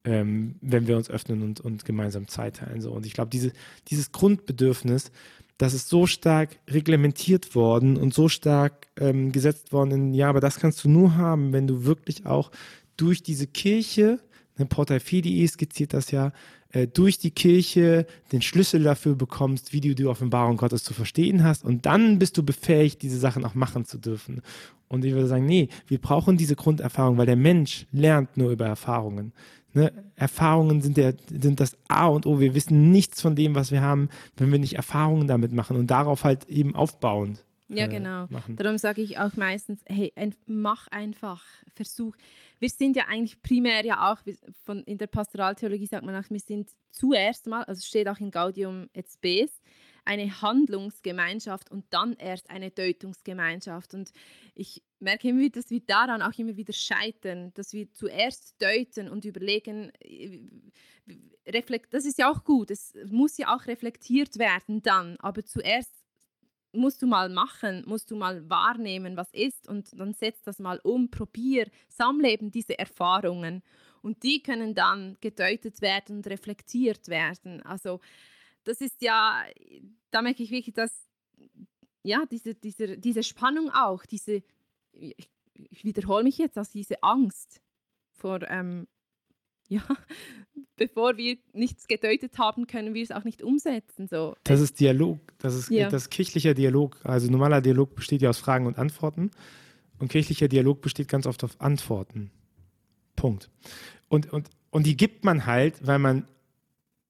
ähm, 0.04 0.56
wenn 0.60 0.86
wir 0.86 0.96
uns 0.96 1.10
öffnen 1.10 1.42
und, 1.42 1.60
und 1.60 1.84
gemeinsam 1.84 2.28
Zeit 2.28 2.56
teilen. 2.56 2.80
So. 2.80 2.92
Und 2.92 3.06
ich 3.06 3.14
glaube, 3.14 3.30
diese, 3.30 3.52
dieses 3.88 4.12
Grundbedürfnis, 4.12 5.10
das 5.58 5.74
ist 5.74 5.88
so 5.88 6.06
stark 6.06 6.60
reglementiert 6.68 7.54
worden 7.54 7.96
und 7.96 8.14
so 8.14 8.28
stark 8.28 8.86
ähm, 8.96 9.32
gesetzt 9.32 9.72
worden 9.72 9.90
in, 9.90 10.14
ja, 10.14 10.28
aber 10.28 10.40
das 10.40 10.60
kannst 10.60 10.84
du 10.84 10.88
nur 10.88 11.16
haben, 11.16 11.52
wenn 11.52 11.66
du 11.66 11.84
wirklich 11.84 12.26
auch 12.26 12.52
durch 12.96 13.22
diese 13.22 13.48
Kirche, 13.48 14.20
ne, 14.56 14.66
Portal 14.66 15.00
Fidei 15.00 15.46
skizziert 15.46 15.92
das 15.94 16.12
ja, 16.12 16.32
äh, 16.72 16.86
durch 16.86 17.18
die 17.18 17.30
Kirche 17.30 18.06
den 18.32 18.42
Schlüssel 18.42 18.82
dafür 18.82 19.14
bekommst, 19.14 19.72
wie 19.72 19.80
du 19.80 19.94
die 19.94 20.06
Offenbarung 20.06 20.58
Gottes 20.58 20.84
zu 20.84 20.92
verstehen 20.92 21.44
hast. 21.44 21.64
Und 21.64 21.86
dann 21.86 22.18
bist 22.18 22.36
du 22.36 22.42
befähigt, 22.42 23.02
diese 23.02 23.18
Sachen 23.18 23.44
auch 23.44 23.54
machen 23.54 23.86
zu 23.86 23.98
dürfen. 23.98 24.42
Und 24.88 25.04
ich 25.04 25.12
würde 25.12 25.28
sagen, 25.28 25.46
nee, 25.46 25.68
wir 25.86 25.98
brauchen 25.98 26.36
diese 26.36 26.56
Grunderfahrung, 26.56 27.16
weil 27.16 27.26
der 27.26 27.36
Mensch 27.36 27.86
lernt 27.92 28.36
nur 28.36 28.50
über 28.50 28.66
Erfahrungen. 28.66 29.32
Ne? 29.74 29.92
Erfahrungen 30.16 30.80
sind, 30.80 30.96
der, 30.96 31.14
sind 31.30 31.60
das 31.60 31.76
A 31.88 32.06
und 32.06 32.26
O. 32.26 32.40
Wir 32.40 32.54
wissen 32.54 32.90
nichts 32.90 33.20
von 33.20 33.36
dem, 33.36 33.54
was 33.54 33.70
wir 33.70 33.80
haben, 33.80 34.08
wenn 34.36 34.50
wir 34.50 34.58
nicht 34.58 34.76
Erfahrungen 34.76 35.26
damit 35.26 35.52
machen 35.52 35.76
und 35.76 35.90
darauf 35.90 36.24
halt 36.24 36.48
eben 36.48 36.74
aufbauend. 36.74 37.44
Ja, 37.68 37.84
äh, 37.84 37.88
genau. 37.88 38.26
Machen. 38.30 38.56
Darum 38.56 38.78
sage 38.78 39.02
ich 39.02 39.18
auch 39.18 39.36
meistens, 39.36 39.80
hey, 39.86 40.12
mach 40.46 40.88
einfach, 40.88 41.42
versuch 41.74 42.14
wir 42.58 42.68
sind 42.68 42.96
ja 42.96 43.06
eigentlich 43.08 43.40
primär 43.42 43.84
ja 43.84 44.12
auch, 44.12 44.18
von, 44.64 44.82
in 44.84 44.98
der 44.98 45.06
Pastoraltheologie 45.06 45.86
sagt 45.86 46.04
man 46.04 46.16
auch, 46.16 46.28
wir 46.30 46.40
sind 46.40 46.70
zuerst 46.90 47.46
mal, 47.46 47.62
also 47.64 47.84
steht 47.84 48.08
auch 48.08 48.18
in 48.18 48.30
Gaudium 48.30 48.88
et 48.92 49.08
Spes, 49.10 49.60
eine 50.04 50.40
Handlungsgemeinschaft 50.40 51.70
und 51.70 51.84
dann 51.90 52.14
erst 52.14 52.48
eine 52.50 52.70
Deutungsgemeinschaft. 52.70 53.92
Und 53.92 54.10
ich 54.54 54.82
merke 55.00 55.28
immer 55.28 55.48
dass 55.50 55.70
wir 55.70 55.80
daran 55.80 56.22
auch 56.22 56.36
immer 56.38 56.56
wieder 56.56 56.72
scheitern, 56.72 57.52
dass 57.54 57.72
wir 57.74 57.92
zuerst 57.92 58.60
deuten 58.60 59.08
und 59.08 59.24
überlegen, 59.24 59.92
äh, 60.00 60.40
das 61.90 62.04
ist 62.04 62.18
ja 62.18 62.30
auch 62.30 62.44
gut, 62.44 62.70
es 62.70 62.94
muss 63.06 63.36
ja 63.38 63.54
auch 63.54 63.66
reflektiert 63.66 64.38
werden 64.38 64.82
dann, 64.82 65.16
aber 65.18 65.44
zuerst 65.44 65.97
musst 66.72 67.02
du 67.02 67.06
mal 67.06 67.28
machen, 67.28 67.84
musst 67.86 68.10
du 68.10 68.16
mal 68.16 68.48
wahrnehmen, 68.48 69.16
was 69.16 69.32
ist 69.32 69.68
und 69.68 69.98
dann 69.98 70.14
setz 70.14 70.42
das 70.42 70.58
mal 70.58 70.80
um, 70.82 71.10
probier, 71.10 71.68
sammle 71.88 72.30
eben 72.30 72.50
diese 72.50 72.78
Erfahrungen 72.78 73.62
und 74.02 74.22
die 74.22 74.42
können 74.42 74.74
dann 74.74 75.16
gedeutet 75.20 75.80
werden 75.80 76.16
und 76.16 76.26
reflektiert 76.26 77.08
werden. 77.08 77.62
Also 77.62 78.00
das 78.64 78.80
ist 78.80 79.00
ja, 79.02 79.44
da 80.10 80.22
merke 80.22 80.42
ich 80.42 80.50
wirklich, 80.50 80.74
dass 80.74 81.08
ja, 82.02 82.24
diese, 82.26 82.54
diese, 82.54 82.98
diese 82.98 83.22
Spannung 83.22 83.70
auch, 83.70 84.04
diese, 84.06 84.42
ich, 84.92 85.30
wiederhole 85.82 86.24
mich 86.24 86.38
jetzt, 86.38 86.56
also 86.56 86.70
diese 86.72 87.02
Angst 87.02 87.60
vor 88.12 88.42
ähm, 88.48 88.86
ja, 89.80 89.82
bevor 90.76 91.16
wir 91.16 91.36
nichts 91.52 91.86
gedeutet 91.86 92.38
haben, 92.38 92.66
können 92.66 92.94
wir 92.94 93.02
es 93.02 93.10
auch 93.10 93.24
nicht 93.24 93.42
umsetzen. 93.42 94.08
So. 94.08 94.34
Das 94.44 94.60
ist 94.60 94.80
Dialog, 94.80 95.18
das 95.38 95.54
ist, 95.54 95.70
ja. 95.70 95.88
das 95.88 96.10
kirchlicher 96.10 96.54
Dialog. 96.54 96.98
Also 97.04 97.30
normaler 97.30 97.60
Dialog 97.60 97.94
besteht 97.94 98.22
ja 98.22 98.30
aus 98.30 98.38
Fragen 98.38 98.66
und 98.66 98.78
Antworten 98.78 99.30
und 99.98 100.08
kirchlicher 100.08 100.48
Dialog 100.48 100.80
besteht 100.80 101.08
ganz 101.08 101.26
oft 101.26 101.44
auf 101.44 101.60
Antworten. 101.60 102.30
Punkt. 103.16 103.50
Und, 104.08 104.32
und, 104.32 104.48
und 104.70 104.86
die 104.86 104.96
gibt 104.96 105.24
man 105.24 105.46
halt, 105.46 105.86
weil 105.86 105.98
man 105.98 106.26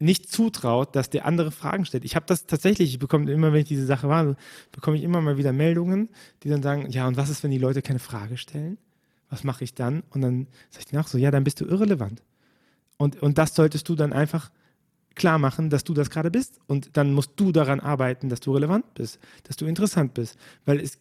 nicht 0.01 0.31
zutraut, 0.31 0.95
dass 0.95 1.11
der 1.11 1.27
andere 1.27 1.51
Fragen 1.51 1.85
stellt. 1.85 2.05
Ich 2.05 2.15
habe 2.15 2.27
das 2.27 2.47
tatsächlich, 2.47 2.91
ich 2.91 2.99
bekomme 2.99 3.31
immer, 3.31 3.53
wenn 3.53 3.63
ich 3.63 3.69
diese 3.69 3.87
Sache 3.87 4.09
war, 4.09 4.37
bekomme 4.71 4.97
ich 4.97 5.03
immer 5.03 5.21
mal 5.21 5.39
wieder 5.39 5.53
Meldungen, 5.53 6.09
die 6.43 6.49
dann 6.49 6.63
sagen, 6.63 6.89
ja, 6.91 7.07
und 7.09 7.17
was 7.17 7.31
ist, 7.31 7.43
wenn 7.43 7.51
die 7.51 7.59
Leute 7.59 7.83
keine 7.83 7.99
Frage 7.99 8.37
stellen? 8.37 8.79
Was 9.29 9.45
mache 9.45 9.65
ich 9.65 9.75
dann? 9.75 10.03
Und 10.11 10.23
dann 10.23 10.47
sage 10.71 10.85
ich 10.87 10.93
nach 10.93 11.09
so, 11.09 11.19
ja, 11.19 11.31
dann 11.31 11.45
bist 11.45 11.61
du 11.61 11.67
irrelevant. 11.67 12.23
Und, 12.99 13.23
und 13.23 13.39
das 13.39 13.55
solltest 13.55 13.89
du 13.89 13.95
dann 13.95 14.13
einfach 14.13 14.51
klar 15.15 15.39
machen, 15.39 15.71
dass 15.71 15.85
du 15.85 15.95
das 15.95 16.11
gerade 16.11 16.31
bist. 16.31 16.61
Und 16.67 16.97
dann 16.97 17.15
musst 17.15 17.33
du 17.37 17.53
daran 17.53 17.81
arbeiten, 17.81 18.29
dass 18.29 18.41
du 18.41 18.53
relevant 18.53 18.95
bist, 18.95 19.19
dass 19.45 19.57
du 19.57 19.67
interessant 19.67 20.15
bist. 20.15 20.37
Weil, 20.67 20.81
es, 20.81 20.99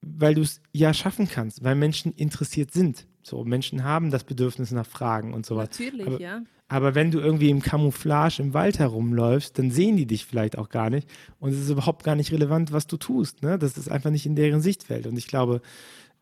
weil 0.00 0.34
du 0.34 0.42
es 0.42 0.60
ja 0.72 0.94
schaffen 0.94 1.28
kannst, 1.28 1.62
weil 1.62 1.74
Menschen 1.74 2.12
interessiert 2.12 2.72
sind. 2.72 3.06
So, 3.22 3.44
Menschen 3.44 3.84
haben 3.84 4.10
das 4.10 4.24
Bedürfnis 4.24 4.70
nach 4.70 4.86
Fragen 4.86 5.34
und 5.34 5.44
so 5.44 5.56
weiter. 5.56 5.70
Natürlich, 5.82 6.06
aber, 6.06 6.20
ja. 6.20 6.42
Aber 6.68 6.94
wenn 6.94 7.10
du 7.10 7.20
irgendwie 7.20 7.50
im 7.50 7.62
Camouflage 7.62 8.42
im 8.42 8.54
Wald 8.54 8.78
herumläufst, 8.78 9.58
dann 9.58 9.70
sehen 9.70 9.96
die 9.96 10.06
dich 10.06 10.26
vielleicht 10.26 10.58
auch 10.58 10.68
gar 10.68 10.90
nicht. 10.90 11.08
Und 11.38 11.52
es 11.52 11.60
ist 11.60 11.70
überhaupt 11.70 12.02
gar 12.04 12.16
nicht 12.16 12.32
relevant, 12.32 12.72
was 12.72 12.86
du 12.86 12.96
tust. 12.96 13.42
Ne? 13.42 13.58
Das 13.58 13.78
ist 13.78 13.88
einfach 13.88 14.10
nicht 14.10 14.26
in 14.26 14.34
deren 14.34 14.60
Sichtfeld. 14.60 15.06
Und 15.06 15.16
ich 15.16 15.28
glaube, 15.28 15.60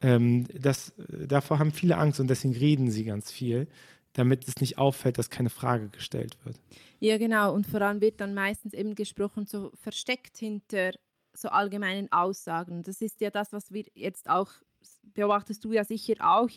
ähm, 0.03 0.47
das, 0.53 0.93
davor 1.09 1.59
haben 1.59 1.73
viele 1.73 1.97
Angst 1.97 2.21
und 2.21 2.29
deswegen 2.29 2.55
reden 2.55 2.91
sie 2.91 3.05
ganz 3.05 3.31
viel 3.31 3.69
damit 4.15 4.49
es 4.49 4.57
nicht 4.61 4.79
auffällt, 4.79 5.19
dass 5.19 5.29
keine 5.29 5.51
Frage 5.51 5.89
gestellt 5.89 6.37
wird. 6.45 6.59
Ja, 7.01 7.19
genau. 7.19 7.53
Und 7.53 7.67
vor 7.67 7.83
allem 7.83 8.01
wird 8.01 8.21
dann 8.21 8.33
meistens 8.33 8.73
eben 8.73 8.95
gesprochen, 8.95 9.47
so 9.47 9.71
versteckt 9.75 10.39
hinter 10.39 10.93
so 11.35 11.49
allgemeinen 11.49 12.11
Aussagen. 12.13 12.83
Das 12.83 13.03
ist 13.03 13.21
ja 13.21 13.31
das, 13.31 13.53
was 13.53 13.73
wir 13.73 13.85
jetzt 13.95 14.31
auch, 14.31 14.51
beobachtest 15.03 15.65
du 15.65 15.73
ja 15.73 15.85
sicher 15.85 16.15
auch, 16.21 16.49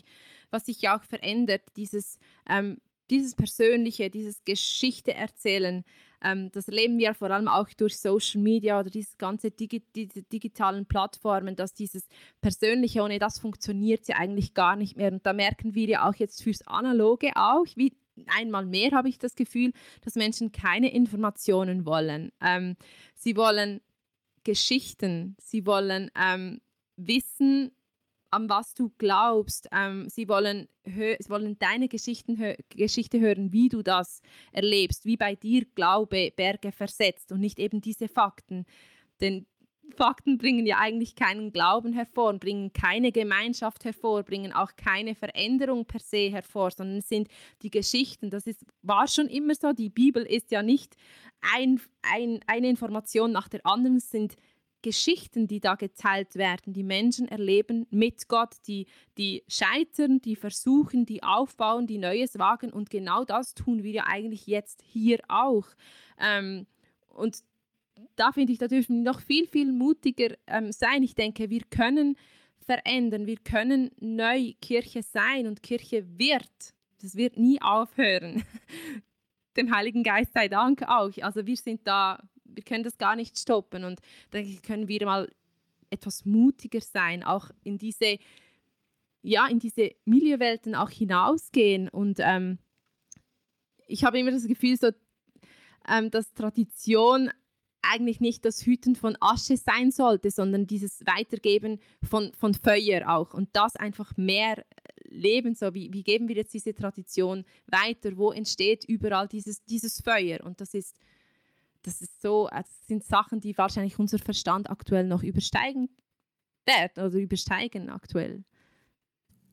was 0.50 0.66
sich 0.66 0.80
ja 0.80 0.96
auch 0.96 1.02
verändert, 1.02 1.62
dieses, 1.76 2.18
ähm, 2.48 2.78
dieses 3.10 3.34
Persönliche, 3.34 4.08
dieses 4.08 4.44
Geschichte 4.44 5.14
erzählen. 5.14 5.84
Ähm, 6.22 6.50
das 6.52 6.68
erleben 6.68 6.98
wir 6.98 7.14
vor 7.14 7.30
allem 7.30 7.48
auch 7.48 7.68
durch 7.76 7.98
Social 7.98 8.40
Media 8.40 8.80
oder 8.80 8.90
diese 8.90 9.16
ganze 9.18 9.50
Digi 9.50 9.82
diese 9.94 10.22
digitalen 10.22 10.86
Plattformen, 10.86 11.56
dass 11.56 11.74
dieses 11.74 12.08
Persönliche, 12.40 13.02
ohne 13.02 13.18
das 13.18 13.38
funktioniert 13.38 14.08
ja 14.08 14.16
eigentlich 14.16 14.54
gar 14.54 14.76
nicht 14.76 14.96
mehr. 14.96 15.12
Und 15.12 15.24
da 15.24 15.32
merken 15.32 15.74
wir 15.74 15.86
ja 15.86 16.08
auch 16.08 16.14
jetzt 16.14 16.42
fürs 16.42 16.66
Analoge 16.66 17.30
auch, 17.36 17.66
wie 17.76 17.96
einmal 18.26 18.66
mehr 18.66 18.90
habe 18.92 19.08
ich 19.08 19.18
das 19.18 19.34
Gefühl, 19.34 19.72
dass 20.02 20.14
Menschen 20.14 20.52
keine 20.52 20.92
Informationen 20.92 21.86
wollen. 21.86 22.32
Ähm, 22.40 22.76
sie 23.14 23.36
wollen 23.36 23.80
Geschichten, 24.44 25.36
sie 25.40 25.66
wollen 25.66 26.10
ähm, 26.20 26.60
wissen, 26.96 27.70
an 28.30 28.48
was 28.48 28.74
du 28.74 28.90
glaubst. 28.98 29.68
Ähm, 29.72 30.08
sie, 30.08 30.28
wollen 30.28 30.68
sie 30.84 31.16
wollen 31.28 31.58
deine 31.58 31.88
Geschichten 31.88 32.38
hö 32.38 32.54
Geschichte 32.70 33.20
hören, 33.20 33.52
wie 33.52 33.68
du 33.68 33.82
das 33.82 34.22
erlebst, 34.52 35.04
wie 35.04 35.16
bei 35.16 35.34
dir 35.34 35.64
Glaube 35.74 36.32
Berge 36.34 36.72
versetzt 36.72 37.32
und 37.32 37.40
nicht 37.40 37.58
eben 37.58 37.80
diese 37.80 38.08
Fakten. 38.08 38.64
Denn 39.20 39.46
Fakten 39.96 40.38
bringen 40.38 40.66
ja 40.66 40.78
eigentlich 40.78 41.14
keinen 41.14 41.52
Glauben 41.52 41.92
hervor, 41.92 42.34
bringen 42.34 42.72
keine 42.72 43.12
Gemeinschaft 43.12 43.84
hervor, 43.84 44.22
bringen 44.22 44.52
auch 44.52 44.72
keine 44.76 45.14
Veränderung 45.14 45.86
per 45.86 46.00
se 46.00 46.30
hervor, 46.30 46.70
sondern 46.70 47.00
sind 47.00 47.28
die 47.62 47.70
Geschichten. 47.70 48.30
Das 48.30 48.46
ist, 48.46 48.64
war 48.82 49.08
schon 49.08 49.28
immer 49.28 49.54
so. 49.54 49.72
Die 49.72 49.88
Bibel 49.90 50.22
ist 50.22 50.50
ja 50.50 50.62
nicht 50.62 50.94
ein, 51.40 51.80
ein, 52.02 52.40
eine 52.46 52.68
Information 52.68 53.32
nach 53.32 53.48
der 53.48 53.64
anderen, 53.64 53.96
es 53.96 54.10
sind 54.10 54.36
Geschichten, 54.82 55.46
die 55.46 55.60
da 55.60 55.74
geteilt 55.74 56.36
werden, 56.36 56.72
die 56.72 56.82
Menschen 56.82 57.28
erleben 57.28 57.86
mit 57.90 58.28
Gott, 58.28 58.54
die, 58.66 58.86
die 59.16 59.42
scheitern, 59.48 60.20
die 60.20 60.36
versuchen, 60.36 61.04
die 61.06 61.22
aufbauen, 61.22 61.86
die 61.86 61.98
Neues 61.98 62.38
wagen. 62.38 62.72
Und 62.72 62.90
genau 62.90 63.24
das 63.24 63.54
tun 63.54 63.82
wir 63.82 63.90
ja 63.90 64.04
eigentlich 64.06 64.46
jetzt 64.46 64.82
hier 64.82 65.18
auch. 65.28 65.66
Ähm, 66.20 66.66
und 67.08 67.42
da 68.16 68.32
finde 68.32 68.52
ich, 68.52 68.58
da 68.58 68.68
dürfen 68.68 69.04
wir 69.04 69.12
noch 69.12 69.20
viel, 69.20 69.46
viel 69.46 69.72
mutiger 69.72 70.34
ähm, 70.46 70.72
sein. 70.72 71.02
Ich 71.02 71.14
denke, 71.14 71.50
wir 71.50 71.62
können 71.70 72.16
verändern. 72.68 73.26
Wir 73.26 73.38
können 73.38 73.90
neu 73.98 74.52
Kirche 74.60 75.02
sein 75.02 75.46
und 75.46 75.62
Kirche 75.62 76.06
wird. 76.18 76.74
Das 77.00 77.16
wird 77.16 77.36
nie 77.36 77.60
aufhören. 77.62 78.44
Dem 79.56 79.74
Heiligen 79.74 80.02
Geist 80.02 80.32
sei 80.34 80.48
Dank 80.48 80.82
auch. 80.82 81.10
Also 81.20 81.46
wir 81.46 81.56
sind 81.56 81.86
da, 81.86 82.22
wir 82.58 82.64
können 82.64 82.82
das 82.82 82.98
gar 82.98 83.14
nicht 83.14 83.38
stoppen 83.38 83.84
und 83.84 84.00
dann 84.32 84.60
können 84.62 84.88
wir 84.88 85.06
mal 85.06 85.32
etwas 85.90 86.24
mutiger 86.24 86.80
sein, 86.80 87.22
auch 87.22 87.50
in 87.62 87.78
diese, 87.78 88.18
ja, 89.22 89.46
in 89.46 89.60
diese 89.60 89.92
Milieuwelten 90.04 90.74
auch 90.74 90.90
hinausgehen. 90.90 91.88
Und 91.88 92.18
ähm, 92.20 92.58
ich 93.86 94.02
habe 94.02 94.18
immer 94.18 94.32
das 94.32 94.48
Gefühl, 94.48 94.76
so, 94.76 94.90
ähm, 95.88 96.10
dass 96.10 96.34
Tradition 96.34 97.30
eigentlich 97.80 98.20
nicht 98.20 98.44
das 98.44 98.66
Hüten 98.66 98.96
von 98.96 99.16
Asche 99.20 99.56
sein 99.56 99.92
sollte, 99.92 100.32
sondern 100.32 100.66
dieses 100.66 101.06
Weitergeben 101.06 101.78
von, 102.02 102.32
von 102.34 102.54
Feuer 102.54 103.08
auch. 103.08 103.34
Und 103.34 103.50
das 103.52 103.76
einfach 103.76 104.16
mehr 104.16 104.64
leben, 105.04 105.54
so 105.54 105.72
wie, 105.74 105.92
wie 105.92 106.02
geben 106.02 106.26
wir 106.26 106.34
jetzt 106.34 106.52
diese 106.52 106.74
Tradition 106.74 107.44
weiter, 107.68 108.16
wo 108.16 108.32
entsteht 108.32 108.84
überall 108.84 109.28
dieses, 109.28 109.64
dieses 109.64 110.00
Feuer. 110.00 110.44
Und 110.44 110.60
das 110.60 110.74
ist, 110.74 110.96
das 111.82 112.00
ist 112.00 112.20
so, 112.20 112.48
das 112.50 112.86
sind 112.86 113.04
Sachen, 113.04 113.40
die 113.40 113.56
wahrscheinlich 113.56 113.98
unser 113.98 114.18
Verstand 114.18 114.70
aktuell 114.70 115.06
noch 115.06 115.22
übersteigen 115.22 115.88
werden 116.66 117.04
oder 117.04 117.18
übersteigen 117.18 117.88
aktuell. 117.88 118.44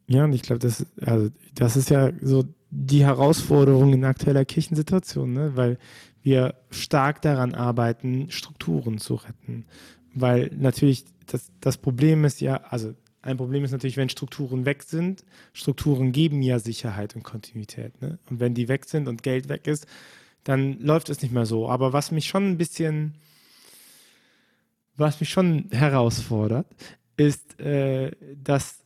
Ja, 0.07 0.25
und 0.25 0.33
ich 0.33 0.43
glaube, 0.43 0.59
das, 0.59 0.85
also, 1.01 1.31
das 1.53 1.75
ist 1.75 1.89
ja 1.89 2.11
so 2.21 2.45
die 2.69 3.03
Herausforderung 3.03 3.93
in 3.93 4.03
aktueller 4.03 4.45
Kirchensituation, 4.45 5.33
ne? 5.33 5.55
weil 5.55 5.77
wir 6.21 6.55
stark 6.69 7.21
daran 7.21 7.55
arbeiten, 7.55 8.29
Strukturen 8.29 8.97
zu 8.97 9.15
retten. 9.15 9.65
Weil 10.13 10.51
natürlich 10.55 11.05
das, 11.27 11.51
das 11.59 11.77
Problem 11.77 12.25
ist 12.25 12.41
ja, 12.41 12.57
also 12.57 12.93
ein 13.21 13.37
Problem 13.37 13.63
ist 13.63 13.71
natürlich, 13.71 13.97
wenn 13.97 14.09
Strukturen 14.09 14.65
weg 14.65 14.83
sind. 14.83 15.25
Strukturen 15.53 16.11
geben 16.11 16.41
ja 16.43 16.59
Sicherheit 16.59 17.15
und 17.15 17.23
Kontinuität. 17.23 17.99
Ne? 18.01 18.19
Und 18.29 18.39
wenn 18.39 18.53
die 18.53 18.67
weg 18.67 18.85
sind 18.85 19.07
und 19.07 19.23
Geld 19.23 19.49
weg 19.49 19.65
ist, 19.65 19.87
dann 20.45 20.79
läuft 20.79 21.09
es 21.09 21.21
nicht 21.21 21.33
mehr 21.33 21.45
so. 21.45 21.67
Aber 21.67 21.91
was 21.91 22.11
mich 22.11 22.27
schon 22.27 22.51
ein 22.51 22.57
bisschen, 22.57 23.15
was 24.95 25.19
mich 25.19 25.29
schon 25.29 25.65
herausfordert, 25.71 26.67
ist, 27.17 27.59
äh, 27.59 28.11
dass, 28.41 28.79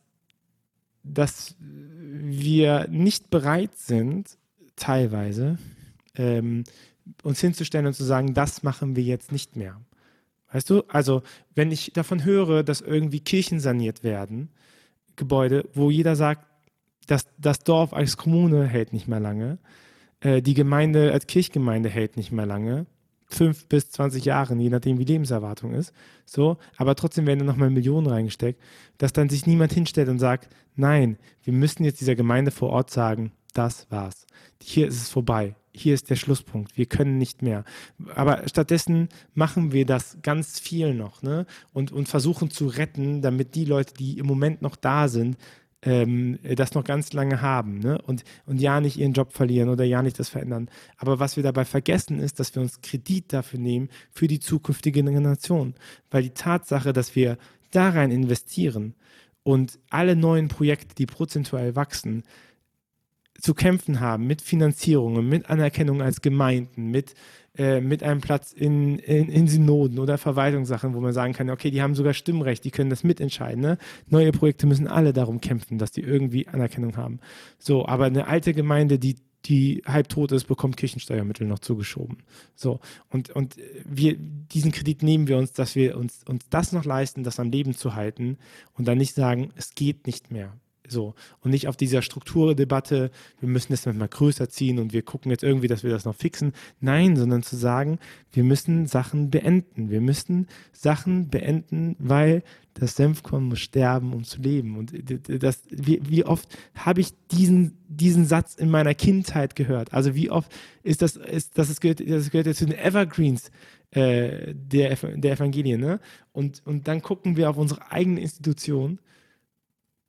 dass 1.03 1.55
wir 1.59 2.87
nicht 2.89 3.29
bereit 3.29 3.75
sind, 3.75 4.37
teilweise, 4.75 5.59
ähm, 6.15 6.63
uns 7.23 7.41
hinzustellen 7.41 7.87
und 7.87 7.93
zu 7.93 8.03
sagen, 8.03 8.33
das 8.33 8.63
machen 8.63 8.95
wir 8.95 9.03
jetzt 9.03 9.31
nicht 9.31 9.55
mehr. 9.55 9.79
Weißt 10.51 10.69
du? 10.69 10.83
Also, 10.87 11.23
wenn 11.55 11.71
ich 11.71 11.91
davon 11.93 12.23
höre, 12.23 12.63
dass 12.63 12.81
irgendwie 12.81 13.19
Kirchen 13.19 13.59
saniert 13.59 14.03
werden, 14.03 14.49
Gebäude, 15.15 15.67
wo 15.73 15.91
jeder 15.91 16.15
sagt, 16.15 16.47
dass 17.07 17.27
das 17.37 17.59
Dorf 17.59 17.93
als 17.93 18.15
Kommune 18.15 18.65
hält 18.65 18.93
nicht 18.93 19.07
mehr 19.07 19.19
lange, 19.19 19.57
äh, 20.21 20.41
die 20.41 20.53
Gemeinde 20.53 21.11
als 21.11 21.27
Kirchgemeinde 21.27 21.89
hält 21.89 22.17
nicht 22.17 22.31
mehr 22.31 22.45
lange, 22.45 22.85
fünf 23.25 23.67
bis 23.67 23.91
zwanzig 23.91 24.25
Jahre, 24.25 24.55
je 24.55 24.69
nachdem 24.69 24.97
wie 24.97 25.03
Lebenserwartung 25.03 25.73
ist, 25.73 25.93
so, 26.25 26.57
aber 26.77 26.95
trotzdem 26.95 27.27
werden 27.27 27.39
da 27.39 27.45
nochmal 27.45 27.69
Millionen 27.69 28.07
reingesteckt, 28.07 28.61
dass 28.97 29.13
dann 29.13 29.29
sich 29.29 29.45
niemand 29.45 29.73
hinstellt 29.73 30.09
und 30.09 30.19
sagt, 30.19 30.49
nein, 30.75 31.17
wir 31.43 31.53
müssen 31.53 31.83
jetzt 31.83 32.01
dieser 32.01 32.15
Gemeinde 32.15 32.51
vor 32.51 32.69
Ort 32.69 32.89
sagen, 32.89 33.31
das 33.53 33.87
war's. 33.89 34.25
Hier 34.61 34.87
ist 34.87 35.01
es 35.01 35.09
vorbei 35.09 35.55
hier 35.79 35.93
ist 35.93 36.09
der 36.09 36.15
Schlusspunkt, 36.15 36.77
wir 36.77 36.85
können 36.85 37.17
nicht 37.17 37.41
mehr. 37.41 37.63
Aber 38.15 38.47
stattdessen 38.47 39.09
machen 39.33 39.71
wir 39.71 39.85
das 39.85 40.17
ganz 40.21 40.59
viel 40.59 40.93
noch 40.93 41.21
ne? 41.21 41.45
und, 41.73 41.91
und 41.91 42.07
versuchen 42.07 42.51
zu 42.51 42.67
retten, 42.67 43.21
damit 43.21 43.55
die 43.55 43.65
Leute, 43.65 43.93
die 43.93 44.17
im 44.17 44.25
Moment 44.25 44.61
noch 44.61 44.75
da 44.75 45.07
sind, 45.07 45.37
ähm, 45.81 46.39
das 46.43 46.73
noch 46.73 46.83
ganz 46.83 47.13
lange 47.13 47.41
haben 47.41 47.79
ne? 47.79 48.01
und, 48.01 48.23
und 48.45 48.59
ja 48.59 48.81
nicht 48.81 48.97
ihren 48.97 49.13
Job 49.13 49.33
verlieren 49.33 49.69
oder 49.69 49.85
ja 49.85 50.01
nicht 50.01 50.19
das 50.19 50.29
verändern. 50.29 50.69
Aber 50.97 51.19
was 51.19 51.35
wir 51.35 51.43
dabei 51.43 51.65
vergessen 51.65 52.19
ist, 52.19 52.39
dass 52.39 52.53
wir 52.55 52.61
uns 52.61 52.81
Kredit 52.81 53.31
dafür 53.31 53.59
nehmen 53.59 53.89
für 54.11 54.27
die 54.27 54.39
zukünftige 54.39 55.03
Generation. 55.03 55.75
Weil 56.11 56.23
die 56.23 56.33
Tatsache, 56.33 56.93
dass 56.93 57.15
wir 57.15 57.37
da 57.71 57.89
rein 57.89 58.11
investieren 58.11 58.95
und 59.43 59.79
alle 59.89 60.15
neuen 60.15 60.47
Projekte, 60.49 60.95
die 60.95 61.05
prozentuell 61.05 61.75
wachsen, 61.75 62.23
zu 63.41 63.53
kämpfen 63.53 63.99
haben 63.99 64.27
mit 64.27 64.41
Finanzierungen, 64.41 65.27
mit 65.27 65.49
Anerkennung 65.49 66.01
als 66.01 66.21
Gemeinden, 66.21 66.91
mit, 66.91 67.13
äh, 67.57 67.81
mit 67.81 68.03
einem 68.03 68.21
Platz 68.21 68.51
in, 68.53 68.99
in, 68.99 69.29
in, 69.29 69.47
Synoden 69.47 69.99
oder 69.99 70.17
Verwaltungssachen, 70.17 70.93
wo 70.93 70.99
man 70.99 71.13
sagen 71.13 71.33
kann, 71.33 71.49
okay, 71.49 71.71
die 71.71 71.81
haben 71.81 71.95
sogar 71.95 72.13
Stimmrecht, 72.13 72.63
die 72.63 72.71
können 72.71 72.89
das 72.89 73.03
mitentscheiden. 73.03 73.61
Ne? 73.61 73.77
Neue 74.07 74.31
Projekte 74.31 74.67
müssen 74.67 74.87
alle 74.87 75.13
darum 75.13 75.41
kämpfen, 75.41 75.77
dass 75.77 75.91
die 75.91 76.01
irgendwie 76.01 76.47
Anerkennung 76.47 76.97
haben. 76.97 77.19
So, 77.57 77.85
aber 77.85 78.05
eine 78.05 78.27
alte 78.27 78.53
Gemeinde, 78.53 78.99
die 78.99 79.15
die 79.45 79.81
halb 79.85 80.09
tot 80.09 80.31
ist, 80.31 80.45
bekommt 80.45 80.77
Kirchensteuermittel 80.77 81.47
noch 81.47 81.59
zugeschoben. 81.59 82.17
So, 82.55 82.79
und, 83.09 83.29
und 83.29 83.55
wir, 83.85 84.17
diesen 84.17 84.71
Kredit 84.71 85.01
nehmen 85.01 85.27
wir 85.27 85.37
uns, 85.37 85.53
dass 85.53 85.75
wir 85.75 85.97
uns, 85.97 86.23
uns 86.27 86.49
das 86.49 86.71
noch 86.71 86.85
leisten, 86.85 87.23
das 87.23 87.39
am 87.39 87.49
Leben 87.49 87.73
zu 87.73 87.95
halten 87.95 88.37
und 88.73 88.87
dann 88.87 88.97
nicht 88.97 89.15
sagen, 89.15 89.51
es 89.55 89.75
geht 89.75 90.07
nicht 90.07 90.29
mehr. 90.31 90.53
So. 90.91 91.15
Und 91.41 91.51
nicht 91.51 91.67
auf 91.67 91.77
dieser 91.77 92.01
Strukturdebatte, 92.01 93.11
wir 93.39 93.49
müssen 93.49 93.71
das 93.71 93.85
mal 93.85 94.07
größer 94.07 94.49
ziehen 94.49 94.79
und 94.79 94.93
wir 94.93 95.01
gucken 95.01 95.31
jetzt 95.31 95.43
irgendwie, 95.43 95.67
dass 95.67 95.83
wir 95.83 95.91
das 95.91 96.05
noch 96.05 96.15
fixen. 96.15 96.53
Nein, 96.79 97.15
sondern 97.15 97.43
zu 97.43 97.55
sagen, 97.55 97.99
wir 98.31 98.43
müssen 98.43 98.87
Sachen 98.87 99.29
beenden. 99.29 99.89
Wir 99.89 100.01
müssen 100.01 100.47
Sachen 100.71 101.29
beenden, 101.29 101.95
weil 101.99 102.43
das 102.73 102.95
Senfkorn 102.95 103.43
muss 103.43 103.59
sterben, 103.59 104.13
um 104.13 104.23
zu 104.23 104.41
leben. 104.41 104.77
Und 104.77 104.93
das, 105.43 105.63
wie, 105.69 106.01
wie 106.07 106.25
oft 106.25 106.47
habe 106.75 107.01
ich 107.01 107.13
diesen, 107.31 107.77
diesen 107.87 108.25
Satz 108.25 108.55
in 108.55 108.69
meiner 108.69 108.93
Kindheit 108.93 109.55
gehört? 109.55 109.93
Also 109.93 110.15
wie 110.15 110.29
oft 110.29 110.51
ist 110.83 111.01
das, 111.01 111.15
ist, 111.15 111.57
das, 111.57 111.69
ist, 111.69 111.81
gehört, 111.81 111.99
das 111.99 112.31
gehört 112.31 112.47
ja 112.47 112.53
zu 112.53 112.65
den 112.65 112.77
Evergreens 112.77 113.51
äh, 113.91 114.53
der, 114.53 114.95
der 114.95 115.33
Evangelien. 115.33 115.81
Ne? 115.81 115.99
Und, 116.31 116.61
und 116.65 116.87
dann 116.87 117.01
gucken 117.01 117.37
wir 117.37 117.49
auf 117.49 117.57
unsere 117.57 117.91
eigene 117.91 118.21
Institution 118.21 118.99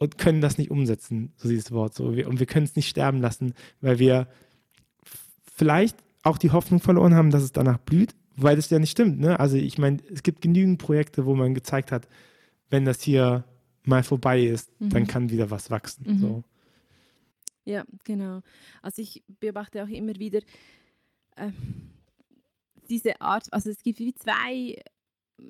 und 0.00 0.16
können 0.16 0.40
das 0.40 0.56
nicht 0.56 0.70
umsetzen, 0.70 1.32
so 1.36 1.48
dieses 1.48 1.70
Wort. 1.72 1.94
So. 1.94 2.06
Und 2.06 2.40
wir 2.40 2.46
können 2.46 2.64
es 2.64 2.74
nicht 2.74 2.88
sterben 2.88 3.20
lassen, 3.20 3.52
weil 3.82 3.98
wir 3.98 4.28
vielleicht 5.54 5.98
auch 6.22 6.38
die 6.38 6.50
Hoffnung 6.50 6.80
verloren 6.80 7.14
haben, 7.14 7.30
dass 7.30 7.42
es 7.42 7.52
danach 7.52 7.78
blüht, 7.78 8.14
weil 8.34 8.56
das 8.56 8.70
ja 8.70 8.78
nicht 8.78 8.90
stimmt. 8.90 9.20
Ne? 9.20 9.38
Also 9.38 9.56
ich 9.56 9.76
meine, 9.76 9.98
es 10.10 10.22
gibt 10.22 10.40
genügend 10.40 10.78
Projekte, 10.78 11.26
wo 11.26 11.34
man 11.34 11.52
gezeigt 11.52 11.92
hat, 11.92 12.08
wenn 12.70 12.86
das 12.86 13.02
hier 13.02 13.44
mal 13.84 14.02
vorbei 14.02 14.42
ist, 14.42 14.70
mhm. 14.80 14.88
dann 14.88 15.06
kann 15.06 15.30
wieder 15.30 15.50
was 15.50 15.70
wachsen. 15.70 16.04
Mhm. 16.06 16.18
So. 16.18 16.44
Ja, 17.66 17.84
genau. 18.04 18.40
Also 18.80 19.02
ich 19.02 19.22
beobachte 19.38 19.84
auch 19.84 19.88
immer 19.88 20.16
wieder 20.16 20.40
äh, 21.36 21.50
diese 22.88 23.20
Art, 23.20 23.52
also 23.52 23.68
es 23.68 23.82
gibt 23.82 23.98
wie 23.98 24.14
zwei 24.14 24.82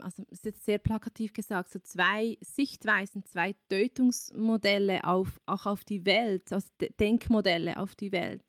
also 0.00 0.24
ist 0.30 0.44
jetzt 0.44 0.64
sehr 0.64 0.78
plakativ 0.78 1.32
gesagt, 1.32 1.70
so 1.70 1.78
zwei 1.80 2.38
Sichtweisen, 2.40 3.24
zwei 3.24 3.54
Deutungsmodelle 3.68 5.04
auf, 5.04 5.40
auch 5.46 5.66
auf 5.66 5.84
die 5.84 6.04
Welt, 6.06 6.52
also 6.52 6.68
Denkmodelle 6.98 7.78
auf 7.78 7.94
die 7.94 8.12
Welt, 8.12 8.44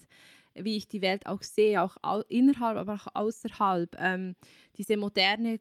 wie 0.54 0.78
ich 0.78 0.88
die 0.88 1.02
Welt 1.02 1.26
auch 1.26 1.44
sehe, 1.44 1.82
auch 1.82 1.98
innerhalb, 2.28 2.78
aber 2.78 2.96
auch 2.96 3.08
außerhalb. 3.14 3.96
Ähm, 4.00 4.36
diese 4.78 4.98
moderne 4.98 5.60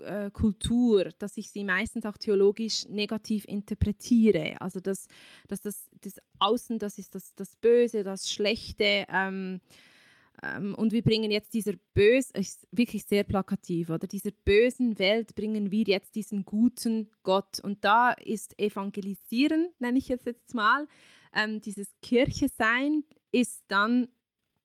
äh, 0.00 0.30
Kultur, 0.30 1.10
dass 1.18 1.36
ich 1.36 1.50
sie 1.50 1.64
meistens 1.64 2.04
auch 2.04 2.16
theologisch 2.16 2.88
negativ 2.88 3.44
interpretiere. 3.46 4.60
Also 4.60 4.80
dass, 4.80 5.06
dass 5.48 5.60
das, 5.60 5.88
das 6.00 6.14
Außen, 6.38 6.78
das 6.78 6.98
ist 6.98 7.14
das, 7.14 7.34
das 7.34 7.56
Böse, 7.56 8.02
das 8.02 8.30
Schlechte. 8.30 9.06
Ähm, 9.08 9.60
ähm, 10.42 10.74
und 10.74 10.92
wir 10.92 11.02
bringen 11.02 11.30
jetzt 11.30 11.52
dieser 11.52 11.74
bösen, 11.94 12.46
wirklich 12.70 13.04
sehr 13.04 13.24
plakativ, 13.24 13.90
oder 13.90 14.06
dieser 14.06 14.30
bösen 14.44 14.98
Welt 14.98 15.34
bringen 15.34 15.70
wir 15.70 15.84
jetzt 15.84 16.14
diesen 16.14 16.44
guten 16.44 17.10
Gott. 17.22 17.60
Und 17.60 17.84
da 17.84 18.12
ist 18.12 18.58
Evangelisieren, 18.58 19.68
nenne 19.78 19.98
ich 19.98 20.10
es 20.10 20.24
jetzt 20.24 20.54
mal, 20.54 20.86
ähm, 21.34 21.60
dieses 21.60 21.88
Kirche 22.02 22.48
sein 22.48 23.04
ist 23.32 23.62
dann 23.68 24.08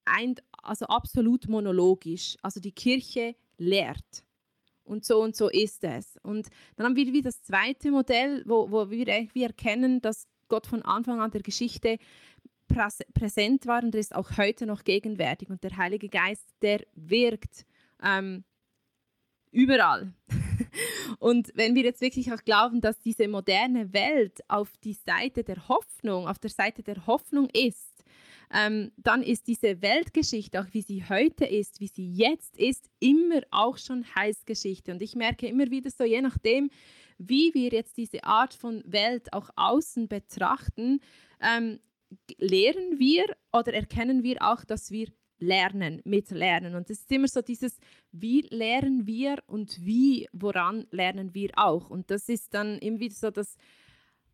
ein, 0.04 0.36
also 0.62 0.86
absolut 0.86 1.48
monologisch. 1.48 2.36
Also 2.42 2.60
die 2.60 2.72
Kirche 2.72 3.36
lehrt. 3.58 4.24
Und 4.84 5.04
so 5.04 5.20
und 5.20 5.34
so 5.34 5.48
ist 5.48 5.82
es. 5.84 6.16
Und 6.22 6.48
dann 6.76 6.86
haben 6.86 6.96
wir 6.96 7.06
wieder 7.12 7.30
das 7.30 7.42
zweite 7.42 7.90
Modell, 7.90 8.44
wo, 8.46 8.70
wo 8.70 8.88
wir, 8.90 9.06
wir 9.06 9.46
erkennen, 9.46 10.00
dass 10.00 10.28
Gott 10.48 10.66
von 10.66 10.82
Anfang 10.82 11.20
an 11.20 11.32
der 11.32 11.42
Geschichte 11.42 11.98
präsent 12.66 13.66
war 13.66 13.82
und 13.82 13.94
er 13.94 14.00
ist 14.00 14.14
auch 14.14 14.36
heute 14.36 14.66
noch 14.66 14.84
gegenwärtig. 14.84 15.50
Und 15.50 15.62
der 15.64 15.76
Heilige 15.76 16.08
Geist, 16.08 16.48
der 16.62 16.80
wirkt 16.94 17.66
ähm, 18.02 18.44
überall. 19.50 20.12
und 21.18 21.52
wenn 21.54 21.74
wir 21.74 21.84
jetzt 21.84 22.00
wirklich 22.00 22.32
auch 22.32 22.44
glauben, 22.44 22.80
dass 22.80 22.98
diese 22.98 23.28
moderne 23.28 23.92
Welt 23.92 24.40
auf 24.48 24.76
die 24.84 24.94
Seite 24.94 25.44
der 25.44 25.68
Hoffnung, 25.68 26.28
auf 26.28 26.38
der 26.38 26.50
Seite 26.50 26.82
der 26.82 27.06
Hoffnung 27.06 27.48
ist, 27.50 28.04
ähm, 28.52 28.92
dann 28.96 29.22
ist 29.22 29.48
diese 29.48 29.82
Weltgeschichte, 29.82 30.60
auch 30.60 30.66
wie 30.72 30.82
sie 30.82 31.04
heute 31.08 31.44
ist, 31.44 31.80
wie 31.80 31.88
sie 31.88 32.12
jetzt 32.12 32.56
ist, 32.56 32.88
immer 33.00 33.40
auch 33.50 33.76
schon 33.76 34.04
Heilsgeschichte. 34.14 34.92
Und 34.92 35.02
ich 35.02 35.16
merke 35.16 35.48
immer 35.48 35.70
wieder 35.70 35.90
so, 35.90 36.04
je 36.04 36.20
nachdem, 36.20 36.70
wie 37.18 37.52
wir 37.54 37.70
jetzt 37.70 37.96
diese 37.96 38.24
Art 38.24 38.54
von 38.54 38.82
Welt 38.86 39.32
auch 39.32 39.50
außen 39.56 40.08
betrachten, 40.08 41.00
ähm, 41.40 41.80
lehren 42.38 42.98
wir 42.98 43.24
oder 43.52 43.74
erkennen 43.74 44.22
wir 44.22 44.42
auch, 44.42 44.64
dass 44.64 44.90
wir 44.90 45.08
lernen, 45.38 46.00
mitlernen. 46.04 46.74
Und 46.74 46.90
es 46.90 47.00
ist 47.00 47.12
immer 47.12 47.28
so 47.28 47.42
dieses, 47.42 47.78
wie 48.12 48.42
lernen 48.42 49.06
wir 49.06 49.42
und 49.46 49.84
wie, 49.84 50.28
woran 50.32 50.86
lernen 50.90 51.34
wir 51.34 51.50
auch. 51.56 51.90
Und 51.90 52.10
das 52.10 52.28
ist 52.28 52.54
dann 52.54 52.78
immer 52.78 53.00
wieder 53.00 53.14
so 53.14 53.30
das, 53.30 53.56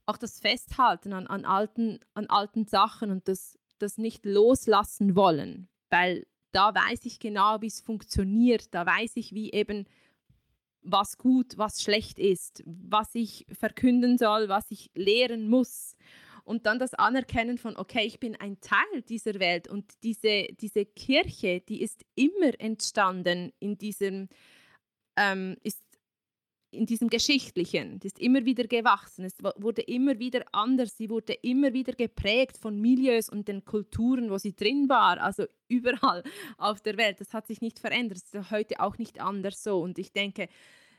auch 0.07 0.17
das 0.17 0.39
Festhalten 0.41 1.13
an, 1.13 1.27
an, 1.27 1.45
alten, 1.45 2.01
an 2.15 2.27
alten 2.27 2.67
Sachen 2.67 3.11
und 3.11 3.27
das, 3.29 3.59
das 3.79 3.99
nicht 3.99 4.25
loslassen 4.25 5.17
wollen. 5.17 5.69
Weil 5.91 6.27
da 6.53 6.75
weiß 6.75 7.05
ich 7.05 7.19
genau, 7.19 7.61
wie 7.61 7.67
es 7.67 7.81
funktioniert. 7.81 8.75
Da 8.75 8.87
weiß 8.87 9.17
ich, 9.17 9.33
wie 9.35 9.51
eben 9.53 9.87
was 10.83 11.17
gut, 11.17 11.59
was 11.59 11.83
schlecht 11.83 12.19
ist, 12.19 12.63
was 12.67 13.15
ich 13.15 13.47
verkünden 13.53 14.19
soll, 14.19 14.49
was 14.49 14.71
ich 14.71 14.91
lehren 14.95 15.49
muss 15.49 15.97
und 16.53 16.67
dann 16.67 16.79
das 16.79 16.93
Anerkennen 16.93 17.57
von, 17.57 17.79
okay, 17.79 18.05
ich 18.05 18.21
bin 18.21 18.37
ein 18.37 18.61
Teil 18.61 19.01
dieser 19.09 19.41
Welt 19.41 19.69
und 19.69 19.91
diese, 20.03 20.49
diese 20.61 20.85
Kirche, 20.85 21.63
die 21.63 21.81
ist 21.81 22.05
immer 22.15 22.53
entstanden 22.59 23.55
in 23.59 23.79
diesem, 23.79 24.29
ähm, 25.17 25.57
ist 25.63 25.81
in 26.71 26.85
diesem 26.85 27.09
Geschichtlichen, 27.09 28.01
die 28.01 28.09
ist 28.09 28.19
immer 28.19 28.45
wieder 28.45 28.65
gewachsen, 28.65 29.25
es 29.25 29.43
wurde 29.57 29.81
immer 29.81 30.19
wieder 30.19 30.45
anders, 30.53 30.95
sie 30.95 31.09
wurde 31.09 31.33
immer 31.33 31.73
wieder 31.73 31.95
geprägt 31.95 32.59
von 32.59 32.79
Milieus 32.79 33.31
und 33.31 33.49
den 33.49 33.65
Kulturen, 33.65 34.29
wo 34.29 34.37
sie 34.37 34.55
drin 34.55 34.91
war, 34.91 35.23
also 35.23 35.47
überall 35.69 36.23
auf 36.59 36.83
der 36.83 36.99
Welt. 36.99 37.19
Das 37.19 37.33
hat 37.33 37.47
sich 37.47 37.63
nicht 37.63 37.79
verändert, 37.79 38.19
es 38.19 38.35
ist 38.35 38.51
heute 38.51 38.79
auch 38.81 38.99
nicht 38.99 39.23
anders 39.23 39.63
so. 39.63 39.81
Und 39.81 39.99
ich 39.99 40.13
denke, 40.13 40.51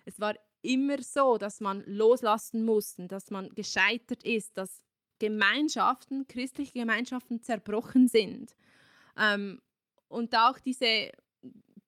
es 0.05 0.19
war 0.19 0.33
immer 0.63 0.99
so, 1.03 1.37
dass 1.37 1.59
man 1.59 1.83
loslassen 1.85 2.65
musste, 2.65 3.07
dass 3.07 3.29
man 3.29 3.49
gescheitert 3.53 4.23
ist, 4.23 4.57
dass 4.57 4.83
Gemeinschaften, 5.19 6.27
christliche 6.27 6.73
Gemeinschaften 6.73 7.41
zerbrochen 7.41 8.07
sind. 8.07 8.55
Ähm, 9.17 9.61
und 10.07 10.35
auch 10.35 10.59
diese, 10.59 11.11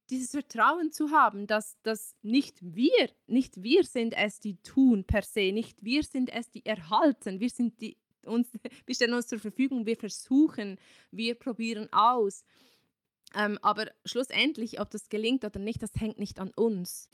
dieses 0.10 0.32
Vertrauen 0.32 0.92
zu 0.92 1.12
haben, 1.12 1.48
dass, 1.48 1.78
dass 1.84 2.16
nicht 2.22 2.58
wir, 2.62 3.10
nicht 3.28 3.62
wir 3.62 3.84
sind 3.84 4.16
es, 4.16 4.40
die 4.40 4.58
tun 4.58 5.04
per 5.04 5.22
se, 5.22 5.52
nicht 5.52 5.84
wir 5.84 6.04
sind 6.04 6.34
es, 6.34 6.50
die 6.50 6.66
erhalten, 6.66 7.40
wir 7.40 7.50
sind 7.50 7.82
die, 7.82 7.98
uns, 8.26 8.48
wir 8.86 8.96
stellen 8.96 9.14
uns 9.14 9.28
zur 9.28 9.40
Verfügung, 9.40 9.86
wir 9.86 9.98
versuchen, 9.98 10.78
wir 11.12 11.36
probieren 11.36 11.88
aus. 11.92 12.44
Ähm, 13.36 13.60
aber 13.62 13.92
schlussendlich, 14.06 14.80
ob 14.80 14.90
das 14.92 15.10
gelingt 15.10 15.44
oder 15.44 15.60
nicht, 15.60 15.82
das 15.82 15.92
hängt 15.96 16.20
nicht 16.20 16.40
an 16.40 16.52
uns. 16.56 17.10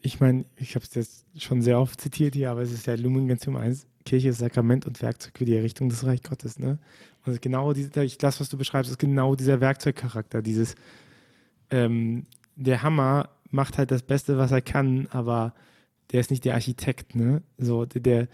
Ich 0.00 0.20
meine, 0.20 0.46
ich 0.56 0.74
habe 0.74 0.84
es 0.84 0.94
jetzt 0.94 1.26
schon 1.38 1.62
sehr 1.62 1.78
oft 1.78 2.00
zitiert 2.00 2.34
hier, 2.34 2.50
aber 2.50 2.62
es 2.62 2.72
ist 2.72 2.86
ja 2.86 2.94
Lumen 2.94 3.28
Gentium 3.28 3.56
1 3.56 3.86
Kirche 4.06 4.30
ist 4.30 4.38
Sakrament 4.38 4.86
und 4.86 5.02
Werkzeug 5.02 5.34
für 5.36 5.44
die 5.44 5.56
Errichtung 5.56 5.90
des 5.90 6.06
Reich 6.06 6.22
Gottes. 6.22 6.58
Ne? 6.58 6.78
Und 7.26 7.42
genau 7.42 7.74
diese, 7.74 7.90
das, 7.90 8.40
was 8.40 8.48
du 8.48 8.56
beschreibst, 8.56 8.90
ist 8.90 8.98
genau 8.98 9.34
dieser 9.34 9.60
Werkzeugcharakter. 9.60 10.40
Dieses, 10.40 10.74
ähm, 11.70 12.24
der 12.54 12.82
Hammer 12.82 13.28
macht 13.50 13.76
halt 13.76 13.90
das 13.90 14.02
Beste, 14.02 14.38
was 14.38 14.52
er 14.52 14.62
kann, 14.62 15.08
aber 15.10 15.54
der 16.12 16.20
ist 16.20 16.30
nicht 16.30 16.44
der 16.44 16.54
Architekt. 16.54 17.14
Ne? 17.14 17.42
So, 17.58 17.84
der, 17.84 18.28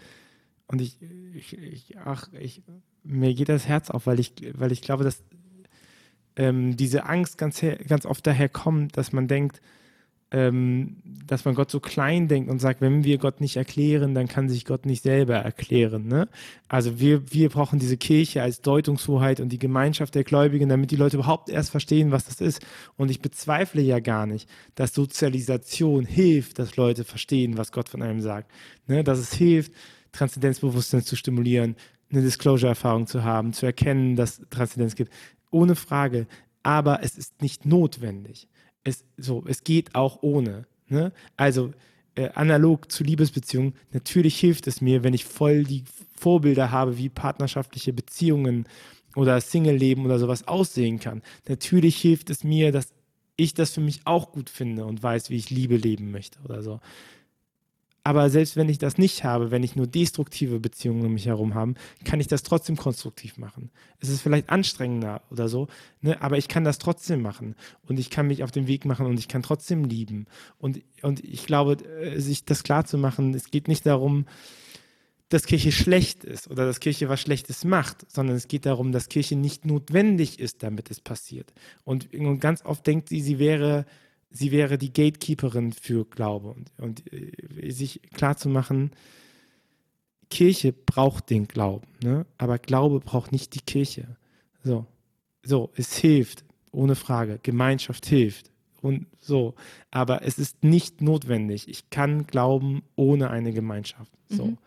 und 0.67 0.81
ich, 0.81 1.01
ich, 1.33 1.57
ich, 1.57 1.97
ach, 1.97 2.29
ich, 2.39 2.61
mir 3.03 3.33
geht 3.33 3.49
das 3.49 3.67
Herz 3.67 3.89
auf, 3.89 4.07
weil 4.07 4.19
ich, 4.19 4.33
weil 4.53 4.71
ich 4.71 4.81
glaube, 4.81 5.03
dass 5.03 5.23
ähm, 6.35 6.77
diese 6.77 7.05
Angst 7.05 7.37
ganz, 7.37 7.61
ganz 7.87 8.05
oft 8.05 8.25
daher 8.25 8.49
kommt, 8.49 8.97
dass 8.97 9.11
man 9.11 9.27
denkt, 9.27 9.61
ähm, 10.33 10.97
dass 11.27 11.45
man 11.45 11.53
Gott 11.53 11.69
so 11.69 11.79
klein 11.79 12.27
denkt 12.27 12.49
und 12.49 12.59
sagt, 12.59 12.81
wenn 12.81 13.03
wir 13.03 13.19
Gott 13.19 13.39
nicht 13.39 13.55
erklären, 13.55 14.15
dann 14.15 14.27
kann 14.27 14.49
sich 14.49 14.65
Gott 14.65 14.85
nicht 14.85 15.03
selber 15.03 15.35
erklären. 15.35 16.07
Ne? 16.07 16.27
Also 16.67 16.99
wir, 16.99 17.31
wir 17.31 17.49
brauchen 17.49 17.79
diese 17.79 17.97
Kirche 17.97 18.41
als 18.41 18.61
Deutungshoheit 18.61 19.39
und 19.39 19.49
die 19.49 19.59
Gemeinschaft 19.59 20.15
der 20.15 20.23
Gläubigen, 20.23 20.69
damit 20.69 20.89
die 20.91 20.95
Leute 20.95 21.17
überhaupt 21.17 21.49
erst 21.49 21.69
verstehen, 21.69 22.11
was 22.11 22.25
das 22.25 22.41
ist. 22.41 22.65
Und 22.97 23.11
ich 23.11 23.21
bezweifle 23.21 23.81
ja 23.81 23.99
gar 23.99 24.25
nicht, 24.25 24.49
dass 24.73 24.93
Sozialisation 24.93 26.03
hilft, 26.05 26.57
dass 26.57 26.75
Leute 26.75 27.03
verstehen, 27.03 27.57
was 27.57 27.71
Gott 27.71 27.87
von 27.87 28.01
einem 28.01 28.19
sagt. 28.19 28.51
Ne? 28.87 29.03
Dass 29.03 29.19
es 29.19 29.33
hilft, 29.33 29.71
Transzendenzbewusstsein 30.13 31.03
zu 31.03 31.15
stimulieren, 31.15 31.75
eine 32.11 32.21
Disclosure-Erfahrung 32.21 33.05
zu 33.05 33.23
haben, 33.23 33.53
zu 33.53 33.67
erkennen, 33.67 34.15
dass 34.15 34.41
Transzendenz 34.49 34.95
gibt. 34.95 35.13
Ohne 35.51 35.75
Frage. 35.75 36.25
Aber 36.63 37.03
es 37.03 37.17
ist 37.17 37.41
nicht 37.41 37.65
notwendig 37.65 38.47
es, 38.83 39.03
so, 39.17 39.43
es 39.47 39.63
geht 39.63 39.95
auch 39.95 40.19
ohne. 40.21 40.65
Ne? 40.87 41.11
Also 41.37 41.73
äh, 42.15 42.29
analog 42.35 42.91
zu 42.91 43.03
Liebesbeziehungen, 43.03 43.73
natürlich 43.91 44.39
hilft 44.39 44.67
es 44.67 44.81
mir, 44.81 45.03
wenn 45.03 45.13
ich 45.13 45.25
voll 45.25 45.63
die 45.63 45.83
Vorbilder 46.15 46.71
habe, 46.71 46.97
wie 46.97 47.09
partnerschaftliche 47.09 47.93
Beziehungen 47.93 48.65
oder 49.15 49.39
Single-Leben 49.41 50.05
oder 50.05 50.19
sowas 50.19 50.47
aussehen 50.47 50.99
kann. 50.99 51.21
Natürlich 51.47 51.97
hilft 51.97 52.29
es 52.29 52.43
mir, 52.43 52.71
dass 52.71 52.93
ich 53.35 53.53
das 53.53 53.71
für 53.71 53.81
mich 53.81 54.01
auch 54.05 54.31
gut 54.31 54.49
finde 54.49 54.85
und 54.85 55.01
weiß, 55.01 55.29
wie 55.29 55.37
ich 55.37 55.49
Liebe 55.49 55.75
leben 55.75 56.11
möchte 56.11 56.39
oder 56.43 56.61
so. 56.61 56.79
Aber 58.05 58.29
selbst 58.29 58.57
wenn 58.57 58.67
ich 58.67 58.79
das 58.79 58.97
nicht 58.97 59.23
habe, 59.23 59.49
wenn 59.49 59.63
ich 59.63 59.77
nur 59.77 59.87
destruktive 59.87 60.59
Beziehungen 60.59 61.05
um 61.05 61.13
mich 61.13 61.25
herum 61.25 61.53
habe, 61.53 61.75
kann 62.03 62.19
ich 62.19 62.27
das 62.27 62.43
trotzdem 62.43 62.75
konstruktiv 62.75 63.37
machen. 63.37 63.71
Es 63.99 64.09
ist 64.09 64.21
vielleicht 64.21 64.49
anstrengender 64.49 65.21
oder 65.31 65.47
so, 65.47 65.67
ne? 66.01 66.21
aber 66.21 66.37
ich 66.37 66.49
kann 66.49 66.65
das 66.65 66.79
trotzdem 66.79 67.21
machen. 67.21 67.55
Und 67.87 67.99
ich 67.99 68.09
kann 68.09 68.27
mich 68.27 68.43
auf 68.43 68.51
den 68.51 68.67
Weg 68.67 68.83
machen 68.83 69.05
und 69.05 69.17
ich 69.19 69.29
kann 69.29 69.41
trotzdem 69.41 69.85
lieben. 69.85 70.25
Und, 70.57 70.81
und 71.01 71.23
ich 71.23 71.45
glaube, 71.45 71.77
äh, 72.01 72.19
sich 72.19 72.43
das 72.43 72.63
klar 72.63 72.85
zu 72.85 72.97
machen, 72.97 73.33
es 73.33 73.51
geht 73.51 73.69
nicht 73.69 73.85
darum, 73.85 74.25
dass 75.29 75.45
Kirche 75.45 75.71
schlecht 75.71 76.25
ist 76.25 76.51
oder 76.51 76.65
dass 76.65 76.81
Kirche 76.81 77.09
was 77.09 77.21
Schlechtes 77.21 77.63
macht, 77.63 78.05
sondern 78.11 78.35
es 78.35 78.47
geht 78.49 78.65
darum, 78.65 78.91
dass 78.91 79.09
Kirche 79.09 79.35
nicht 79.35 79.65
notwendig 79.65 80.39
ist, 80.39 80.61
damit 80.61 80.91
es 80.91 80.99
passiert. 80.99 81.53
Und, 81.85 82.13
und 82.13 82.39
ganz 82.39 82.63
oft 82.65 82.85
denkt 82.85 83.09
sie, 83.09 83.21
sie 83.21 83.39
wäre 83.39 83.85
sie 84.33 84.51
wäre 84.51 84.77
die 84.77 84.91
Gatekeeperin 84.91 85.71
für 85.71 86.05
Glaube 86.05 86.49
und, 86.49 86.71
und 86.77 87.13
äh, 87.13 87.71
sich 87.71 88.01
klarzumachen, 88.13 88.91
Kirche 90.29 90.73
braucht 90.73 91.29
den 91.29 91.47
Glauben, 91.47 91.87
ne? 92.03 92.25
aber 92.37 92.57
Glaube 92.57 92.99
braucht 92.99 93.31
nicht 93.31 93.53
die 93.53 93.61
Kirche. 93.61 94.17
So, 94.63 94.85
so, 95.43 95.71
es 95.75 95.95
hilft, 95.95 96.43
ohne 96.71 96.95
Frage. 96.95 97.39
Gemeinschaft 97.43 98.05
hilft 98.07 98.49
und 98.81 99.05
so, 99.19 99.53
aber 99.91 100.23
es 100.23 100.39
ist 100.39 100.63
nicht 100.63 101.01
notwendig. 101.01 101.67
Ich 101.69 101.89
kann 101.91 102.25
glauben 102.25 102.81
ohne 102.95 103.29
eine 103.29 103.53
Gemeinschaft. 103.53 104.11
So. 104.27 104.47
Mhm. 104.47 104.57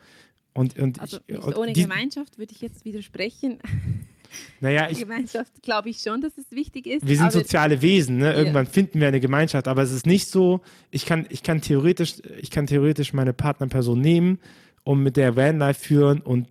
Und, 0.54 0.78
und 0.78 1.00
also 1.00 1.18
ich, 1.26 1.38
und 1.38 1.56
ohne 1.56 1.72
die, 1.72 1.82
Gemeinschaft 1.82 2.38
würde 2.38 2.52
ich 2.52 2.60
jetzt 2.60 2.84
widersprechen. 2.84 3.58
Naja, 4.60 4.88
ich, 4.90 4.98
Gemeinschaft 4.98 5.62
glaube 5.62 5.90
ich 5.90 5.98
schon, 5.98 6.20
dass 6.20 6.36
es 6.38 6.50
wichtig 6.50 6.86
ist. 6.86 7.06
Wir 7.06 7.16
sind 7.16 7.32
soziale 7.32 7.82
Wesen, 7.82 8.18
ne? 8.18 8.32
Irgendwann 8.32 8.66
ja. 8.66 8.70
finden 8.70 9.00
wir 9.00 9.08
eine 9.08 9.20
Gemeinschaft, 9.20 9.68
aber 9.68 9.82
es 9.82 9.92
ist 9.92 10.06
nicht 10.06 10.28
so, 10.28 10.60
ich 10.90 11.06
kann, 11.06 11.26
ich 11.30 11.42
kann 11.42 11.60
theoretisch, 11.60 12.14
ich 12.40 12.50
kann 12.50 12.66
theoretisch 12.66 13.12
meine 13.12 13.32
Partnerperson 13.32 14.00
nehmen 14.00 14.38
und 14.84 15.02
mit 15.02 15.16
der 15.16 15.36
Vanlife 15.36 15.80
führen 15.80 16.20
und 16.20 16.48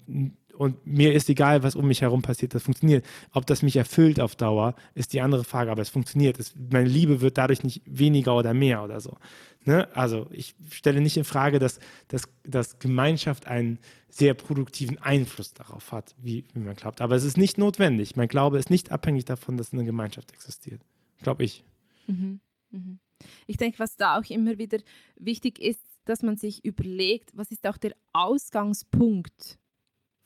und 0.57 0.85
mir 0.87 1.13
ist 1.13 1.29
egal, 1.29 1.63
was 1.63 1.75
um 1.75 1.87
mich 1.87 2.01
herum 2.01 2.21
passiert, 2.21 2.55
das 2.55 2.63
funktioniert. 2.63 3.05
Ob 3.33 3.45
das 3.45 3.61
mich 3.61 3.75
erfüllt 3.75 4.19
auf 4.19 4.35
Dauer, 4.35 4.75
ist 4.93 5.13
die 5.13 5.21
andere 5.21 5.43
Frage, 5.43 5.71
aber 5.71 5.81
es 5.81 5.89
funktioniert. 5.89 6.39
Es, 6.39 6.53
meine 6.71 6.87
Liebe 6.87 7.21
wird 7.21 7.37
dadurch 7.37 7.63
nicht 7.63 7.81
weniger 7.85 8.35
oder 8.35 8.53
mehr 8.53 8.83
oder 8.83 9.01
so. 9.01 9.17
Ne? 9.65 9.87
Also 9.95 10.27
ich 10.31 10.55
stelle 10.69 11.01
nicht 11.01 11.17
in 11.17 11.23
Frage, 11.23 11.59
dass, 11.59 11.79
dass, 12.07 12.23
dass 12.43 12.79
Gemeinschaft 12.79 13.47
einen 13.47 13.79
sehr 14.09 14.33
produktiven 14.35 14.97
Einfluss 14.99 15.53
darauf 15.53 15.91
hat, 15.91 16.15
wie, 16.21 16.45
wie 16.53 16.59
man 16.59 16.75
glaubt. 16.75 17.01
Aber 17.01 17.15
es 17.15 17.23
ist 17.23 17.37
nicht 17.37 17.57
notwendig. 17.57 18.15
Mein 18.15 18.27
Glaube 18.27 18.59
ist 18.59 18.69
nicht 18.69 18.91
abhängig 18.91 19.25
davon, 19.25 19.57
dass 19.57 19.73
eine 19.73 19.83
Gemeinschaft 19.83 20.31
existiert. 20.31 20.81
Glaube 21.21 21.43
ich. 21.43 21.63
Mhm. 22.07 22.39
Mhm. 22.71 22.99
Ich 23.47 23.57
denke, 23.57 23.79
was 23.79 23.97
da 23.97 24.19
auch 24.19 24.29
immer 24.29 24.57
wieder 24.57 24.77
wichtig 25.15 25.59
ist, 25.59 25.81
dass 26.05 26.21
man 26.21 26.37
sich 26.37 26.63
überlegt, 26.63 27.31
was 27.35 27.51
ist 27.51 27.65
auch 27.65 27.77
der 27.77 27.95
Ausgangspunkt? 28.13 29.57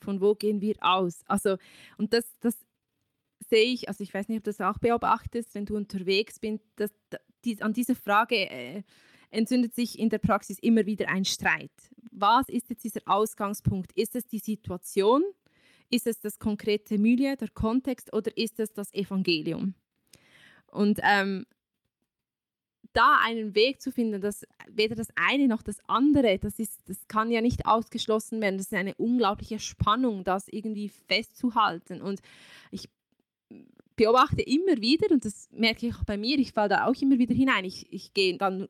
Von 0.02 0.20
wo 0.20 0.34
gehen 0.34 0.60
wir 0.60 0.76
aus? 0.80 1.22
Also, 1.26 1.56
und 1.96 2.12
das, 2.12 2.24
das 2.40 2.56
sehe 3.48 3.64
ich, 3.64 3.88
also 3.88 4.04
ich 4.04 4.12
weiß 4.12 4.28
nicht, 4.28 4.38
ob 4.38 4.44
du 4.44 4.50
das 4.50 4.60
auch 4.60 4.78
beobachtest, 4.78 5.54
wenn 5.54 5.66
du 5.66 5.76
unterwegs 5.76 6.38
bist, 6.38 6.62
dass, 6.76 6.90
die, 7.44 7.60
an 7.62 7.72
dieser 7.72 7.94
Frage 7.94 8.36
äh, 8.50 8.82
entzündet 9.30 9.74
sich 9.74 9.98
in 9.98 10.08
der 10.08 10.18
Praxis 10.18 10.58
immer 10.58 10.86
wieder 10.86 11.08
ein 11.08 11.24
Streit. 11.24 11.70
Was 12.10 12.48
ist 12.48 12.68
jetzt 12.70 12.84
dieser 12.84 13.02
Ausgangspunkt? 13.06 13.92
Ist 13.92 14.16
es 14.16 14.26
die 14.26 14.38
Situation? 14.38 15.22
Ist 15.90 16.06
es 16.06 16.20
das 16.20 16.38
konkrete 16.38 16.98
Milieu, 16.98 17.34
der 17.36 17.48
Kontext 17.48 18.12
oder 18.12 18.36
ist 18.36 18.60
es 18.60 18.72
das 18.72 18.92
Evangelium? 18.92 19.74
Und 20.66 21.00
ähm, 21.02 21.46
da 22.92 23.18
einen 23.24 23.54
Weg 23.54 23.80
zu 23.80 23.92
finden, 23.92 24.20
dass 24.20 24.44
weder 24.68 24.94
das 24.94 25.08
eine 25.14 25.46
noch 25.46 25.62
das 25.62 25.78
andere, 25.86 26.38
das, 26.38 26.58
ist, 26.58 26.88
das 26.88 27.06
kann 27.08 27.30
ja 27.30 27.40
nicht 27.40 27.66
ausgeschlossen 27.66 28.40
werden. 28.40 28.58
Das 28.58 28.66
ist 28.66 28.74
eine 28.74 28.94
unglaubliche 28.96 29.58
Spannung, 29.60 30.24
das 30.24 30.48
irgendwie 30.48 30.88
festzuhalten. 30.88 32.02
Und 32.02 32.20
ich 32.70 32.88
beobachte 33.96 34.42
immer 34.42 34.80
wieder, 34.80 35.10
und 35.10 35.24
das 35.24 35.48
merke 35.52 35.86
ich 35.86 35.94
auch 35.94 36.04
bei 36.04 36.16
mir, 36.16 36.38
ich 36.38 36.52
falle 36.52 36.70
da 36.70 36.86
auch 36.86 37.00
immer 37.00 37.18
wieder 37.18 37.34
hinein. 37.34 37.64
Ich, 37.64 37.92
ich 37.92 38.12
gehe 38.12 38.36
dann 38.36 38.68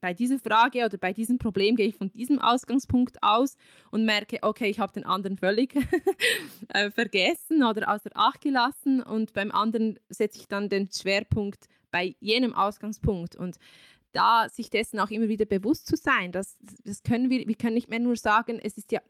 bei 0.00 0.14
dieser 0.14 0.38
Frage 0.38 0.84
oder 0.84 0.98
bei 0.98 1.12
diesem 1.12 1.38
Problem 1.38 1.76
gehe 1.76 1.86
ich 1.86 1.96
von 1.96 2.10
diesem 2.10 2.38
Ausgangspunkt 2.40 3.22
aus 3.22 3.56
und 3.90 4.04
merke, 4.04 4.38
okay, 4.42 4.68
ich 4.68 4.78
habe 4.78 4.92
den 4.92 5.04
anderen 5.04 5.38
völlig 5.38 5.74
äh, 6.68 6.90
vergessen 6.90 7.64
oder 7.64 7.92
außer 7.92 8.10
Acht 8.14 8.40
gelassen 8.40 9.02
und 9.02 9.32
beim 9.32 9.50
anderen 9.52 9.98
setze 10.08 10.38
ich 10.40 10.48
dann 10.48 10.68
den 10.68 10.90
Schwerpunkt 10.90 11.68
bei 11.90 12.16
jenem 12.20 12.54
Ausgangspunkt. 12.54 13.36
Und 13.36 13.58
da 14.12 14.48
sich 14.48 14.70
dessen 14.70 14.98
auch 14.98 15.10
immer 15.10 15.28
wieder 15.28 15.44
bewusst 15.44 15.86
zu 15.86 15.96
sein, 15.96 16.32
das, 16.32 16.56
das 16.84 17.02
können 17.02 17.30
wir, 17.30 17.46
wir 17.46 17.54
können 17.54 17.74
nicht 17.74 17.88
mehr 17.88 18.00
nur 18.00 18.16
sagen, 18.16 18.58
es 18.62 18.76
ist 18.76 18.92
ja 18.92 19.00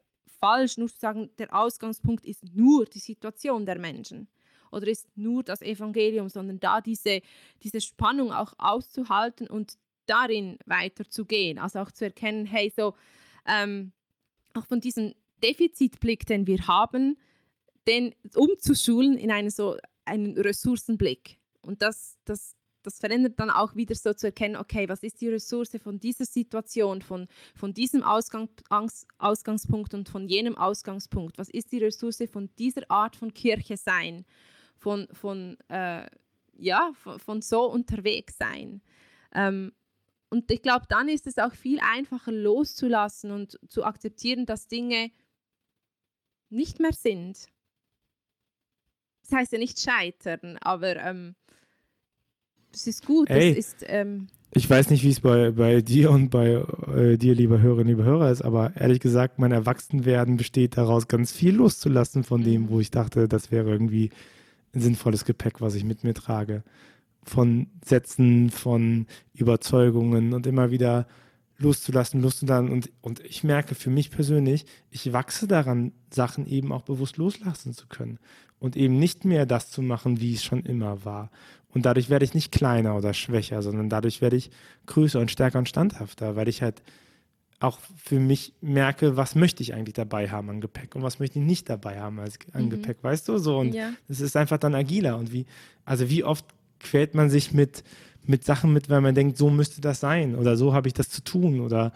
falsch, 0.41 0.77
nur 0.77 0.89
zu 0.89 0.99
sagen, 0.99 1.31
der 1.39 1.55
Ausgangspunkt 1.55 2.25
ist 2.27 2.45
nur 2.55 2.85
die 2.85 2.99
Situation 2.99 3.65
der 3.65 3.79
Menschen 3.79 4.29
oder 4.71 4.89
ist 4.89 5.09
nur 5.17 5.43
das 5.43 5.63
Evangelium, 5.63 6.29
sondern 6.29 6.61
da 6.61 6.81
diese, 6.81 7.23
diese 7.63 7.81
Spannung 7.81 8.33
auch 8.33 8.53
auszuhalten 8.59 9.47
und 9.47 9.79
darin 10.07 10.59
weiterzugehen. 10.67 11.59
Also 11.59 11.81
auch 11.81 11.91
zu 11.91 12.05
erkennen, 12.05 12.47
hey, 12.47 12.73
so 12.75 12.95
ähm, 13.47 13.93
auch 14.55 14.67
von 14.67 14.81
diesem 14.81 15.15
Defizitblick, 15.43 16.27
den 16.27 16.47
wir 16.47 16.67
haben, 16.67 17.19
den 17.87 18.15
umzuschulen 18.35 19.19
in 19.19 19.31
einen 19.31 19.51
so 19.51 19.77
einen 20.05 20.39
Ressourcenblick. 20.39 21.39
Und 21.61 21.83
das, 21.83 22.19
das, 22.25 22.55
das 22.83 22.99
verändert 22.99 23.39
dann 23.41 23.51
auch 23.51 23.75
wieder 23.75 23.95
so 23.95 24.13
zu 24.15 24.27
erkennen, 24.27 24.57
okay, 24.57 24.89
was 24.89 25.03
ist 25.03 25.21
die 25.21 25.29
Ressource 25.29 25.77
von 25.83 25.99
dieser 26.01 26.25
Situation, 26.25 27.03
von, 27.03 27.27
von 27.55 27.75
diesem 27.75 28.03
Ausgang, 28.03 28.49
Ausgangspunkt 29.19 29.95
und 29.95 30.09
von 30.09 30.29
jenem 30.29 30.57
Ausgangspunkt? 30.57 31.39
Was 31.39 31.49
ist 31.49 31.73
die 31.73 31.83
Ressource 31.83 32.23
von 32.31 32.51
dieser 32.59 32.91
Art 32.91 33.17
von 33.17 33.33
Kirche 33.33 33.77
sein, 33.77 34.25
von, 34.77 35.09
von, 35.13 35.59
äh, 35.69 36.07
ja, 36.57 36.93
von, 36.95 37.19
von, 37.19 37.43
so 37.43 37.65
unterwegs 37.71 38.37
sein? 38.39 38.83
Ähm, 39.35 39.73
und 40.35 40.51
ich 40.51 40.63
glaube, 40.63 40.85
dann 40.89 41.09
ist 41.09 41.29
es 41.29 41.39
auch 41.39 41.55
viel 41.55 41.79
einfacher 41.79 42.33
loszulassen 42.33 43.31
und 43.31 43.57
zu 43.69 43.85
akzeptieren, 43.85 44.47
dass 44.47 44.67
Dinge 44.67 45.13
nicht 46.51 46.81
mehr 46.81 46.93
sind. 46.93 47.47
Das 49.23 49.39
heißt 49.39 49.53
ja 49.53 49.59
nicht 49.59 49.79
scheitern, 49.79 50.59
aber 50.61 50.97
ähm, 50.97 51.37
es 52.73 52.89
ist 52.89 53.07
gut. 53.07 53.31
Ey, 53.31 53.53
es 53.53 53.59
ist, 53.59 53.85
ähm, 53.87 54.27
ich 54.51 54.69
weiß 54.69 54.91
nicht, 54.91 55.05
wie 55.05 55.11
es 55.11 55.21
bei, 55.21 55.53
bei 55.53 55.83
dir 55.83 56.11
und 56.11 56.31
bei 56.31 56.65
äh, 56.93 57.17
dir, 57.17 57.37
lieber 57.37 57.61
Hörerinnen, 57.61 57.97
lieber 57.97 58.05
Hörer, 58.05 58.33
ist, 58.33 58.43
aber 58.43 58.73
ehrlich 58.75 58.99
gesagt, 58.99 59.39
mein 59.39 59.53
Erwachsenwerden 59.53 60.37
besteht 60.37 60.77
daraus, 60.77 61.07
ganz 61.07 61.31
viel 61.31 61.55
loszulassen 61.55 62.25
von 62.25 62.43
dem, 62.43 62.63
mhm. 62.63 62.69
wo 62.71 62.81
ich 62.81 62.91
dachte, 62.91 63.29
das 63.29 63.53
wäre 63.53 63.71
irgendwie 63.71 64.11
ein 64.75 64.81
sinnvolles 64.81 65.25
Gepäck, 65.25 65.61
was 65.61 65.77
ich 65.77 65.85
mit 65.85 66.03
mir 66.03 66.13
trage 66.13 66.65
von 67.25 67.69
Sätzen, 67.85 68.51
von 68.51 69.07
Überzeugungen 69.33 70.33
und 70.33 70.47
immer 70.47 70.71
wieder 70.71 71.07
loszulassen, 71.59 72.21
loszulassen. 72.21 72.71
Und, 72.71 72.91
und 73.01 73.21
ich 73.21 73.45
merke 73.45 73.75
für 73.75 73.91
mich 73.91 74.11
persönlich, 74.11 74.67
ich 74.91 75.13
wachse 75.13 75.47
daran, 75.47 75.93
Sachen 76.11 76.47
eben 76.47 76.73
auch 76.73 76.83
bewusst 76.83 77.17
loslassen 77.17 77.73
zu 77.73 77.87
können 77.87 78.19
und 78.59 78.77
eben 78.77 78.99
nicht 78.99 79.25
mehr 79.25 79.47
das 79.47 79.71
zu 79.71 79.83
machen, 79.83 80.21
wie 80.21 80.35
es 80.35 80.45
schon 80.45 80.63
immer 80.65 81.05
war. 81.05 81.31
Und 81.69 81.87
dadurch 81.87 82.09
werde 82.09 82.25
ich 82.25 82.35
nicht 82.35 82.53
kleiner 82.53 82.97
oder 82.97 83.13
schwächer, 83.15 83.63
sondern 83.63 83.89
dadurch 83.89 84.21
werde 84.21 84.37
ich 84.37 84.51
größer 84.87 85.21
und 85.21 85.31
stärker 85.31 85.59
und 85.59 85.69
standhafter, 85.69 86.37
weil 86.37 86.49
ich 86.49 86.63
halt 86.63 86.83
auch 87.61 87.79
für 87.97 88.21
mich 88.21 88.53
merke, 88.61 89.17
was 89.17 89.35
möchte 89.35 89.63
ich 89.63 89.75
eigentlich 89.75 89.95
dabei 89.95 90.29
haben 90.29 90.51
an 90.51 90.61
Gepäck 90.61 90.95
und 90.95 91.03
was 91.03 91.19
möchte 91.19 91.39
ich 91.39 91.45
nicht 91.45 91.69
dabei 91.69 92.01
haben 92.01 92.21
als, 92.21 92.39
an 92.53 92.67
mhm. 92.67 92.71
Gepäck, 92.71 92.99
weißt 93.03 93.29
du? 93.29 93.39
So 93.39 93.59
und 93.59 93.69
es 94.09 94.19
ja. 94.19 94.25
ist 94.25 94.37
einfach 94.37 94.59
dann 94.59 94.75
agiler 94.75 95.17
und 95.17 95.33
wie, 95.33 95.47
also 95.85 96.09
wie 96.11 96.25
oft 96.25 96.45
quält 96.81 97.15
man 97.15 97.31
sich 97.31 97.53
mit, 97.53 97.85
mit 98.27 98.45
Sachen 98.45 98.73
mit, 98.73 98.89
weil 98.89 99.01
man 99.01 99.15
denkt, 99.15 99.37
so 99.39 99.51
müsste 99.51 99.81
das 99.81 100.01
sein 100.01 100.35
oder 100.35 100.57
so 100.57 100.75
habe 100.75 100.89
ich 100.89 100.95
das 100.95 101.09
zu 101.09 101.23
tun 101.23 101.61
oder, 101.61 101.93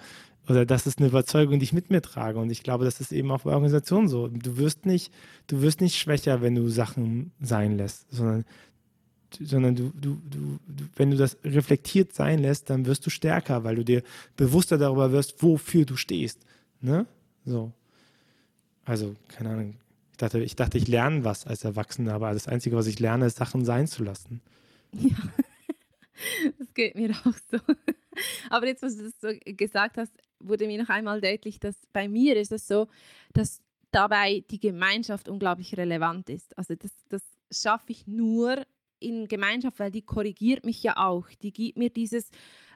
oder 0.48 0.64
das 0.64 0.86
ist 0.86 0.98
eine 0.98 1.08
Überzeugung, 1.08 1.58
die 1.58 1.64
ich 1.64 1.72
mit 1.72 1.90
mir 1.90 2.00
trage. 2.00 2.38
Und 2.38 2.50
ich 2.50 2.62
glaube, 2.62 2.84
das 2.84 3.00
ist 3.00 3.12
eben 3.12 3.30
auch 3.30 3.42
bei 3.42 3.52
Organisationen 3.52 4.08
so. 4.08 4.28
Du 4.28 4.56
wirst 4.56 4.86
nicht, 4.86 5.12
du 5.46 5.60
wirst 5.60 5.80
nicht 5.80 5.96
schwächer, 5.96 6.40
wenn 6.40 6.54
du 6.54 6.68
Sachen 6.68 7.32
sein 7.40 7.76
lässt, 7.76 8.10
sondern, 8.10 8.44
sondern 9.38 9.76
du, 9.76 9.92
du, 9.94 10.18
du, 10.28 10.58
wenn 10.96 11.10
du 11.10 11.16
das 11.16 11.36
reflektiert 11.44 12.14
sein 12.14 12.38
lässt, 12.38 12.70
dann 12.70 12.86
wirst 12.86 13.04
du 13.04 13.10
stärker, 13.10 13.64
weil 13.64 13.76
du 13.76 13.84
dir 13.84 14.02
bewusster 14.36 14.78
darüber 14.78 15.12
wirst, 15.12 15.42
wofür 15.42 15.84
du 15.84 15.96
stehst. 15.96 16.40
Ne? 16.80 17.06
So. 17.44 17.72
Also, 18.84 19.16
keine 19.28 19.50
Ahnung. 19.50 19.74
Ich 20.12 20.16
dachte, 20.16 20.40
ich 20.40 20.56
dachte, 20.56 20.78
ich 20.78 20.88
lerne 20.88 21.24
was 21.24 21.46
als 21.46 21.62
Erwachsener, 21.62 22.14
aber 22.14 22.32
das 22.32 22.48
Einzige, 22.48 22.74
was 22.74 22.86
ich 22.86 22.98
lerne, 22.98 23.26
ist, 23.26 23.36
Sachen 23.36 23.64
sein 23.64 23.86
zu 23.86 24.02
lassen. 24.02 24.40
Ja, 24.92 25.16
das 26.58 26.74
geht 26.74 26.94
mir 26.94 27.10
auch 27.10 27.34
so. 27.50 27.58
Aber 28.50 28.66
jetzt, 28.66 28.82
was 28.82 28.96
du 28.96 29.10
so 29.10 29.28
gesagt 29.44 29.96
hast, 29.96 30.12
wurde 30.40 30.66
mir 30.66 30.82
noch 30.82 30.88
einmal 30.88 31.20
deutlich, 31.20 31.60
dass 31.60 31.76
bei 31.92 32.08
mir 32.08 32.36
ist 32.36 32.52
es 32.52 32.66
so, 32.66 32.88
dass 33.32 33.62
dabei 33.90 34.44
die 34.50 34.60
Gemeinschaft 34.60 35.28
unglaublich 35.28 35.76
relevant 35.76 36.28
ist. 36.28 36.56
Also 36.58 36.74
das, 36.74 36.92
das 37.08 37.22
schaffe 37.50 37.92
ich 37.92 38.06
nur 38.06 38.64
in 39.00 39.28
Gemeinschaft, 39.28 39.78
weil 39.78 39.90
die 39.90 40.02
korrigiert 40.02 40.64
mich 40.64 40.82
ja 40.82 40.96
auch. 40.96 41.28
Die 41.42 41.52
gibt 41.52 41.78
mir 41.78 41.90
dieses, 41.90 42.30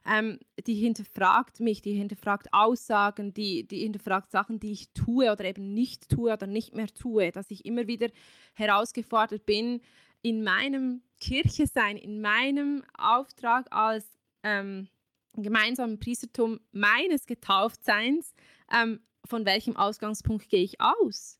ähm, 0.07 0.39
die 0.67 0.75
hinterfragt 0.75 1.61
mich, 1.61 1.83
die 1.83 1.95
hinterfragt 1.95 2.49
Aussagen, 2.53 3.35
die, 3.35 3.67
die 3.67 3.81
hinterfragt 3.81 4.31
Sachen, 4.31 4.61
die 4.61 4.73
ich 4.73 4.93
tue 4.93 5.31
oder 5.33 5.45
eben 5.45 5.75
nicht 5.75 6.09
tue 6.09 6.33
oder 6.33 6.47
nicht 6.47 6.75
mehr 6.75 6.89
tue, 6.89 7.33
dass 7.33 7.51
ich 7.51 7.65
immer 7.65 7.87
wieder 7.87 8.09
herausgefordert 8.55 9.45
bin, 9.47 9.81
in 10.23 10.43
meinem 10.43 11.03
Kirche 11.21 11.67
sein, 11.67 11.97
in 11.97 12.21
meinem 12.21 12.85
Auftrag 12.97 13.67
als 13.71 14.05
ähm, 14.43 14.89
gemeinsamen 15.35 15.99
Priestertum 15.99 16.61
meines 16.73 17.27
Getauftseins, 17.27 18.35
ähm, 18.73 19.01
von 19.25 19.45
welchem 19.45 19.77
Ausgangspunkt 19.77 20.49
gehe 20.49 20.63
ich 20.63 20.81
aus? 20.81 21.39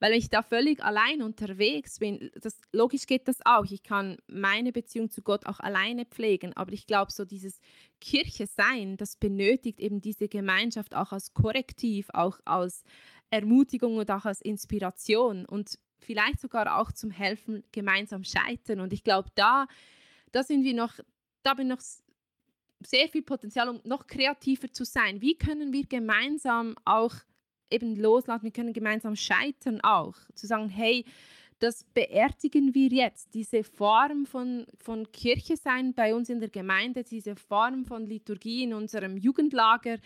Weil 0.00 0.12
ich 0.12 0.28
da 0.28 0.42
völlig 0.42 0.82
allein 0.82 1.22
unterwegs 1.22 1.98
bin, 1.98 2.30
das, 2.40 2.60
logisch 2.72 3.06
geht 3.06 3.28
das 3.28 3.38
auch. 3.44 3.64
Ich 3.64 3.82
kann 3.82 4.18
meine 4.26 4.72
Beziehung 4.72 5.10
zu 5.10 5.22
Gott 5.22 5.46
auch 5.46 5.60
alleine 5.60 6.04
pflegen, 6.04 6.52
aber 6.56 6.72
ich 6.72 6.86
glaube, 6.86 7.12
so 7.12 7.24
dieses 7.24 7.60
Kirche 8.00 8.46
sein, 8.46 8.96
das 8.96 9.16
benötigt 9.16 9.80
eben 9.80 10.00
diese 10.00 10.28
Gemeinschaft 10.28 10.94
auch 10.94 11.12
als 11.12 11.32
Korrektiv, 11.32 12.08
auch 12.12 12.38
als 12.44 12.82
Ermutigung 13.30 13.96
und 13.96 14.10
auch 14.10 14.24
als 14.24 14.40
Inspiration. 14.40 15.46
Und 15.46 15.78
vielleicht 16.04 16.40
sogar 16.40 16.78
auch 16.78 16.92
zum 16.92 17.10
Helfen 17.10 17.64
gemeinsam 17.72 18.24
scheitern. 18.24 18.80
Und 18.80 18.92
ich 18.92 19.04
glaube, 19.04 19.30
da, 19.34 19.66
da 20.32 20.42
sind 20.42 20.64
wir 20.64 20.74
noch, 20.74 20.94
da 21.42 21.54
bin 21.54 21.68
noch 21.68 21.80
sehr 22.80 23.08
viel 23.08 23.22
Potenzial, 23.22 23.68
um 23.68 23.80
noch 23.84 24.06
kreativer 24.06 24.70
zu 24.72 24.84
sein. 24.84 25.20
Wie 25.20 25.36
können 25.36 25.72
wir 25.72 25.86
gemeinsam 25.86 26.76
auch 26.84 27.14
eben 27.70 27.96
loslassen, 27.96 28.44
wir 28.44 28.50
können 28.52 28.72
gemeinsam 28.72 29.16
scheitern 29.16 29.80
auch. 29.82 30.14
Zu 30.34 30.46
sagen, 30.46 30.68
hey, 30.68 31.04
das 31.58 31.84
beerdigen 31.94 32.74
wir 32.74 32.88
jetzt. 32.88 33.34
Diese 33.34 33.64
Form 33.64 34.26
von, 34.26 34.66
von 34.76 35.10
Kirche 35.12 35.56
sein 35.56 35.94
bei 35.94 36.14
uns 36.14 36.28
in 36.28 36.40
der 36.40 36.50
Gemeinde, 36.50 37.04
diese 37.04 37.36
Form 37.36 37.84
von 37.84 38.06
Liturgie 38.06 38.64
in 38.64 38.74
unserem 38.74 39.16
Jugendlager, 39.16 39.98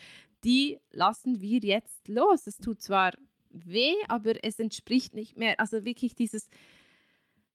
die 0.44 0.78
lassen 0.92 1.40
wir 1.40 1.58
jetzt 1.60 2.06
los. 2.06 2.46
Es 2.46 2.58
tut 2.58 2.80
zwar 2.80 3.12
weh, 3.66 3.94
aber 4.08 4.42
es 4.44 4.58
entspricht 4.58 5.14
nicht 5.14 5.36
mehr. 5.36 5.58
Also 5.60 5.84
wirklich 5.84 6.14
dieses, 6.14 6.48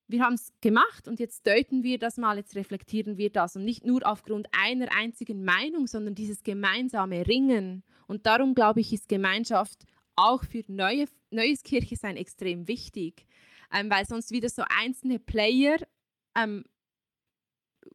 wir 0.08 0.24
haben 0.24 0.34
es 0.34 0.54
gemacht 0.62 1.08
und 1.08 1.20
jetzt 1.20 1.48
deuten 1.48 1.84
wir 1.84 2.00
das 2.00 2.18
mal, 2.18 2.38
jetzt 2.38 2.56
reflektieren 2.56 3.18
wir 3.18 3.30
das 3.30 3.56
und 3.56 3.64
nicht 3.64 3.86
nur 3.86 4.06
aufgrund 4.06 4.48
einer 4.52 4.94
einzigen 4.96 5.44
Meinung, 5.44 5.88
sondern 5.88 6.16
dieses 6.16 6.44
gemeinsame 6.44 7.28
Ringen. 7.28 7.84
Und 8.08 8.26
darum 8.26 8.54
glaube 8.54 8.82
ich, 8.82 8.94
ist 8.94 9.08
Gemeinschaft 9.08 9.86
auch 10.16 10.44
für 10.44 10.64
neue, 10.68 11.06
neues 11.32 11.64
Kirchesein 11.64 12.18
extrem 12.18 12.68
wichtig, 12.68 13.26
ähm, 13.72 13.90
weil 13.90 14.06
sonst 14.06 14.32
wieder 14.32 14.50
so 14.50 14.64
einzelne 14.70 15.20
Player 15.20 15.78
ähm, 16.36 16.66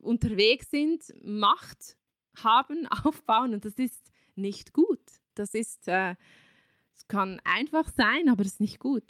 unterwegs 0.01 0.71
sind, 0.71 1.05
Macht 1.23 1.97
haben, 2.37 2.87
aufbauen 3.05 3.55
und 3.55 3.65
das 3.65 3.75
ist 3.75 4.11
nicht 4.35 4.73
gut. 4.73 5.01
Das 5.35 5.55
ist 5.55 5.87
äh, 5.89 6.17
es 6.99 7.09
kann 7.09 7.41
einfach 7.45 7.89
sein, 7.97 8.29
aber 8.29 8.45
das 8.45 8.55
ist 8.55 8.61
nicht 8.61 8.81
gut. 8.81 9.05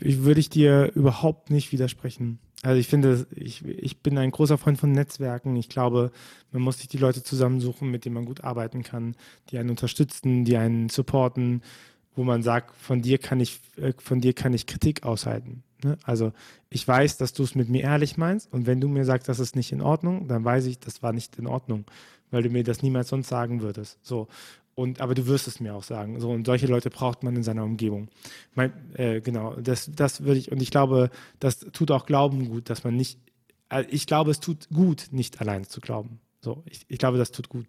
Ich 0.00 0.22
würde 0.22 0.40
ich 0.40 0.48
dir 0.48 0.92
überhaupt 0.94 1.50
nicht 1.50 1.72
widersprechen. 1.72 2.38
Also 2.62 2.78
ich 2.78 2.88
finde, 2.88 3.26
ich, 3.34 3.64
ich 3.64 4.02
bin 4.02 4.18
ein 4.18 4.30
großer 4.30 4.58
Freund 4.58 4.78
von 4.78 4.92
Netzwerken. 4.92 5.56
Ich 5.56 5.68
glaube, 5.68 6.10
man 6.52 6.62
muss 6.62 6.78
sich 6.78 6.88
die 6.88 6.98
Leute 6.98 7.22
zusammensuchen, 7.22 7.90
mit 7.90 8.04
denen 8.04 8.14
man 8.14 8.24
gut 8.24 8.44
arbeiten 8.44 8.82
kann, 8.82 9.14
die 9.50 9.58
einen 9.58 9.70
unterstützen, 9.70 10.44
die 10.44 10.56
einen 10.56 10.88
supporten. 10.88 11.62
wo 12.16 12.24
man 12.24 12.42
sagt, 12.42 12.74
von 12.76 13.02
dir 13.02 13.18
kann 13.18 13.40
ich, 13.40 13.60
äh, 13.76 13.92
von 13.96 14.20
dir 14.20 14.32
kann 14.34 14.52
ich 14.52 14.66
Kritik 14.66 15.04
aushalten. 15.04 15.62
Ne? 15.84 15.96
Also 16.02 16.32
ich 16.68 16.86
weiß, 16.86 17.16
dass 17.18 17.32
du 17.32 17.44
es 17.44 17.54
mit 17.54 17.68
mir 17.68 17.82
ehrlich 17.82 18.16
meinst 18.16 18.52
und 18.52 18.66
wenn 18.66 18.80
du 18.80 18.88
mir 18.88 19.04
sagst, 19.04 19.28
das 19.28 19.38
ist 19.38 19.56
nicht 19.56 19.72
in 19.72 19.80
Ordnung, 19.80 20.28
dann 20.28 20.44
weiß 20.44 20.66
ich, 20.66 20.80
das 20.80 21.02
war 21.02 21.12
nicht 21.12 21.38
in 21.38 21.46
Ordnung, 21.46 21.84
weil 22.30 22.42
du 22.42 22.50
mir 22.50 22.64
das 22.64 22.82
niemals 22.82 23.08
sonst 23.08 23.28
sagen 23.28 23.62
würdest. 23.62 23.98
So. 24.02 24.28
Und, 24.74 25.00
aber 25.00 25.14
du 25.14 25.26
wirst 25.26 25.46
es 25.46 25.60
mir 25.60 25.74
auch 25.74 25.82
sagen. 25.82 26.20
So, 26.20 26.30
und 26.30 26.46
solche 26.46 26.66
Leute 26.66 26.90
braucht 26.90 27.22
man 27.22 27.36
in 27.36 27.42
seiner 27.42 27.64
Umgebung. 27.64 28.08
Mein, 28.54 28.72
äh, 28.94 29.20
genau, 29.20 29.54
das, 29.56 29.90
das 29.94 30.22
würde 30.22 30.38
ich, 30.38 30.52
und 30.52 30.62
ich 30.62 30.70
glaube, 30.70 31.10
das 31.38 31.58
tut 31.58 31.90
auch 31.90 32.06
Glauben 32.06 32.48
gut, 32.48 32.70
dass 32.70 32.84
man 32.84 32.96
nicht, 32.96 33.18
äh, 33.68 33.84
ich 33.90 34.06
glaube, 34.06 34.30
es 34.30 34.40
tut 34.40 34.68
gut, 34.70 35.08
nicht 35.10 35.40
allein 35.40 35.64
zu 35.64 35.80
glauben. 35.80 36.20
So, 36.40 36.62
ich, 36.66 36.86
ich 36.88 36.98
glaube, 36.98 37.18
das 37.18 37.32
tut 37.32 37.48
gut. 37.48 37.66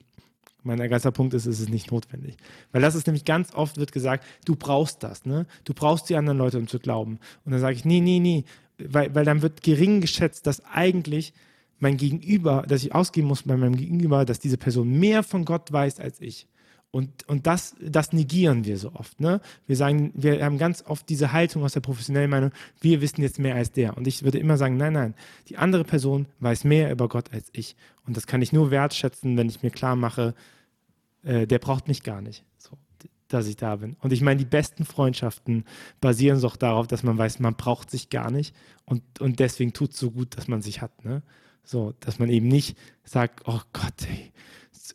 Mein 0.64 0.78
ganzer 0.90 1.12
Punkt 1.12 1.34
ist, 1.34 1.48
es 1.48 1.60
ist 1.60 1.70
nicht 1.70 1.92
notwendig. 1.92 2.38
Weil 2.72 2.82
das 2.82 2.94
ist 2.94 3.08
nämlich 3.08 3.26
ganz 3.26 3.54
oft 3.56 3.78
wird 3.78 3.92
gesagt, 3.92 4.24
du 4.46 4.56
brauchst 4.56 5.02
das, 5.02 5.26
ne? 5.26 5.48
Du 5.64 5.74
brauchst 5.74 6.08
die 6.08 6.16
anderen 6.16 6.38
Leute, 6.38 6.60
um 6.60 6.68
zu 6.68 6.78
glauben. 6.78 7.20
Und 7.44 7.52
dann 7.52 7.60
sage 7.60 7.76
ich, 7.76 7.84
nee, 7.84 8.00
nee, 8.00 8.20
nee. 8.20 8.46
Weil, 8.78 9.14
weil 9.16 9.26
dann 9.26 9.42
wird 9.42 9.64
gering 9.64 10.02
geschätzt, 10.02 10.46
dass 10.46 10.64
eigentlich 10.66 11.34
mein 11.80 11.98
Gegenüber, 11.98 12.64
dass 12.68 12.84
ich 12.84 12.94
ausgehen 12.94 13.26
muss 13.26 13.44
bei 13.44 13.58
meinem 13.58 13.76
Gegenüber, 13.76 14.24
dass 14.24 14.40
diese 14.40 14.58
Person 14.58 15.00
mehr 15.00 15.24
von 15.24 15.46
Gott 15.46 15.72
weiß 15.72 16.00
als 16.00 16.22
ich. 16.22 16.48
Und, 16.92 17.26
und 17.30 17.48
das, 17.48 17.76
das 17.80 18.12
negieren 18.12 18.66
wir 18.66 18.78
so 18.78 18.92
oft. 18.94 19.22
Ne? 19.22 19.40
Wir 19.66 19.78
sagen, 19.78 20.12
wir 20.14 20.44
haben 20.44 20.58
ganz 20.58 20.84
oft 20.86 21.08
diese 21.08 21.32
Haltung 21.32 21.64
aus 21.64 21.72
der 21.72 21.80
professionellen 21.80 22.30
Meinung, 22.30 22.52
wir 22.82 23.00
wissen 23.00 23.22
jetzt 23.22 23.40
mehr 23.40 23.56
als 23.56 23.72
der. 23.72 23.96
Und 23.96 24.08
ich 24.08 24.24
würde 24.24 24.40
immer 24.40 24.58
sagen, 24.58 24.76
nein, 24.76 24.92
nein, 24.92 25.14
die 25.48 25.58
andere 25.58 25.86
Person 25.86 26.28
weiß 26.42 26.66
mehr 26.66 26.92
über 26.92 27.08
Gott 27.08 27.32
als 27.32 27.48
ich. 27.54 27.78
Und 28.06 28.18
das 28.18 28.28
kann 28.28 28.42
ich 28.42 28.52
nur 28.52 28.72
wertschätzen, 28.72 29.38
wenn 29.38 29.48
ich 29.48 29.64
mir 29.64 29.72
klar 29.72 29.96
mache, 29.96 30.36
äh, 31.24 31.48
der 31.48 31.60
braucht 31.60 31.88
mich 31.88 32.04
gar 32.04 32.22
nicht, 32.22 32.44
so, 32.58 32.78
dass 33.30 33.48
ich 33.48 33.56
da 33.56 33.78
bin. 33.78 33.96
Und 34.02 34.12
ich 34.12 34.22
meine, 34.22 34.40
die 34.40 34.46
besten 34.46 34.84
Freundschaften 34.84 35.64
basieren 36.02 36.42
doch 36.42 36.58
darauf, 36.58 36.88
dass 36.88 37.04
man 37.04 37.18
weiß, 37.18 37.40
man 37.40 37.56
braucht 37.56 37.90
sich 37.90 38.10
gar 38.10 38.32
nicht. 38.32 38.54
Und, 38.84 39.02
und 39.22 39.40
deswegen 39.40 39.72
tut 39.72 39.92
es 39.92 39.98
so 39.98 40.12
gut, 40.12 40.36
dass 40.36 40.50
man 40.50 40.62
sich 40.62 40.82
hat. 40.82 41.06
Ne? 41.06 41.22
So, 41.64 41.94
dass 42.02 42.20
man 42.20 42.30
eben 42.30 42.50
nicht 42.50 42.78
sagt, 43.06 43.48
oh 43.48 43.62
Gott, 43.72 43.94
ey, 44.10 44.34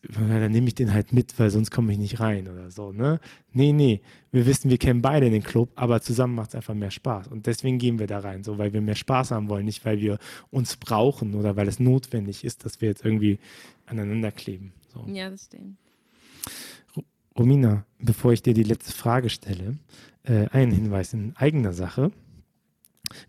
dann 0.02 0.52
nehme 0.52 0.68
ich 0.68 0.74
den 0.74 0.92
halt 0.92 1.12
mit, 1.12 1.38
weil 1.38 1.50
sonst 1.50 1.70
komme 1.70 1.92
ich 1.92 1.98
nicht 1.98 2.20
rein 2.20 2.48
oder 2.48 2.70
so, 2.70 2.92
ne? 2.92 3.20
Nee, 3.52 3.72
nee. 3.72 4.00
Wir 4.32 4.46
wissen, 4.46 4.70
wir 4.70 4.78
kennen 4.78 5.02
beide 5.02 5.30
den 5.30 5.42
Club, 5.42 5.70
aber 5.74 6.00
zusammen 6.00 6.34
macht 6.34 6.50
es 6.50 6.54
einfach 6.54 6.74
mehr 6.74 6.90
Spaß. 6.90 7.28
Und 7.28 7.46
deswegen 7.46 7.78
gehen 7.78 7.98
wir 7.98 8.06
da 8.06 8.20
rein, 8.20 8.44
so, 8.44 8.58
weil 8.58 8.72
wir 8.72 8.80
mehr 8.80 8.94
Spaß 8.94 9.30
haben 9.30 9.48
wollen, 9.48 9.64
nicht 9.64 9.84
weil 9.84 10.00
wir 10.00 10.18
uns 10.50 10.76
brauchen 10.76 11.34
oder 11.34 11.56
weil 11.56 11.68
es 11.68 11.80
notwendig 11.80 12.44
ist, 12.44 12.64
dass 12.64 12.80
wir 12.80 12.88
jetzt 12.88 13.04
irgendwie 13.04 13.38
aneinander 13.86 14.32
kleben. 14.32 14.72
So. 14.92 15.04
Ja, 15.08 15.30
das 15.30 15.46
stimmt. 15.46 15.76
Romina, 17.38 17.84
bevor 17.98 18.32
ich 18.32 18.42
dir 18.42 18.54
die 18.54 18.62
letzte 18.62 18.92
Frage 18.92 19.28
stelle, 19.28 19.78
äh, 20.22 20.48
ein 20.50 20.70
Hinweis 20.70 21.12
in 21.12 21.36
eigener 21.36 21.72
Sache. 21.72 22.10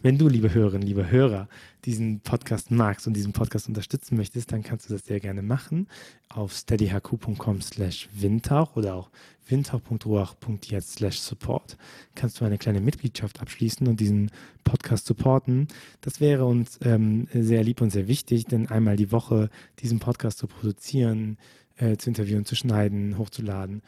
Wenn 0.01 0.17
du, 0.17 0.27
liebe 0.27 0.53
Hörerinnen, 0.53 0.87
liebe 0.87 1.11
Hörer, 1.11 1.47
diesen 1.87 2.19
Podcast 2.19 2.69
magst 2.69 3.07
und 3.07 3.13
diesen 3.13 3.31
Podcast 3.31 3.69
unterstützen 3.69 4.17
möchtest, 4.17 4.51
dann 4.51 4.61
kannst 4.61 4.89
du 4.89 4.93
das 4.93 5.05
sehr 5.05 5.21
gerne 5.21 5.41
machen 5.41 5.87
auf 6.27 6.53
steadyhq.com 6.53 7.61
slash 7.61 8.09
windtauch 8.13 8.75
oder 8.75 8.93
auch 8.93 9.09
windtauch.ruach.jetzt 9.47 10.91
slash 10.91 11.19
support. 11.19 11.77
Kannst 12.13 12.41
du 12.41 12.45
eine 12.45 12.57
kleine 12.57 12.81
Mitgliedschaft 12.81 13.39
abschließen 13.39 13.87
und 13.87 14.01
diesen 14.01 14.31
Podcast 14.65 15.05
supporten. 15.05 15.69
Das 16.01 16.19
wäre 16.19 16.43
uns 16.43 16.77
ähm, 16.83 17.29
sehr 17.33 17.63
lieb 17.63 17.79
und 17.79 17.89
sehr 17.89 18.09
wichtig, 18.09 18.45
denn 18.45 18.67
einmal 18.67 18.97
die 18.97 19.13
Woche 19.13 19.49
diesen 19.79 19.99
Podcast 19.99 20.39
zu 20.39 20.47
produzieren, 20.47 21.37
äh, 21.77 21.95
zu 21.95 22.09
interviewen, 22.09 22.43
zu 22.43 22.55
schneiden, 22.55 23.17
hochzuladen, 23.17 23.81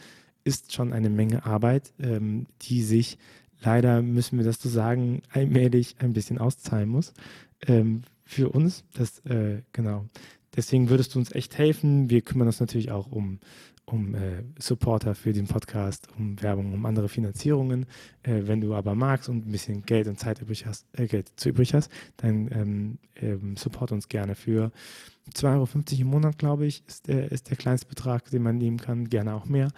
ist 0.46 0.72
schon 0.72 0.94
eine 0.94 1.10
Menge 1.10 1.46
Arbeit, 1.46 1.92
ähm, 2.00 2.48
die 2.62 2.82
sich 2.82 3.18
leider 3.62 4.02
müssen 4.02 4.38
wir 4.38 4.46
das 4.46 4.62
so 4.62 4.70
sagen, 4.70 5.22
allmählich 5.32 5.96
ein 6.00 6.14
bisschen 6.14 6.38
auszahlen 6.38 6.90
muss. 6.90 7.14
Ähm, 7.66 8.04
für 8.26 8.50
uns, 8.50 8.84
das, 8.94 9.20
äh, 9.26 9.64
genau. 9.74 10.06
Deswegen 10.56 10.90
würdest 10.90 11.16
du 11.16 11.20
uns 11.20 11.32
echt 11.32 11.58
helfen. 11.58 12.10
Wir 12.10 12.22
kümmern 12.22 12.48
uns 12.48 12.60
natürlich 12.60 12.92
auch 12.92 13.12
um, 13.12 13.40
um 13.86 14.16
äh, 14.16 14.44
Supporter 14.60 15.16
für 15.16 15.34
den 15.34 15.48
Podcast, 15.48 16.08
um 16.18 16.42
Werbung, 16.42 16.74
um 16.74 16.86
andere 16.86 17.10
Finanzierungen. 17.10 17.86
Äh, 18.24 18.42
wenn 18.44 18.62
du 18.62 18.76
aber 18.76 18.96
magst 18.96 19.30
und 19.30 19.48
ein 19.48 19.52
bisschen 19.52 19.84
Geld 19.84 20.08
und 20.08 20.20
Zeit 20.20 20.42
übrig 20.42 20.66
hast, 20.66 20.86
äh, 20.94 21.08
Geld 21.08 21.32
zu 21.36 21.50
übrig 21.50 21.74
hast, 21.74 21.92
dann 22.18 22.50
ähm, 22.52 22.98
ähm, 23.16 23.56
support 23.58 23.92
uns 23.92 24.08
gerne 24.08 24.36
für 24.36 24.72
2,50 25.34 25.48
Euro 25.54 26.02
im 26.02 26.08
Monat, 26.08 26.38
glaube 26.38 26.66
ich, 26.66 26.84
ist 26.88 27.08
der, 27.08 27.32
ist 27.32 27.50
der 27.50 27.58
kleinste 27.58 27.88
Betrag, 27.88 28.30
den 28.32 28.42
man 28.42 28.58
nehmen 28.58 28.78
kann, 28.78 29.10
gerne 29.10 29.36
auch 29.36 29.46
mehr. 29.46 29.70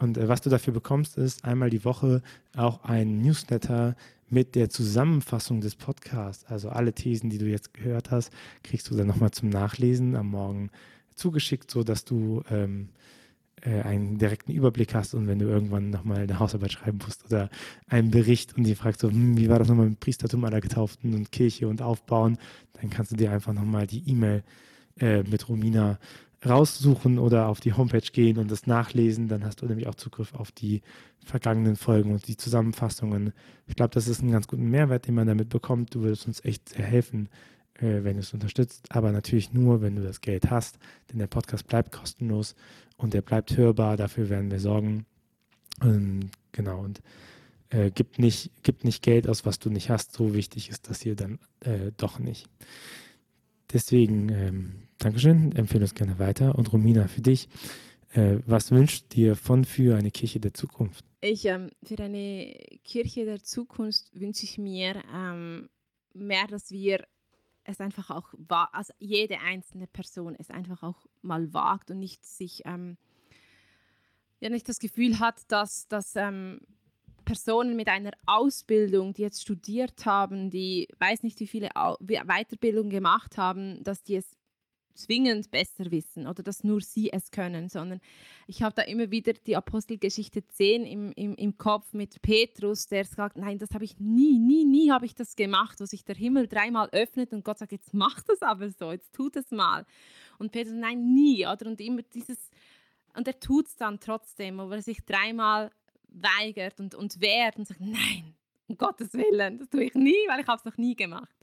Und 0.00 0.18
äh, 0.18 0.28
was 0.28 0.40
du 0.40 0.50
dafür 0.50 0.72
bekommst, 0.72 1.16
ist 1.16 1.44
einmal 1.44 1.70
die 1.70 1.84
Woche 1.84 2.22
auch 2.56 2.82
ein 2.84 3.20
Newsletter 3.20 3.94
mit 4.28 4.54
der 4.54 4.70
Zusammenfassung 4.70 5.60
des 5.60 5.76
Podcasts. 5.76 6.44
Also 6.46 6.70
alle 6.70 6.92
Thesen, 6.92 7.30
die 7.30 7.38
du 7.38 7.46
jetzt 7.46 7.74
gehört 7.74 8.10
hast, 8.10 8.32
kriegst 8.62 8.90
du 8.90 8.96
dann 8.96 9.06
nochmal 9.06 9.30
zum 9.30 9.48
Nachlesen 9.50 10.16
am 10.16 10.28
Morgen 10.28 10.70
zugeschickt, 11.14 11.70
sodass 11.70 12.04
du 12.04 12.42
ähm, 12.50 12.88
äh, 13.62 13.82
einen 13.82 14.18
direkten 14.18 14.52
Überblick 14.52 14.94
hast 14.94 15.14
und 15.14 15.26
wenn 15.26 15.38
du 15.38 15.46
irgendwann 15.46 15.90
nochmal 15.90 16.22
eine 16.22 16.38
Hausarbeit 16.38 16.72
schreiben 16.72 16.98
musst 17.04 17.26
oder 17.26 17.50
einen 17.88 18.10
Bericht 18.10 18.56
und 18.56 18.64
die 18.64 18.74
fragst 18.74 19.00
so, 19.00 19.10
hm, 19.10 19.36
wie 19.36 19.50
war 19.50 19.58
das 19.58 19.68
nochmal 19.68 19.90
mit 19.90 20.00
Priestertum 20.00 20.44
aller 20.44 20.60
Getauften 20.60 21.12
und 21.12 21.30
Kirche 21.30 21.68
und 21.68 21.82
Aufbauen, 21.82 22.38
dann 22.80 22.88
kannst 22.88 23.12
du 23.12 23.16
dir 23.16 23.32
einfach 23.32 23.52
nochmal 23.52 23.86
die 23.86 24.08
E-Mail 24.08 24.44
äh, 24.98 25.22
mit 25.24 25.48
Romina 25.48 25.98
raussuchen 26.46 27.18
oder 27.18 27.48
auf 27.48 27.60
die 27.60 27.74
Homepage 27.74 28.00
gehen 28.00 28.38
und 28.38 28.50
das 28.50 28.66
nachlesen. 28.66 29.28
Dann 29.28 29.44
hast 29.44 29.60
du 29.60 29.66
nämlich 29.66 29.86
auch 29.86 29.94
Zugriff 29.94 30.34
auf 30.34 30.52
die 30.52 30.82
vergangenen 31.24 31.76
Folgen 31.76 32.12
und 32.12 32.26
die 32.26 32.36
Zusammenfassungen. 32.36 33.32
Ich 33.66 33.76
glaube, 33.76 33.92
das 33.92 34.08
ist 34.08 34.22
ein 34.22 34.30
ganz 34.30 34.46
guter 34.46 34.62
Mehrwert, 34.62 35.06
den 35.06 35.14
man 35.14 35.26
damit 35.26 35.48
bekommt. 35.50 35.94
Du 35.94 36.00
würdest 36.00 36.26
uns 36.26 36.44
echt 36.44 36.70
sehr 36.70 36.84
helfen, 36.84 37.28
äh, 37.74 38.02
wenn 38.02 38.14
du 38.14 38.20
es 38.20 38.32
unterstützt. 38.32 38.86
Aber 38.90 39.12
natürlich 39.12 39.52
nur, 39.52 39.82
wenn 39.82 39.96
du 39.96 40.02
das 40.02 40.22
Geld 40.22 40.50
hast, 40.50 40.78
denn 41.10 41.18
der 41.18 41.26
Podcast 41.26 41.66
bleibt 41.66 41.92
kostenlos 41.92 42.54
und 42.96 43.12
der 43.12 43.22
bleibt 43.22 43.56
hörbar. 43.56 43.96
Dafür 43.96 44.30
werden 44.30 44.50
wir 44.50 44.60
sorgen. 44.60 45.04
Ähm, 45.82 46.30
genau. 46.52 46.80
Und 46.80 47.02
äh, 47.68 47.90
gib, 47.94 48.18
nicht, 48.18 48.50
gib 48.62 48.84
nicht 48.84 49.02
Geld 49.02 49.28
aus, 49.28 49.44
was 49.44 49.58
du 49.58 49.68
nicht 49.68 49.90
hast. 49.90 50.12
So 50.12 50.34
wichtig 50.34 50.70
ist 50.70 50.88
das 50.88 51.02
hier 51.02 51.16
dann 51.16 51.38
äh, 51.60 51.92
doch 51.98 52.18
nicht. 52.18 52.48
Deswegen, 53.72 54.30
ähm, 54.30 54.72
Dankeschön, 55.00 55.52
empfehle 55.56 55.84
es 55.84 55.94
gerne 55.94 56.18
weiter. 56.18 56.54
Und 56.56 56.70
Romina, 56.74 57.08
für 57.08 57.22
dich, 57.22 57.48
äh, 58.12 58.36
was 58.44 58.70
wünscht 58.70 59.14
dir 59.14 59.34
von 59.34 59.64
für 59.64 59.96
eine 59.96 60.10
Kirche 60.10 60.40
der 60.40 60.52
Zukunft? 60.52 61.06
Ich, 61.22 61.46
ähm, 61.46 61.70
für 61.82 61.98
eine 62.02 62.54
Kirche 62.84 63.24
der 63.24 63.42
Zukunft 63.42 64.10
wünsche 64.12 64.44
ich 64.44 64.58
mir 64.58 65.02
ähm, 65.10 65.70
mehr, 66.12 66.46
dass 66.48 66.70
wir 66.70 67.06
es 67.64 67.80
einfach 67.80 68.10
auch, 68.10 68.34
also 68.72 68.92
jede 68.98 69.40
einzelne 69.40 69.86
Person 69.86 70.36
es 70.38 70.50
einfach 70.50 70.82
auch 70.82 71.06
mal 71.22 71.50
wagt 71.54 71.90
und 71.90 71.98
nicht 71.98 72.22
sich, 72.26 72.60
ähm, 72.66 72.98
ja, 74.40 74.50
nicht 74.50 74.68
das 74.68 74.80
Gefühl 74.80 75.18
hat, 75.18 75.50
dass, 75.50 75.88
dass 75.88 76.14
ähm, 76.14 76.60
Personen 77.24 77.74
mit 77.74 77.88
einer 77.88 78.12
Ausbildung, 78.26 79.14
die 79.14 79.22
jetzt 79.22 79.40
studiert 79.40 80.04
haben, 80.04 80.50
die 80.50 80.88
weiß 80.98 81.22
nicht, 81.22 81.40
wie 81.40 81.46
viele 81.46 81.70
Weiterbildungen 82.00 82.90
gemacht 82.90 83.38
haben, 83.38 83.82
dass 83.82 84.02
die 84.02 84.16
es 84.16 84.39
zwingend 84.94 85.50
besser 85.50 85.90
wissen 85.90 86.26
oder 86.26 86.42
dass 86.42 86.64
nur 86.64 86.80
sie 86.80 87.12
es 87.12 87.30
können, 87.30 87.68
sondern 87.68 88.00
ich 88.46 88.62
habe 88.62 88.74
da 88.74 88.82
immer 88.82 89.10
wieder 89.10 89.32
die 89.32 89.56
Apostelgeschichte 89.56 90.46
10 90.46 90.84
im, 90.84 91.12
im, 91.12 91.34
im 91.34 91.58
Kopf 91.58 91.92
mit 91.92 92.20
Petrus, 92.22 92.86
der 92.86 93.04
sagt, 93.04 93.36
nein, 93.36 93.58
das 93.58 93.70
habe 93.72 93.84
ich 93.84 93.98
nie, 93.98 94.38
nie, 94.38 94.64
nie 94.64 94.90
habe 94.90 95.06
ich 95.06 95.14
das 95.14 95.36
gemacht, 95.36 95.80
wo 95.80 95.86
sich 95.86 96.04
der 96.04 96.16
Himmel 96.16 96.48
dreimal 96.48 96.88
öffnet 96.90 97.32
und 97.32 97.44
Gott 97.44 97.58
sagt, 97.58 97.72
jetzt 97.72 97.94
mach 97.94 98.22
das 98.22 98.42
aber 98.42 98.70
so, 98.70 98.92
jetzt 98.92 99.14
tut 99.14 99.36
es 99.36 99.50
mal. 99.50 99.86
Und 100.38 100.52
Petrus, 100.52 100.74
nein, 100.74 101.14
nie, 101.14 101.46
oder? 101.46 101.66
Und 101.66 101.80
immer 101.80 102.02
dieses, 102.02 102.50
und 103.14 103.26
er 103.26 103.38
tut 103.38 103.66
es 103.66 103.76
dann 103.76 104.00
trotzdem, 104.00 104.58
wo 104.58 104.70
er 104.70 104.82
sich 104.82 105.04
dreimal 105.04 105.70
weigert 106.08 106.80
und, 106.80 106.94
und 106.94 107.20
wehrt 107.20 107.56
und 107.56 107.66
sagt, 107.66 107.80
nein, 107.80 108.34
um 108.68 108.76
Gottes 108.76 109.12
Willen, 109.14 109.58
das 109.58 109.68
tue 109.68 109.84
ich 109.84 109.94
nie, 109.94 110.16
weil 110.28 110.40
ich 110.40 110.46
habe 110.46 110.58
es 110.58 110.64
noch 110.64 110.76
nie 110.76 110.94
gemacht. 110.94 111.34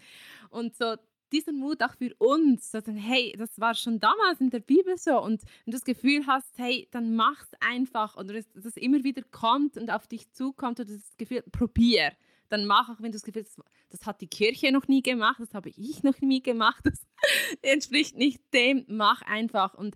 Und 0.50 0.76
so 0.76 0.96
diesen 1.32 1.60
Mut 1.60 1.82
auch 1.84 1.96
für 1.96 2.14
uns, 2.18 2.72
so, 2.72 2.80
hey, 2.86 3.34
das 3.38 3.60
war 3.60 3.76
schon 3.76 4.00
damals 4.00 4.40
in 4.40 4.50
der 4.50 4.60
Bibel 4.60 4.98
so. 4.98 5.22
Und 5.22 5.44
wenn 5.44 5.72
du 5.72 5.78
das 5.78 5.84
Gefühl 5.84 6.26
hast, 6.28 6.58
hey, 6.58 6.88
dann 6.92 7.16
mach 7.16 7.42
es 7.44 7.52
einfach. 7.60 8.18
Oder 8.18 8.34
dass 8.34 8.46
das 8.54 8.78
immer 8.78 9.04
wieder 9.04 9.24
kommt 9.32 9.78
und 9.78 9.92
auf 9.92 10.08
dich 10.08 10.32
zukommt 10.32 10.80
oder 10.80 10.94
das 10.94 11.18
Gefühl, 11.18 11.44
probier, 11.52 12.12
dann 12.50 12.66
mach 12.66 12.90
auch, 12.90 13.02
wenn 13.02 13.12
du 13.12 13.18
das 13.18 13.24
Gefühl 13.24 13.44
hast, 13.44 13.60
das 13.90 14.06
hat 14.06 14.22
die 14.22 14.28
Kirche 14.28 14.72
noch 14.72 14.88
nie 14.88 15.02
gemacht, 15.02 15.40
das 15.40 15.54
habe 15.54 15.70
ich 15.70 16.04
noch 16.04 16.20
nie 16.22 16.42
gemacht, 16.42 16.82
das 16.86 17.06
entspricht 17.62 18.16
nicht 18.16 18.42
dem, 18.54 18.86
mach 18.88 19.22
einfach. 19.22 19.74
Und 19.74 19.96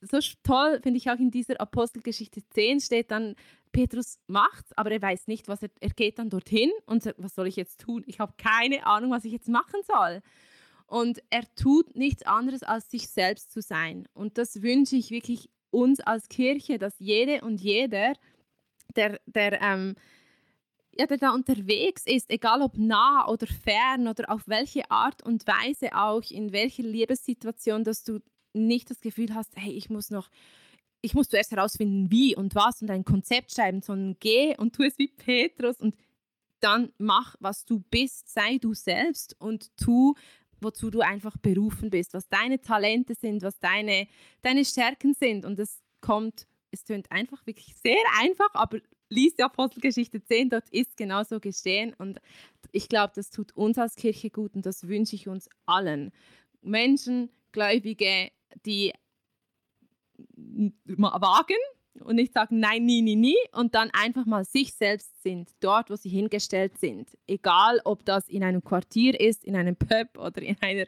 so 0.00 0.18
toll 0.42 0.80
finde 0.82 0.98
ich 0.98 1.10
auch 1.10 1.18
in 1.18 1.30
dieser 1.30 1.60
Apostelgeschichte 1.60 2.42
10 2.50 2.80
steht 2.80 3.10
dann, 3.10 3.36
Petrus 3.72 4.20
macht, 4.28 4.66
aber 4.76 4.92
er 4.92 5.02
weiß 5.02 5.26
nicht, 5.26 5.48
was 5.48 5.62
er, 5.62 5.70
er 5.80 5.90
geht 5.90 6.18
dann 6.18 6.30
dorthin 6.30 6.70
und 6.86 7.02
sagt, 7.02 7.20
was 7.20 7.34
soll 7.34 7.48
ich 7.48 7.56
jetzt 7.56 7.80
tun? 7.80 8.04
Ich 8.06 8.20
habe 8.20 8.32
keine 8.38 8.86
Ahnung, 8.86 9.10
was 9.10 9.24
ich 9.24 9.32
jetzt 9.32 9.48
machen 9.48 9.80
soll. 9.84 10.22
Und 10.94 11.20
er 11.28 11.42
tut 11.56 11.96
nichts 11.96 12.22
anderes, 12.22 12.62
als 12.62 12.88
sich 12.88 13.08
selbst 13.08 13.50
zu 13.50 13.60
sein. 13.60 14.06
Und 14.14 14.38
das 14.38 14.62
wünsche 14.62 14.94
ich 14.94 15.10
wirklich 15.10 15.50
uns 15.72 15.98
als 15.98 16.28
Kirche, 16.28 16.78
dass 16.78 16.94
jede 17.00 17.40
und 17.40 17.60
jeder 17.60 18.12
der, 18.94 19.20
der, 19.26 19.60
ähm, 19.60 19.96
ja, 20.96 21.06
der 21.06 21.18
da 21.18 21.30
unterwegs 21.30 22.04
ist, 22.06 22.30
egal 22.30 22.62
ob 22.62 22.78
nah 22.78 23.26
oder 23.26 23.48
fern 23.48 24.06
oder 24.06 24.30
auf 24.30 24.46
welche 24.46 24.88
Art 24.88 25.20
und 25.24 25.44
Weise 25.48 25.96
auch, 25.96 26.30
in 26.30 26.52
welcher 26.52 26.84
Liebessituation, 26.84 27.82
dass 27.82 28.04
du 28.04 28.20
nicht 28.52 28.88
das 28.88 29.00
Gefühl 29.00 29.34
hast, 29.34 29.50
hey, 29.56 29.72
ich 29.72 29.90
muss 29.90 30.10
noch, 30.10 30.30
ich 31.00 31.14
muss 31.14 31.28
zuerst 31.28 31.50
herausfinden, 31.50 32.12
wie 32.12 32.36
und 32.36 32.54
was 32.54 32.82
und 32.82 32.90
ein 32.92 33.04
Konzept 33.04 33.50
schreiben, 33.50 33.82
sondern 33.82 34.16
geh 34.20 34.56
und 34.58 34.76
tu 34.76 34.84
es 34.84 34.96
wie 34.96 35.08
Petrus 35.08 35.80
und 35.80 35.96
dann 36.60 36.92
mach, 36.98 37.34
was 37.40 37.64
du 37.64 37.80
bist, 37.90 38.32
sei 38.32 38.58
du 38.58 38.74
selbst 38.74 39.34
und 39.40 39.76
tu, 39.76 40.14
wozu 40.64 40.90
du 40.90 41.00
einfach 41.00 41.36
berufen 41.36 41.90
bist, 41.90 42.14
was 42.14 42.28
deine 42.28 42.60
Talente 42.60 43.14
sind, 43.14 43.42
was 43.42 43.58
deine, 43.60 44.08
deine 44.42 44.64
Stärken 44.64 45.14
sind. 45.14 45.44
Und 45.44 45.58
es 45.58 45.82
kommt, 46.00 46.46
es 46.70 46.84
tönt 46.84 47.10
einfach 47.12 47.46
wirklich 47.46 47.74
sehr 47.76 48.02
einfach, 48.20 48.52
aber 48.54 48.78
liest 49.08 49.38
die 49.38 49.44
Apostelgeschichte 49.44 50.24
10, 50.24 50.50
dort 50.50 50.68
ist 50.70 50.96
genauso 50.96 51.40
geschehen. 51.40 51.94
Und 51.98 52.20
ich 52.72 52.88
glaube, 52.88 53.12
das 53.14 53.30
tut 53.30 53.52
uns 53.56 53.78
als 53.78 53.94
Kirche 53.94 54.30
gut 54.30 54.54
und 54.54 54.66
das 54.66 54.88
wünsche 54.88 55.14
ich 55.14 55.28
uns 55.28 55.48
allen. 55.66 56.10
Menschen, 56.62 57.30
Gläubige, 57.52 58.32
die 58.66 58.92
wagen 60.36 61.56
und 62.00 62.16
nicht 62.16 62.32
sagen 62.32 62.60
nein, 62.60 62.84
nie, 62.84 63.02
nie, 63.02 63.16
nie 63.16 63.36
und 63.52 63.74
dann 63.74 63.90
einfach 63.92 64.26
mal 64.26 64.44
sich 64.44 64.74
selbst 64.74 65.22
sind, 65.22 65.50
dort, 65.60 65.90
wo 65.90 65.96
sie 65.96 66.08
hingestellt 66.08 66.78
sind. 66.78 67.16
Egal, 67.26 67.80
ob 67.84 68.04
das 68.04 68.28
in 68.28 68.42
einem 68.42 68.62
Quartier 68.62 69.18
ist, 69.18 69.44
in 69.44 69.56
einem 69.56 69.76
Pub 69.76 70.18
oder 70.18 70.42
in 70.42 70.56
einer, 70.60 70.86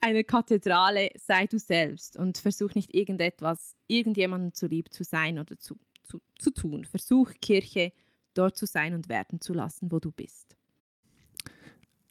einer 0.00 0.24
Kathedrale, 0.24 1.10
sei 1.16 1.46
du 1.46 1.58
selbst 1.58 2.16
und 2.16 2.38
versuch 2.38 2.74
nicht 2.74 2.94
irgendetwas, 2.94 3.76
irgendjemandem 3.86 4.54
zu 4.54 4.66
lieb 4.66 4.92
zu 4.92 5.04
sein 5.04 5.38
oder 5.38 5.58
zu, 5.58 5.76
zu, 6.02 6.20
zu 6.38 6.50
tun. 6.50 6.84
Versuch 6.84 7.32
Kirche 7.40 7.92
dort 8.34 8.56
zu 8.56 8.66
sein 8.66 8.94
und 8.94 9.08
werden 9.08 9.40
zu 9.40 9.52
lassen, 9.52 9.90
wo 9.90 9.98
du 9.98 10.10
bist. 10.10 10.56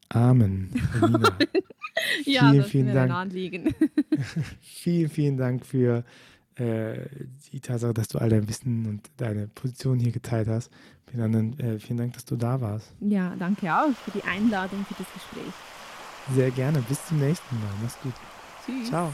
Amen. 0.09 0.71
ja, 2.25 2.49
vielen, 2.49 2.57
das 2.57 2.69
vielen 2.69 2.93
Dank. 2.93 3.11
Anliegen. 3.11 3.75
vielen, 4.59 5.09
vielen 5.09 5.37
Dank 5.37 5.65
für 5.65 6.03
die 6.59 7.59
Tatsache, 7.59 7.93
dass 7.93 8.07
du 8.09 8.19
all 8.19 8.29
dein 8.29 8.47
Wissen 8.47 8.85
und 8.85 9.09
deine 9.17 9.47
Position 9.47 9.99
hier 9.99 10.11
geteilt 10.11 10.47
hast. 10.47 10.71
Vielen, 11.09 11.23
anderen, 11.23 11.59
äh, 11.59 11.79
vielen 11.79 11.97
Dank, 11.97 12.13
dass 12.13 12.25
du 12.25 12.35
da 12.35 12.61
warst. 12.61 12.93
Ja, 12.99 13.35
danke 13.37 13.73
auch 13.73 13.95
für 14.05 14.11
die 14.11 14.23
Einladung, 14.23 14.85
für 14.85 14.95
das 14.95 15.07
Gespräch. 15.13 15.53
Sehr 16.35 16.51
gerne. 16.51 16.81
Bis 16.87 17.05
zum 17.07 17.19
nächsten 17.19 17.55
Mal. 17.59 17.73
Mach's 17.81 17.97
gut. 18.01 18.13
Tschüss. 18.65 18.89
Ciao. 18.89 19.13